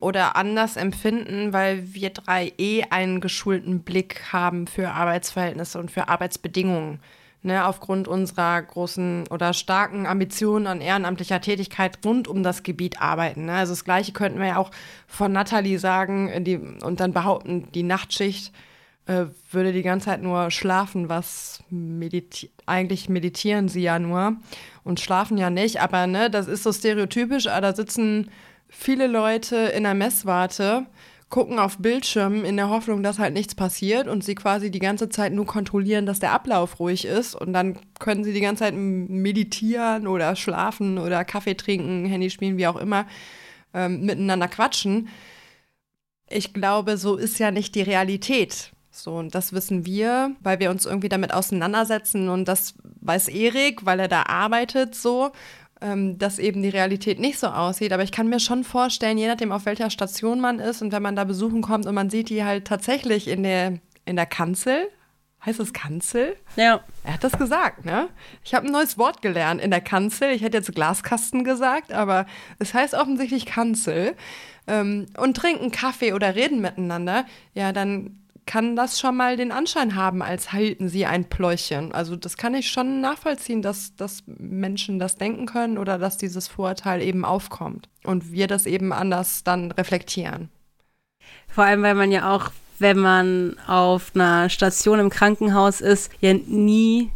[0.00, 6.08] oder anders empfinden, weil wir drei eh einen geschulten Blick haben für Arbeitsverhältnisse und für
[6.08, 7.00] Arbeitsbedingungen
[7.44, 13.46] ne, aufgrund unserer großen oder starken Ambitionen an ehrenamtlicher Tätigkeit rund um das Gebiet arbeiten.
[13.46, 13.52] Ne?
[13.52, 14.70] Also das Gleiche könnten wir ja auch
[15.06, 18.52] von Nathalie sagen die, und dann behaupten, die Nachtschicht
[19.06, 24.36] äh, würde die ganze Zeit nur schlafen, was mediti eigentlich meditieren sie ja nur
[24.82, 28.30] und schlafen ja nicht, aber ne, das ist so stereotypisch, ah, da sitzen
[28.68, 30.86] viele Leute in der Messwarte
[31.28, 35.08] gucken auf Bildschirmen in der Hoffnung, dass halt nichts passiert und sie quasi die ganze
[35.08, 38.74] Zeit nur kontrollieren, dass der Ablauf ruhig ist und dann können sie die ganze Zeit
[38.74, 43.06] meditieren oder schlafen oder Kaffee trinken, Handy spielen, wie auch immer,
[43.72, 45.08] ähm, miteinander quatschen.
[46.28, 48.70] Ich glaube, so ist ja nicht die Realität.
[48.90, 53.84] So, und das wissen wir, weil wir uns irgendwie damit auseinandersetzen und das weiß Erik,
[53.84, 55.32] weil er da arbeitet so
[55.84, 57.92] ähm, dass eben die Realität nicht so aussieht.
[57.92, 61.02] Aber ich kann mir schon vorstellen, je nachdem, auf welcher Station man ist und wenn
[61.02, 64.88] man da besuchen kommt und man sieht die halt tatsächlich in der, in der Kanzel.
[65.44, 66.36] Heißt es Kanzel?
[66.56, 66.80] Ja.
[67.04, 68.08] Er hat das gesagt, ne?
[68.42, 70.30] Ich habe ein neues Wort gelernt in der Kanzel.
[70.30, 72.24] Ich hätte jetzt Glaskasten gesagt, aber
[72.58, 74.16] es heißt offensichtlich Kanzel.
[74.66, 79.94] Ähm, und trinken Kaffee oder reden miteinander, ja, dann kann das schon mal den Anschein
[79.94, 81.92] haben, als halten sie ein Pläuchchen.
[81.92, 86.48] Also das kann ich schon nachvollziehen, dass, dass Menschen das denken können oder dass dieses
[86.48, 90.50] Vorurteil eben aufkommt und wir das eben anders dann reflektieren.
[91.48, 96.34] Vor allem, weil man ja auch, wenn man auf einer Station im Krankenhaus ist, ja
[96.34, 97.10] nie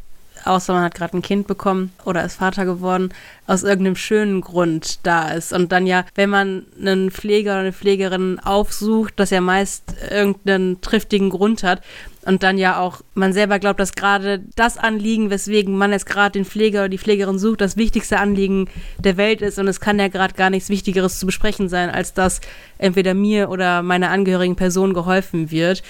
[0.44, 3.10] außer man hat gerade ein Kind bekommen oder ist Vater geworden,
[3.47, 5.52] aus irgendeinem schönen Grund da ist.
[5.52, 10.81] Und dann ja, wenn man einen Pfleger oder eine Pflegerin aufsucht, dass er meist irgendeinen
[10.81, 11.82] triftigen Grund hat.
[12.24, 16.32] Und dann ja auch man selber glaubt, dass gerade das Anliegen, weswegen man jetzt gerade
[16.32, 19.59] den Pfleger oder die Pflegerin sucht, das wichtigste Anliegen der Welt ist.
[19.59, 22.40] Und es kann ja gerade gar nichts Wichtigeres zu besprechen sein, als dass
[22.77, 25.82] entweder mir oder meiner angehörigen Person geholfen wird.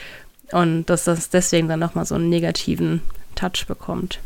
[0.52, 3.02] Und dass das deswegen dann nochmal so einen negativen
[3.34, 4.20] Touch bekommt.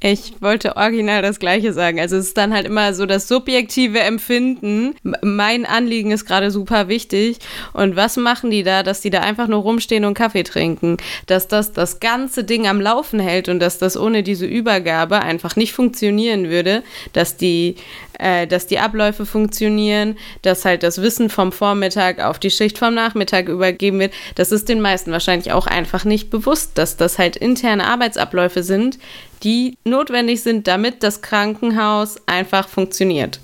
[0.00, 1.98] Ich wollte original das Gleiche sagen.
[2.00, 4.94] Also es ist dann halt immer so das subjektive Empfinden.
[5.22, 7.38] Mein Anliegen ist gerade super wichtig.
[7.72, 10.98] Und was machen die da, dass die da einfach nur rumstehen und Kaffee trinken?
[11.26, 15.56] Dass das das ganze Ding am Laufen hält und dass das ohne diese Übergabe einfach
[15.56, 16.82] nicht funktionieren würde.
[17.12, 17.76] Dass die
[18.18, 22.94] äh, dass die Abläufe funktionieren, dass halt das Wissen vom Vormittag auf die Schicht vom
[22.94, 24.14] Nachmittag übergeben wird.
[24.34, 28.98] Das ist den meisten wahrscheinlich auch einfach nicht bewusst, dass das halt interne Arbeitsabläufe sind,
[29.46, 33.40] die notwendig sind, damit das Krankenhaus einfach funktioniert.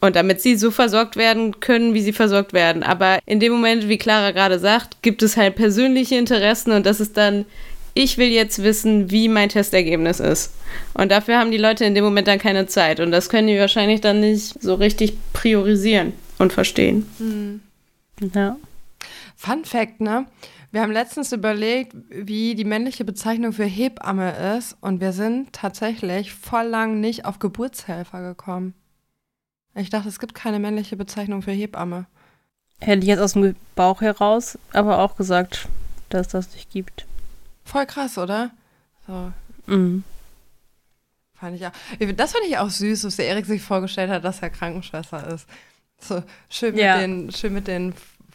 [0.00, 2.82] Und damit sie so versorgt werden können, wie sie versorgt werden.
[2.82, 7.00] Aber in dem Moment, wie Clara gerade sagt, gibt es halt persönliche Interessen und das
[7.00, 7.46] ist dann
[7.94, 10.52] ich will jetzt wissen, wie mein Testergebnis ist.
[10.94, 12.98] Und dafür haben die Leute in dem Moment dann keine Zeit.
[12.98, 17.06] Und das können die wahrscheinlich dann nicht so richtig priorisieren und verstehen.
[17.20, 17.60] Mhm.
[18.34, 18.56] Ja.
[19.36, 20.26] Fun Fact, ne?
[20.74, 24.76] Wir haben letztens überlegt, wie die männliche Bezeichnung für Hebamme ist.
[24.80, 28.74] Und wir sind tatsächlich voll lang nicht auf Geburtshelfer gekommen.
[29.76, 32.06] Ich dachte, es gibt keine männliche Bezeichnung für Hebamme.
[32.80, 35.68] Hätte ich jetzt aus dem Bauch heraus aber auch gesagt,
[36.08, 37.06] dass das nicht gibt.
[37.64, 38.50] Voll krass, oder?
[39.06, 39.32] So.
[39.66, 40.02] Mhm.
[41.34, 41.72] Fand ich auch.
[42.16, 45.46] Das fand ich auch süß, dass der Erik sich vorgestellt hat, dass er Krankenschwester ist.
[46.00, 46.98] So schön mit ja.
[46.98, 47.94] den, schön mit den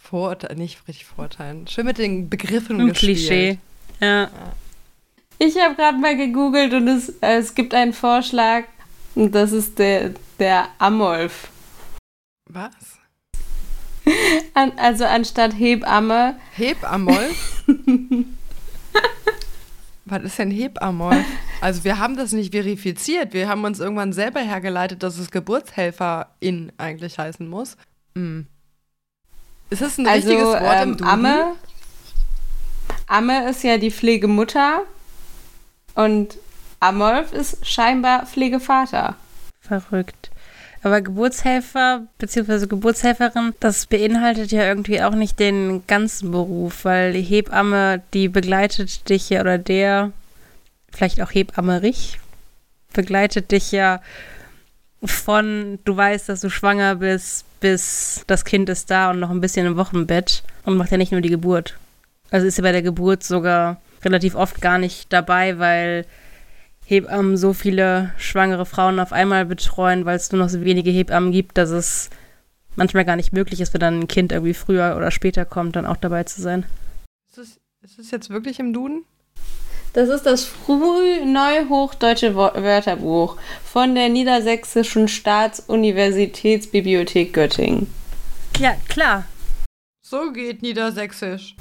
[0.10, 3.18] Vorurteilen, nicht richtig Vorurteilen, schön mit den Begriffen Ein gespielt.
[3.18, 3.57] Klischee.
[3.99, 4.23] Ja.
[4.23, 4.30] ja.
[5.38, 8.64] Ich habe gerade mal gegoogelt und es, es gibt einen Vorschlag
[9.14, 11.49] und das ist der, der Amolf.
[12.49, 12.98] Was?
[14.56, 16.36] An, also anstatt Hebamme.
[16.56, 17.64] Hebamolf?
[20.06, 21.23] Was ist denn Hebamol?
[21.61, 23.34] Also wir haben das nicht verifiziert.
[23.34, 27.77] Wir haben uns irgendwann selber hergeleitet, dass es Geburtshelferin eigentlich heißen muss.
[28.15, 28.48] Hm.
[29.70, 31.08] Ist das ein also, richtiges Wort ähm, im Duden?
[31.08, 31.56] Amme,
[33.08, 34.84] Amme ist ja die Pflegemutter
[35.96, 36.38] und
[36.80, 39.16] Amolf ist scheinbar Pflegevater.
[39.60, 40.32] Verrückt.
[40.82, 42.68] Aber Geburtshelfer bzw.
[42.68, 49.10] Geburtshelferin, das beinhaltet ja irgendwie auch nicht den ganzen Beruf, weil die Hebamme, die begleitet
[49.10, 50.14] dich ja oder der,
[50.91, 52.18] vielleicht auch Hebammerich,
[52.94, 54.02] begleitet dich ja
[55.04, 59.42] von du weißt, dass du schwanger bist, bis das Kind ist da und noch ein
[59.42, 61.78] bisschen im Wochenbett und macht ja nicht nur die Geburt.
[62.32, 66.06] Also ist ja bei der Geburt sogar relativ oft gar nicht dabei, weil
[66.86, 71.32] Hebammen so viele schwangere Frauen auf einmal betreuen, weil es nur noch so wenige Hebammen
[71.32, 72.10] gibt, dass es
[72.76, 75.86] manchmal gar nicht möglich ist, wenn dann ein Kind irgendwie früher oder später kommt, dann
[75.86, 76.66] auch dabei zu sein.
[77.30, 79.04] Ist es, ist es jetzt wirklich im Duden?
[79.94, 87.88] Das ist das Frühneuhochdeutsche Wörterbuch von der Niedersächsischen Staatsuniversitätsbibliothek Göttingen.
[88.60, 89.26] Ja, klar.
[90.02, 91.56] So geht Niedersächsisch.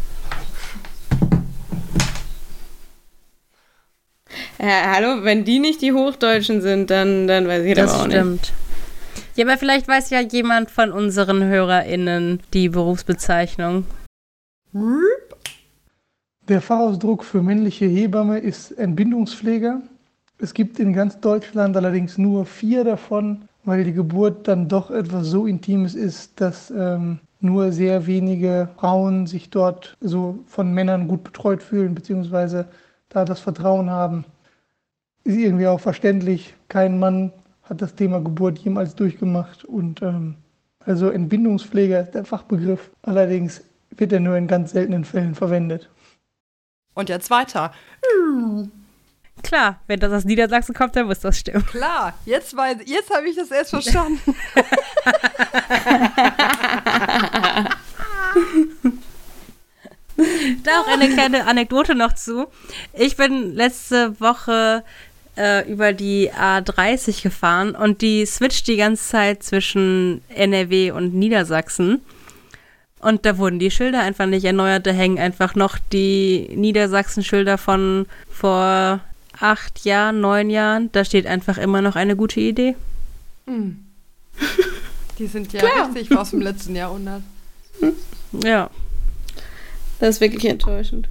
[4.58, 8.06] Ja, hallo, wenn die nicht die Hochdeutschen sind, dann, dann weiß ich das, das auch
[8.06, 8.32] stimmt.
[8.32, 8.52] nicht.
[9.36, 13.86] Ja, aber vielleicht weiß ja jemand von unseren HörerInnen die Berufsbezeichnung.
[16.48, 19.82] Der Fachausdruck für männliche Hebamme ist Entbindungspfleger.
[20.38, 25.26] Es gibt in ganz Deutschland allerdings nur vier davon, weil die Geburt dann doch etwas
[25.26, 31.22] so Intimes ist, dass ähm, nur sehr wenige Frauen sich dort so von Männern gut
[31.22, 32.64] betreut fühlen, beziehungsweise
[33.10, 34.24] da das Vertrauen haben.
[35.24, 36.54] Ist irgendwie auch verständlich.
[36.68, 37.30] Kein Mann
[37.64, 40.36] hat das Thema Geburt jemals durchgemacht und ähm,
[40.86, 42.90] also Entbindungspflege ist der Fachbegriff.
[43.02, 43.60] Allerdings
[43.94, 45.90] wird er nur in ganz seltenen Fällen verwendet.
[46.98, 47.72] Und jetzt weiter.
[49.44, 51.64] Klar, wenn das aus Niedersachsen kommt, dann muss das stimmen.
[51.64, 52.56] Klar, jetzt,
[52.86, 54.18] jetzt habe ich das erst verstanden.
[60.64, 62.48] da auch eine kleine Anekdote noch zu.
[62.94, 64.82] Ich bin letzte Woche
[65.36, 72.00] äh, über die A30 gefahren und die switcht die ganze Zeit zwischen NRW und Niedersachsen.
[73.00, 74.86] Und da wurden die Schilder einfach nicht erneuert.
[74.86, 79.00] Da hängen einfach noch die Niedersachsen-Schilder von vor
[79.38, 80.90] acht Jahren, neun Jahren.
[80.92, 82.76] Da steht einfach immer noch eine gute Idee.
[83.46, 83.84] Hm.
[85.18, 85.88] Die sind ja Klar.
[85.88, 87.22] richtig aus dem letzten Jahrhundert.
[88.32, 88.70] Ja.
[89.98, 91.08] Das ist wirklich enttäuschend.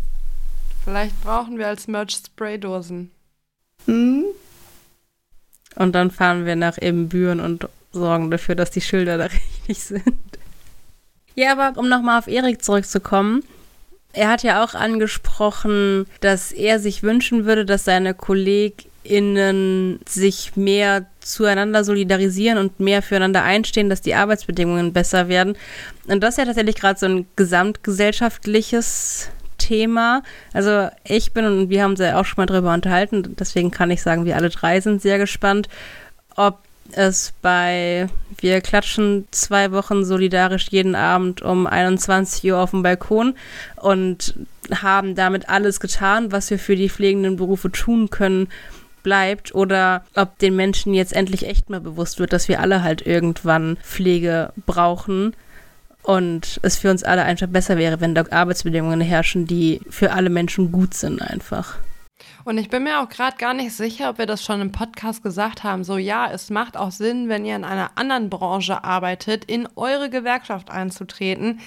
[0.83, 3.11] Vielleicht brauchen wir als Merch Spraydosen.
[3.85, 4.23] Hm?
[5.75, 9.25] Und dann fahren wir nach Ebenbüren und sorgen dafür, dass die Schilder da
[9.67, 10.03] richtig sind.
[11.37, 13.43] Ja, aber um nochmal auf Erik zurückzukommen.
[14.11, 21.05] Er hat ja auch angesprochen, dass er sich wünschen würde, dass seine KollegInnen sich mehr
[21.19, 25.55] zueinander solidarisieren und mehr füreinander einstehen, dass die Arbeitsbedingungen besser werden.
[26.07, 30.23] Und das ist ja tatsächlich gerade so ein gesamtgesellschaftliches Thema.
[30.53, 33.91] Also ich bin und wir haben uns ja auch schon mal drüber unterhalten, deswegen kann
[33.91, 35.69] ich sagen, wir alle drei sind sehr gespannt,
[36.35, 36.57] ob
[36.91, 38.07] es bei
[38.39, 43.35] Wir klatschen zwei Wochen solidarisch jeden Abend um 21 Uhr auf dem Balkon
[43.75, 44.35] und
[44.71, 48.49] haben damit alles getan, was wir für die pflegenden Berufe tun können,
[49.03, 53.05] bleibt oder ob den Menschen jetzt endlich echt mal bewusst wird, dass wir alle halt
[53.05, 55.33] irgendwann Pflege brauchen
[56.03, 60.29] und es für uns alle einfach besser wäre, wenn da Arbeitsbedingungen herrschen, die für alle
[60.29, 61.77] Menschen gut sind einfach.
[62.45, 65.23] Und ich bin mir auch gerade gar nicht sicher, ob wir das schon im Podcast
[65.23, 65.83] gesagt haben.
[65.83, 70.09] So, ja, es macht auch Sinn, wenn ihr in einer anderen Branche arbeitet, in eure
[70.09, 71.59] Gewerkschaft einzutreten.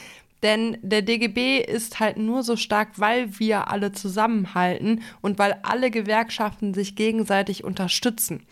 [0.42, 5.90] Denn der DGB ist halt nur so stark, weil wir alle zusammenhalten und weil alle
[5.90, 8.46] Gewerkschaften sich gegenseitig unterstützen.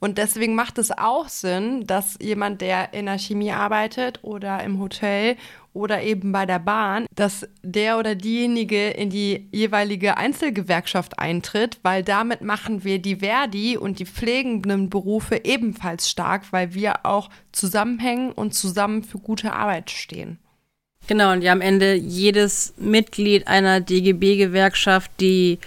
[0.00, 4.78] Und deswegen macht es auch Sinn, dass jemand, der in der Chemie arbeitet oder im
[4.78, 5.36] Hotel
[5.78, 12.02] oder eben bei der Bahn, dass der oder diejenige in die jeweilige Einzelgewerkschaft eintritt, weil
[12.02, 18.32] damit machen wir die Verdi und die pflegenden Berufe ebenfalls stark, weil wir auch zusammenhängen
[18.32, 20.38] und zusammen für gute Arbeit stehen.
[21.06, 25.60] Genau, und ja am Ende jedes Mitglied einer DGB-Gewerkschaft die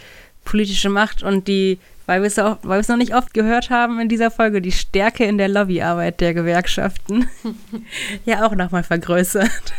[0.44, 3.70] politische Macht und die weil wir es auch, weil wir es noch nicht oft gehört
[3.70, 7.30] haben in dieser Folge, die Stärke in der Lobbyarbeit der Gewerkschaften
[8.26, 9.74] ja auch nochmal vergrößert.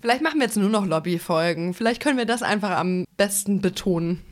[0.00, 1.74] Vielleicht machen wir jetzt nur noch Lobbyfolgen.
[1.74, 4.22] Vielleicht können wir das einfach am besten betonen.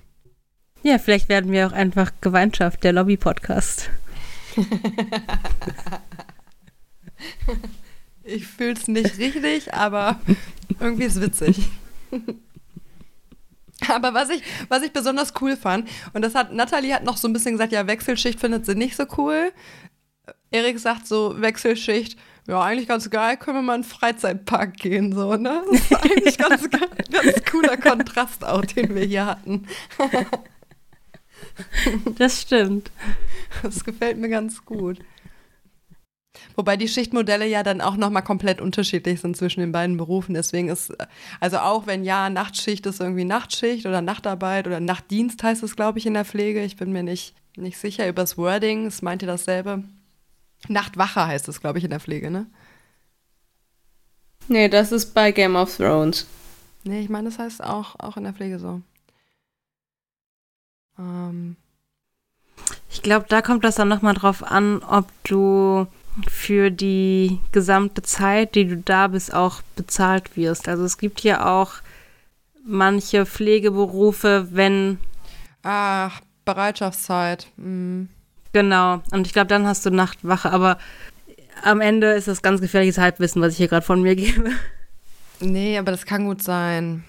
[0.83, 3.89] Ja, vielleicht werden wir auch einfach Gemeinschaft, der Lobby-Podcast.
[8.23, 10.21] ich fühle es nicht richtig, aber
[10.81, 11.71] irgendwie ist es witzig.
[13.89, 17.29] Aber was ich, was ich besonders cool fand, und das hat, Nathalie hat noch so
[17.29, 19.53] ein bisschen gesagt, ja, Wechselschicht findet sie nicht so cool.
[20.51, 25.15] Erik sagt so, Wechselschicht, ja, eigentlich ganz geil, können wir mal in den Freizeitpark gehen,
[25.15, 25.63] so, ne?
[25.71, 26.69] Das ist eigentlich ganz,
[27.11, 29.67] ganz cooler Kontrast auch, den wir hier hatten.
[32.17, 32.91] Das stimmt.
[33.63, 34.99] Das gefällt mir ganz gut.
[36.57, 40.35] Wobei die Schichtmodelle ja dann auch nochmal komplett unterschiedlich sind zwischen den beiden Berufen.
[40.35, 40.93] Deswegen ist,
[41.41, 45.99] also auch wenn ja, Nachtschicht ist irgendwie Nachtschicht oder Nachtarbeit oder Nachtdienst heißt es, glaube
[45.99, 46.63] ich, in der Pflege.
[46.65, 48.87] Ich bin mir nicht, nicht sicher über das Wording.
[48.87, 49.85] Es meint ihr dasselbe?
[50.69, 52.47] Nachtwache heißt es, glaube ich, in der Pflege, ne?
[54.49, 56.27] Nee, das ist bei Game of Thrones.
[56.85, 58.83] Nee, ich meine, das heißt auch, auch in der Pflege so.
[60.99, 61.57] Ähm.
[62.91, 65.87] Ich glaube, da kommt das dann nochmal drauf an, ob du
[66.29, 70.69] für die gesamte Zeit, die du da bist, auch bezahlt wirst.
[70.69, 71.73] Also es gibt hier auch
[72.65, 74.99] manche Pflegeberufe, wenn.
[75.63, 77.49] Ach, Bereitschaftszeit.
[77.57, 78.09] Mhm.
[78.55, 79.03] Genau.
[79.11, 80.51] Und ich glaube, dann hast du Nachtwache.
[80.53, 80.79] Aber
[81.65, 84.51] am Ende ist das ganz gefährliches Halbwissen, was ich hier gerade von mir gebe.
[85.41, 87.03] Nee, aber das kann gut sein.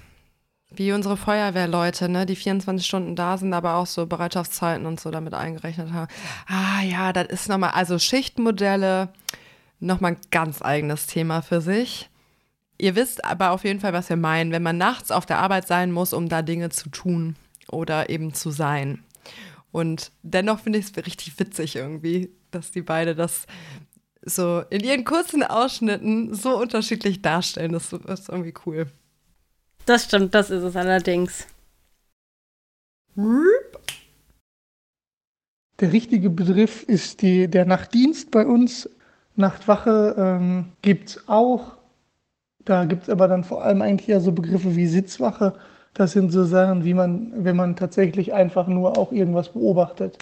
[0.72, 5.12] Wie unsere Feuerwehrleute, ne, die 24 Stunden da sind, aber auch so Bereitschaftszeiten und so
[5.12, 6.12] damit eingerechnet haben.
[6.48, 9.10] Ah ja, das ist nochmal, also Schichtmodelle,
[9.80, 12.10] nochmal ein ganz eigenes Thema für sich.
[12.80, 15.68] Ihr wisst aber auf jeden Fall, was wir meinen, wenn man nachts auf der Arbeit
[15.68, 17.36] sein muss, um da Dinge zu tun
[17.70, 19.05] oder eben zu sein.
[19.76, 23.46] Und dennoch finde ich es richtig witzig irgendwie, dass die beide das
[24.22, 27.74] so in ihren kurzen Ausschnitten so unterschiedlich darstellen.
[27.74, 28.88] Das ist irgendwie cool.
[29.86, 31.46] Das stimmt, das ist es allerdings.
[35.82, 38.90] Der richtige Begriff ist die, der Nachtdienst bei uns.
[39.36, 41.76] Nachtwache ähm, gibt es auch.
[42.64, 45.60] Da gibt es aber dann vor allem eigentlich eher so Begriffe wie Sitzwache.
[45.96, 50.18] Das sind so Sachen, wie man, wenn man tatsächlich einfach nur auch irgendwas beobachtet.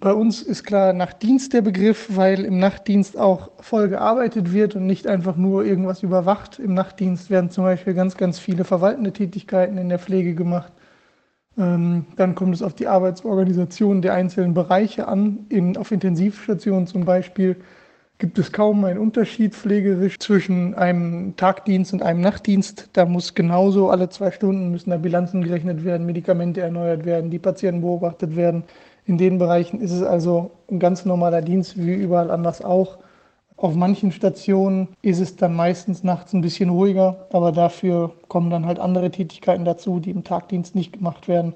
[0.00, 4.86] Bei uns ist klar Nachtdienst der Begriff, weil im Nachtdienst auch voll gearbeitet wird und
[4.86, 6.58] nicht einfach nur irgendwas überwacht.
[6.58, 10.72] Im Nachtdienst werden zum Beispiel ganz, ganz viele verwaltende Tätigkeiten in der Pflege gemacht.
[11.56, 15.46] Ähm, dann kommt es auf die Arbeitsorganisation der einzelnen Bereiche an.
[15.48, 17.56] In, auf Intensivstationen zum Beispiel
[18.18, 22.90] gibt es kaum einen Unterschied pflegerisch zwischen einem Tagdienst und einem Nachtdienst.
[22.92, 27.38] Da muss genauso alle zwei Stunden müssen da Bilanzen gerechnet werden, Medikamente erneuert werden, die
[27.38, 28.64] Patienten beobachtet werden.
[29.06, 32.98] In den Bereichen ist es also ein ganz normaler Dienst, wie überall anders auch.
[33.56, 38.66] Auf manchen Stationen ist es dann meistens nachts ein bisschen ruhiger, aber dafür kommen dann
[38.66, 41.54] halt andere Tätigkeiten dazu, die im Tagdienst nicht gemacht werden.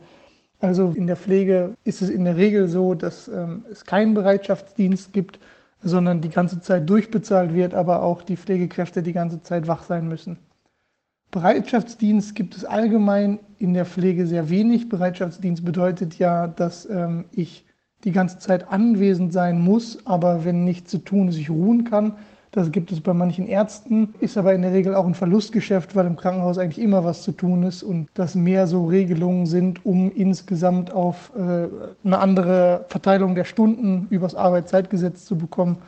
[0.60, 5.12] Also in der Pflege ist es in der Regel so, dass ähm, es keinen Bereitschaftsdienst
[5.12, 5.40] gibt,
[5.82, 10.08] sondern die ganze Zeit durchbezahlt wird, aber auch die Pflegekräfte die ganze Zeit wach sein
[10.08, 10.38] müssen.
[11.30, 14.88] Bereitschaftsdienst gibt es allgemein in der Pflege sehr wenig.
[14.88, 17.64] Bereitschaftsdienst bedeutet ja, dass ähm, ich
[18.04, 22.16] die ganze Zeit anwesend sein muss, aber wenn nichts zu tun ist, ich ruhen kann.
[22.52, 26.06] Das gibt es bei manchen Ärzten, ist aber in der Regel auch ein Verlustgeschäft, weil
[26.06, 30.12] im Krankenhaus eigentlich immer was zu tun ist und das mehr so Regelungen sind, um
[30.12, 31.68] insgesamt auf äh,
[32.04, 35.78] eine andere Verteilung der Stunden übers Arbeitszeitgesetz zu bekommen.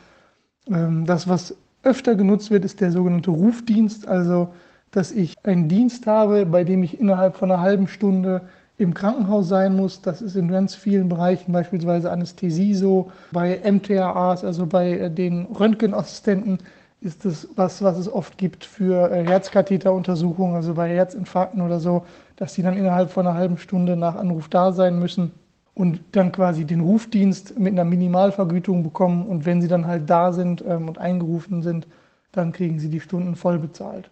[0.67, 4.49] Ähm, das, was öfter genutzt wird, ist der sogenannte Rufdienst, also
[4.89, 8.41] dass ich einen Dienst habe, bei dem ich innerhalb von einer halben Stunde
[8.77, 10.01] im Krankenhaus sein muss.
[10.01, 15.45] Das ist in ganz vielen Bereichen, beispielsweise Anästhesie so, bei MTAAs, also bei äh, den
[15.45, 16.59] Röntgenassistenten,
[17.01, 22.05] ist das was, was es oft gibt für äh, Herzkatheteruntersuchungen, also bei Herzinfarkten oder so,
[22.35, 25.31] dass die dann innerhalb von einer halben Stunde nach Anruf da sein müssen
[25.73, 29.27] und dann quasi den Rufdienst mit einer Minimalvergütung bekommen.
[29.27, 31.85] Und wenn sie dann halt da sind ähm, und eingerufen sind,
[32.31, 34.09] dann kriegen sie die Stunden voll bezahlt.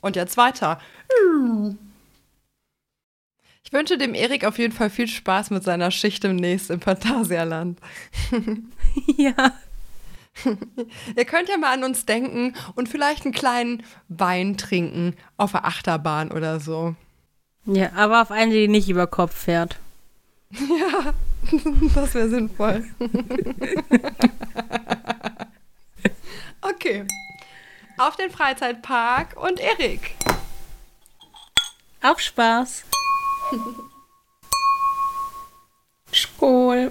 [0.00, 0.78] Und jetzt weiter.
[3.70, 7.78] Ich wünsche dem Erik auf jeden Fall viel Spaß mit seiner Schicht demnächst im Phantasialand.
[9.16, 9.52] ja.
[11.16, 15.64] Ihr könnt ja mal an uns denken und vielleicht einen kleinen Wein trinken auf der
[15.64, 16.96] Achterbahn oder so.
[17.64, 19.78] Ja, aber auf eine, die nicht über Kopf fährt.
[20.50, 21.14] Ja,
[21.94, 22.84] das wäre sinnvoll.
[26.62, 27.06] okay
[28.00, 30.14] auf den Freizeitpark und Erik.
[32.02, 32.84] Auch Spaß.
[36.12, 36.90] Skol.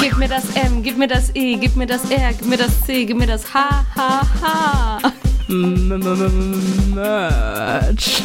[0.00, 2.84] Gib mir das M, gib mir das E, gib mir das R, gib mir das
[2.84, 5.12] C, gib mir das H, H, H.
[6.94, 8.22] Merch.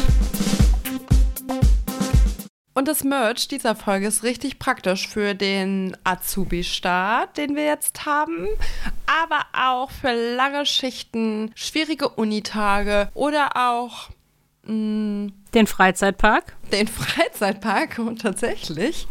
[2.74, 8.46] Und das Merch dieser Folge ist richtig praktisch für den Azubi-Start, den wir jetzt haben,
[9.06, 14.10] aber auch für lange Schichten, schwierige Unitage oder auch
[14.68, 16.56] den Freizeitpark.
[16.72, 19.06] Den Freizeitpark und tatsächlich.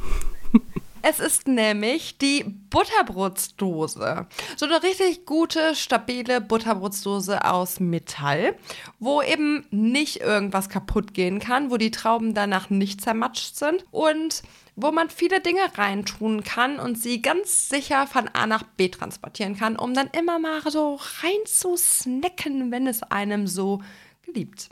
[1.09, 4.27] Es ist nämlich die Butterbrotsdose.
[4.57, 8.55] So eine richtig gute, stabile Butterbrotsdose aus Metall,
[8.99, 14.43] wo eben nicht irgendwas kaputt gehen kann, wo die Trauben danach nicht zermatscht sind und
[14.75, 19.55] wo man viele Dinge reintun kann und sie ganz sicher von A nach B transportieren
[19.55, 23.81] kann, um dann immer mal so rein zu snacken, wenn es einem so
[24.23, 24.69] geliebt.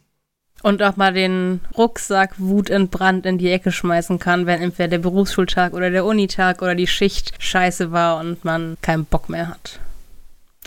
[0.66, 5.74] Und auch mal den Rucksack wutentbrannt in die Ecke schmeißen kann, wenn entweder der Berufsschultag
[5.74, 9.80] oder der Unitag oder die Schicht scheiße war und man keinen Bock mehr hat.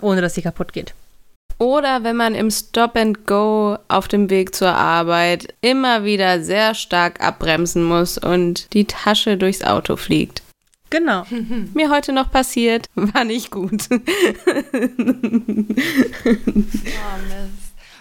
[0.00, 0.94] Ohne dass sie kaputt geht.
[1.58, 6.76] Oder wenn man im Stop and Go auf dem Weg zur Arbeit immer wieder sehr
[6.76, 10.42] stark abbremsen muss und die Tasche durchs Auto fliegt.
[10.90, 11.24] Genau.
[11.74, 13.88] Mir heute noch passiert, war nicht gut.
[13.90, 13.98] oh,
[17.16, 17.57] Mist.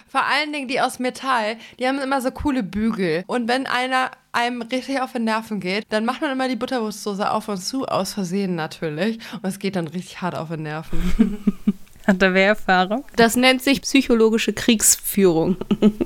[0.08, 3.24] Vor allen Dingen die aus Metall, die haben immer so coole Bügel.
[3.26, 7.30] Und wenn einer einem richtig auf den Nerven geht, dann macht man immer die Butterwurstsoße
[7.30, 9.18] auf und zu, aus Versehen natürlich.
[9.34, 11.38] Und es geht dann richtig hart auf den Nerven.
[12.06, 13.04] Hat er Erfahrung?
[13.16, 15.56] Das nennt sich psychologische Kriegsführung.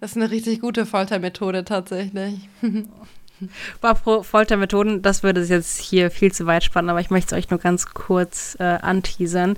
[0.00, 2.48] Das ist eine richtig gute Foltermethode tatsächlich.
[3.82, 7.38] Apropos Foltermethoden, das würde es jetzt hier viel zu weit spannen, aber ich möchte es
[7.38, 9.56] euch nur ganz kurz äh, anteasern.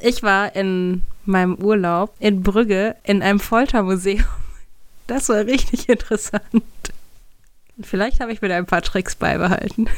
[0.00, 4.24] Ich war in meinem Urlaub in Brügge in einem Foltermuseum.
[5.06, 6.42] Das war richtig interessant.
[7.80, 9.88] Vielleicht habe ich mir da ein paar Tricks beibehalten.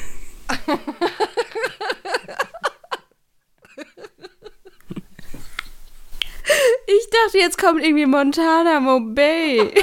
[6.87, 9.75] Ich dachte, jetzt kommt irgendwie Montana Bay.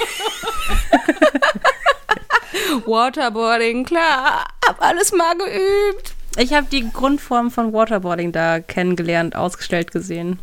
[2.86, 4.48] Waterboarding, klar.
[4.66, 6.14] Hab alles mal geübt.
[6.38, 10.40] Ich habe die Grundform von Waterboarding da kennengelernt, ausgestellt gesehen.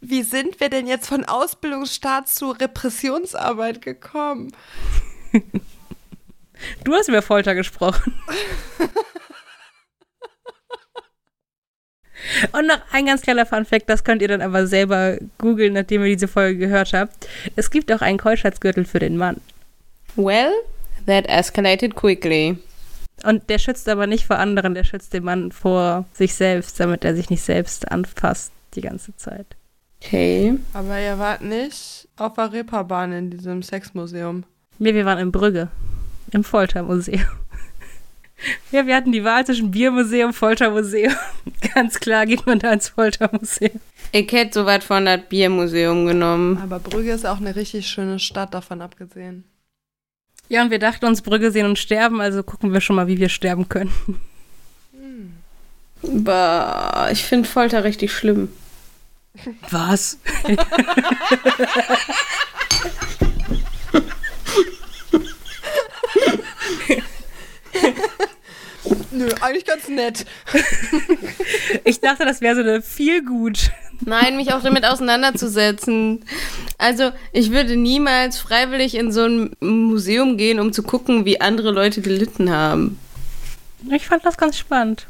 [0.00, 4.52] Wie sind wir denn jetzt von Ausbildungsstart zu Repressionsarbeit gekommen?
[6.84, 8.14] Du hast über Folter gesprochen.
[12.52, 16.08] Und noch ein ganz kleiner Funfact, das könnt ihr dann aber selber googeln, nachdem ihr
[16.08, 17.28] diese Folge gehört habt.
[17.56, 19.42] Es gibt auch einen Keuschheitsgürtel für den Mann.
[20.16, 20.52] Well,
[21.06, 22.56] that escalated quickly.
[23.24, 27.04] Und der schützt aber nicht vor anderen, der schützt den Mann vor sich selbst, damit
[27.04, 29.46] er sich nicht selbst anfasst die ganze Zeit.
[30.02, 30.58] Okay.
[30.74, 34.44] Aber ihr wart nicht auf der Reeperbahn in diesem Sexmuseum.
[34.78, 35.68] Nee, wir waren in Brügge,
[36.32, 37.22] im Foltermuseum.
[38.70, 41.14] Ja, wir hatten die Wahl zwischen Biermuseum, Foltermuseum.
[41.74, 43.80] Ganz klar geht man da ins Foltermuseum.
[44.12, 46.58] Ich hätte so weit von das Biermuseum genommen.
[46.62, 49.44] Aber Brügge ist auch eine richtig schöne Stadt, davon abgesehen.
[50.48, 53.18] Ja, und wir dachten uns Brügge sehen und sterben, also gucken wir schon mal, wie
[53.18, 53.92] wir sterben können.
[56.02, 58.48] Bah, ich finde Folter richtig schlimm.
[59.70, 60.18] Was?
[69.10, 70.24] Nö, eigentlich ganz nett.
[71.84, 73.70] Ich dachte, das wäre so eine viel gut.
[74.04, 76.24] Nein, mich auch damit auseinanderzusetzen.
[76.78, 81.70] Also, ich würde niemals freiwillig in so ein Museum gehen, um zu gucken, wie andere
[81.70, 82.98] Leute gelitten haben.
[83.92, 85.06] Ich fand das ganz spannend.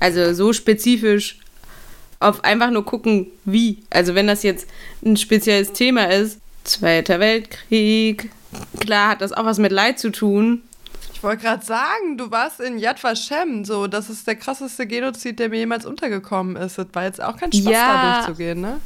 [0.00, 1.38] Also, so spezifisch
[2.20, 3.78] auf einfach nur gucken, wie.
[3.90, 4.68] Also, wenn das jetzt
[5.04, 8.30] ein spezielles Thema ist, Zweiter Weltkrieg,
[8.78, 10.62] klar hat das auch was mit Leid zu tun.
[11.18, 15.40] Ich wollte gerade sagen, du warst in Yad Vashem, so, das ist der krasseste Genozid,
[15.40, 16.78] der mir jemals untergekommen ist.
[16.78, 17.92] Das war jetzt auch kein Spaß, Ja.
[17.92, 18.80] da durchzugehen, ne?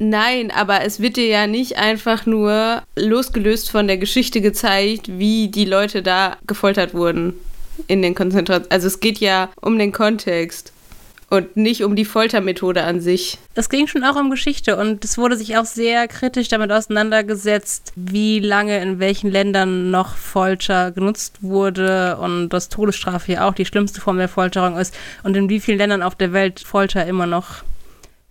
[0.00, 5.46] Nein, aber es wird dir ja nicht einfach nur losgelöst von der Geschichte gezeigt, wie
[5.46, 7.34] die Leute da gefoltert wurden
[7.86, 8.68] in den Konzentrationen.
[8.72, 10.72] Also es geht ja um den Kontext
[11.28, 13.38] und nicht um die Foltermethode an sich.
[13.54, 17.92] Es ging schon auch um Geschichte und es wurde sich auch sehr kritisch damit auseinandergesetzt,
[17.96, 23.66] wie lange in welchen Ländern noch Folter genutzt wurde und dass Todesstrafe ja auch die
[23.66, 24.94] schlimmste Form der Folterung ist
[25.24, 27.64] und in wie vielen Ländern auf der Welt Folter immer noch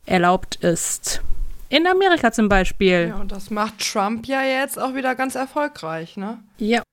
[0.06, 1.22] erlaubt ist.
[1.70, 3.08] In Amerika zum Beispiel.
[3.10, 6.40] Ja, und das macht Trump ja jetzt auch wieder ganz erfolgreich, ne?
[6.58, 6.84] Ja.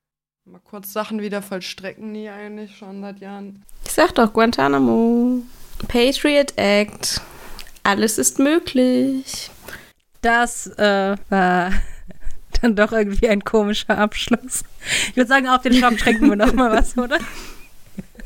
[0.45, 3.63] Mal kurz Sachen wieder vollstrecken, die eigentlich schon seit Jahren.
[3.85, 5.43] Ich sag doch Guantanamo.
[5.89, 7.21] Patriot Act.
[7.83, 9.51] Alles ist möglich.
[10.21, 11.73] Das äh, war
[12.63, 14.65] dann doch irgendwie ein komischer Abschluss.
[15.09, 17.19] Ich würde sagen, auf den Trump schränken wir noch mal was, oder?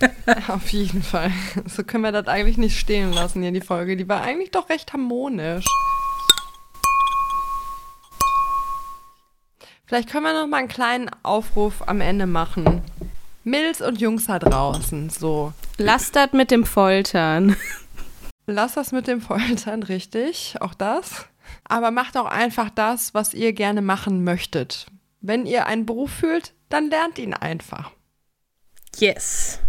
[0.48, 1.32] Auf jeden Fall.
[1.66, 3.96] So können wir das eigentlich nicht stehen lassen hier, die Folge.
[3.96, 5.64] Die war eigentlich doch recht harmonisch.
[9.86, 12.82] Vielleicht können wir noch mal einen kleinen Aufruf am Ende machen.
[13.46, 15.52] Mills und Jungs da draußen, so.
[15.78, 17.54] Das mit dem Foltern.
[18.46, 21.26] Das mit dem Foltern, richtig, auch das.
[21.62, 24.86] Aber macht auch einfach das, was ihr gerne machen möchtet.
[25.20, 27.92] Wenn ihr einen Beruf fühlt, dann lernt ihn einfach.
[28.96, 29.60] Yes.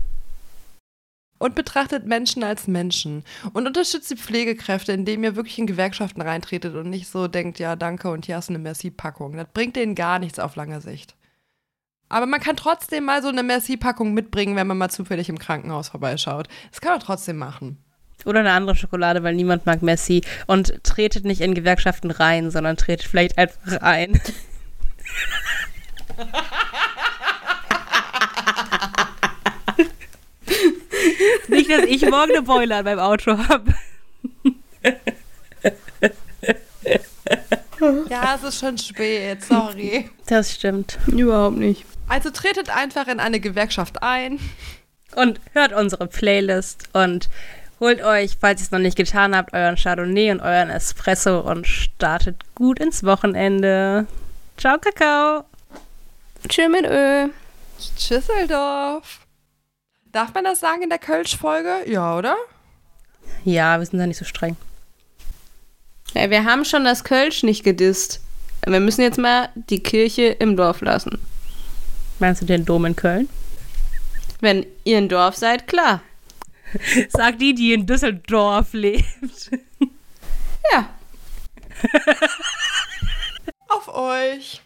[1.37, 3.23] Und betrachtet Menschen als Menschen.
[3.53, 7.75] Und unterstützt die Pflegekräfte, indem ihr wirklich in Gewerkschaften reintretet und nicht so denkt, ja,
[7.75, 9.37] danke und hier hast du eine Merci-Packung.
[9.37, 11.16] Das bringt denen gar nichts auf lange Sicht.
[12.09, 15.89] Aber man kann trotzdem mal so eine Merci-Packung mitbringen, wenn man mal zufällig im Krankenhaus
[15.89, 16.47] vorbeischaut.
[16.71, 17.77] Das kann man trotzdem machen.
[18.25, 20.21] Oder eine andere Schokolade, weil niemand mag Messi.
[20.47, 24.13] Und tretet nicht in Gewerkschaften rein, sondern tretet vielleicht einfach ein.
[31.47, 33.73] nicht, dass ich morgen eine Boiler beim Auto habe.
[38.09, 40.09] Ja, es ist schon spät, sorry.
[40.27, 40.97] Das stimmt.
[41.07, 41.85] Überhaupt nicht.
[42.07, 44.39] Also tretet einfach in eine Gewerkschaft ein.
[45.15, 47.29] Und hört unsere Playlist und
[47.79, 51.65] holt euch, falls ihr es noch nicht getan habt, euren Chardonnay und euren Espresso und
[51.65, 54.05] startet gut ins Wochenende.
[54.57, 55.45] Ciao, Kakao.
[56.47, 57.29] Tschö mit Ö.
[57.97, 59.21] Tschüsseldorf.
[60.11, 61.89] Darf man das sagen in der Kölsch-Folge?
[61.89, 62.35] Ja, oder?
[63.43, 64.55] Ja, wir sind da nicht so streng.
[66.17, 68.21] Ja, wir haben schon das Kölsch nicht gedisst.
[68.65, 71.19] Wir müssen jetzt mal die Kirche im Dorf lassen.
[72.17, 73.29] Meinst du den Dom in Köln?
[74.41, 76.01] Wenn ihr ein Dorf seid, klar.
[77.09, 79.51] Sag die, die in Düsseldorf lebt.
[80.73, 80.89] Ja.
[83.67, 84.61] Auf euch.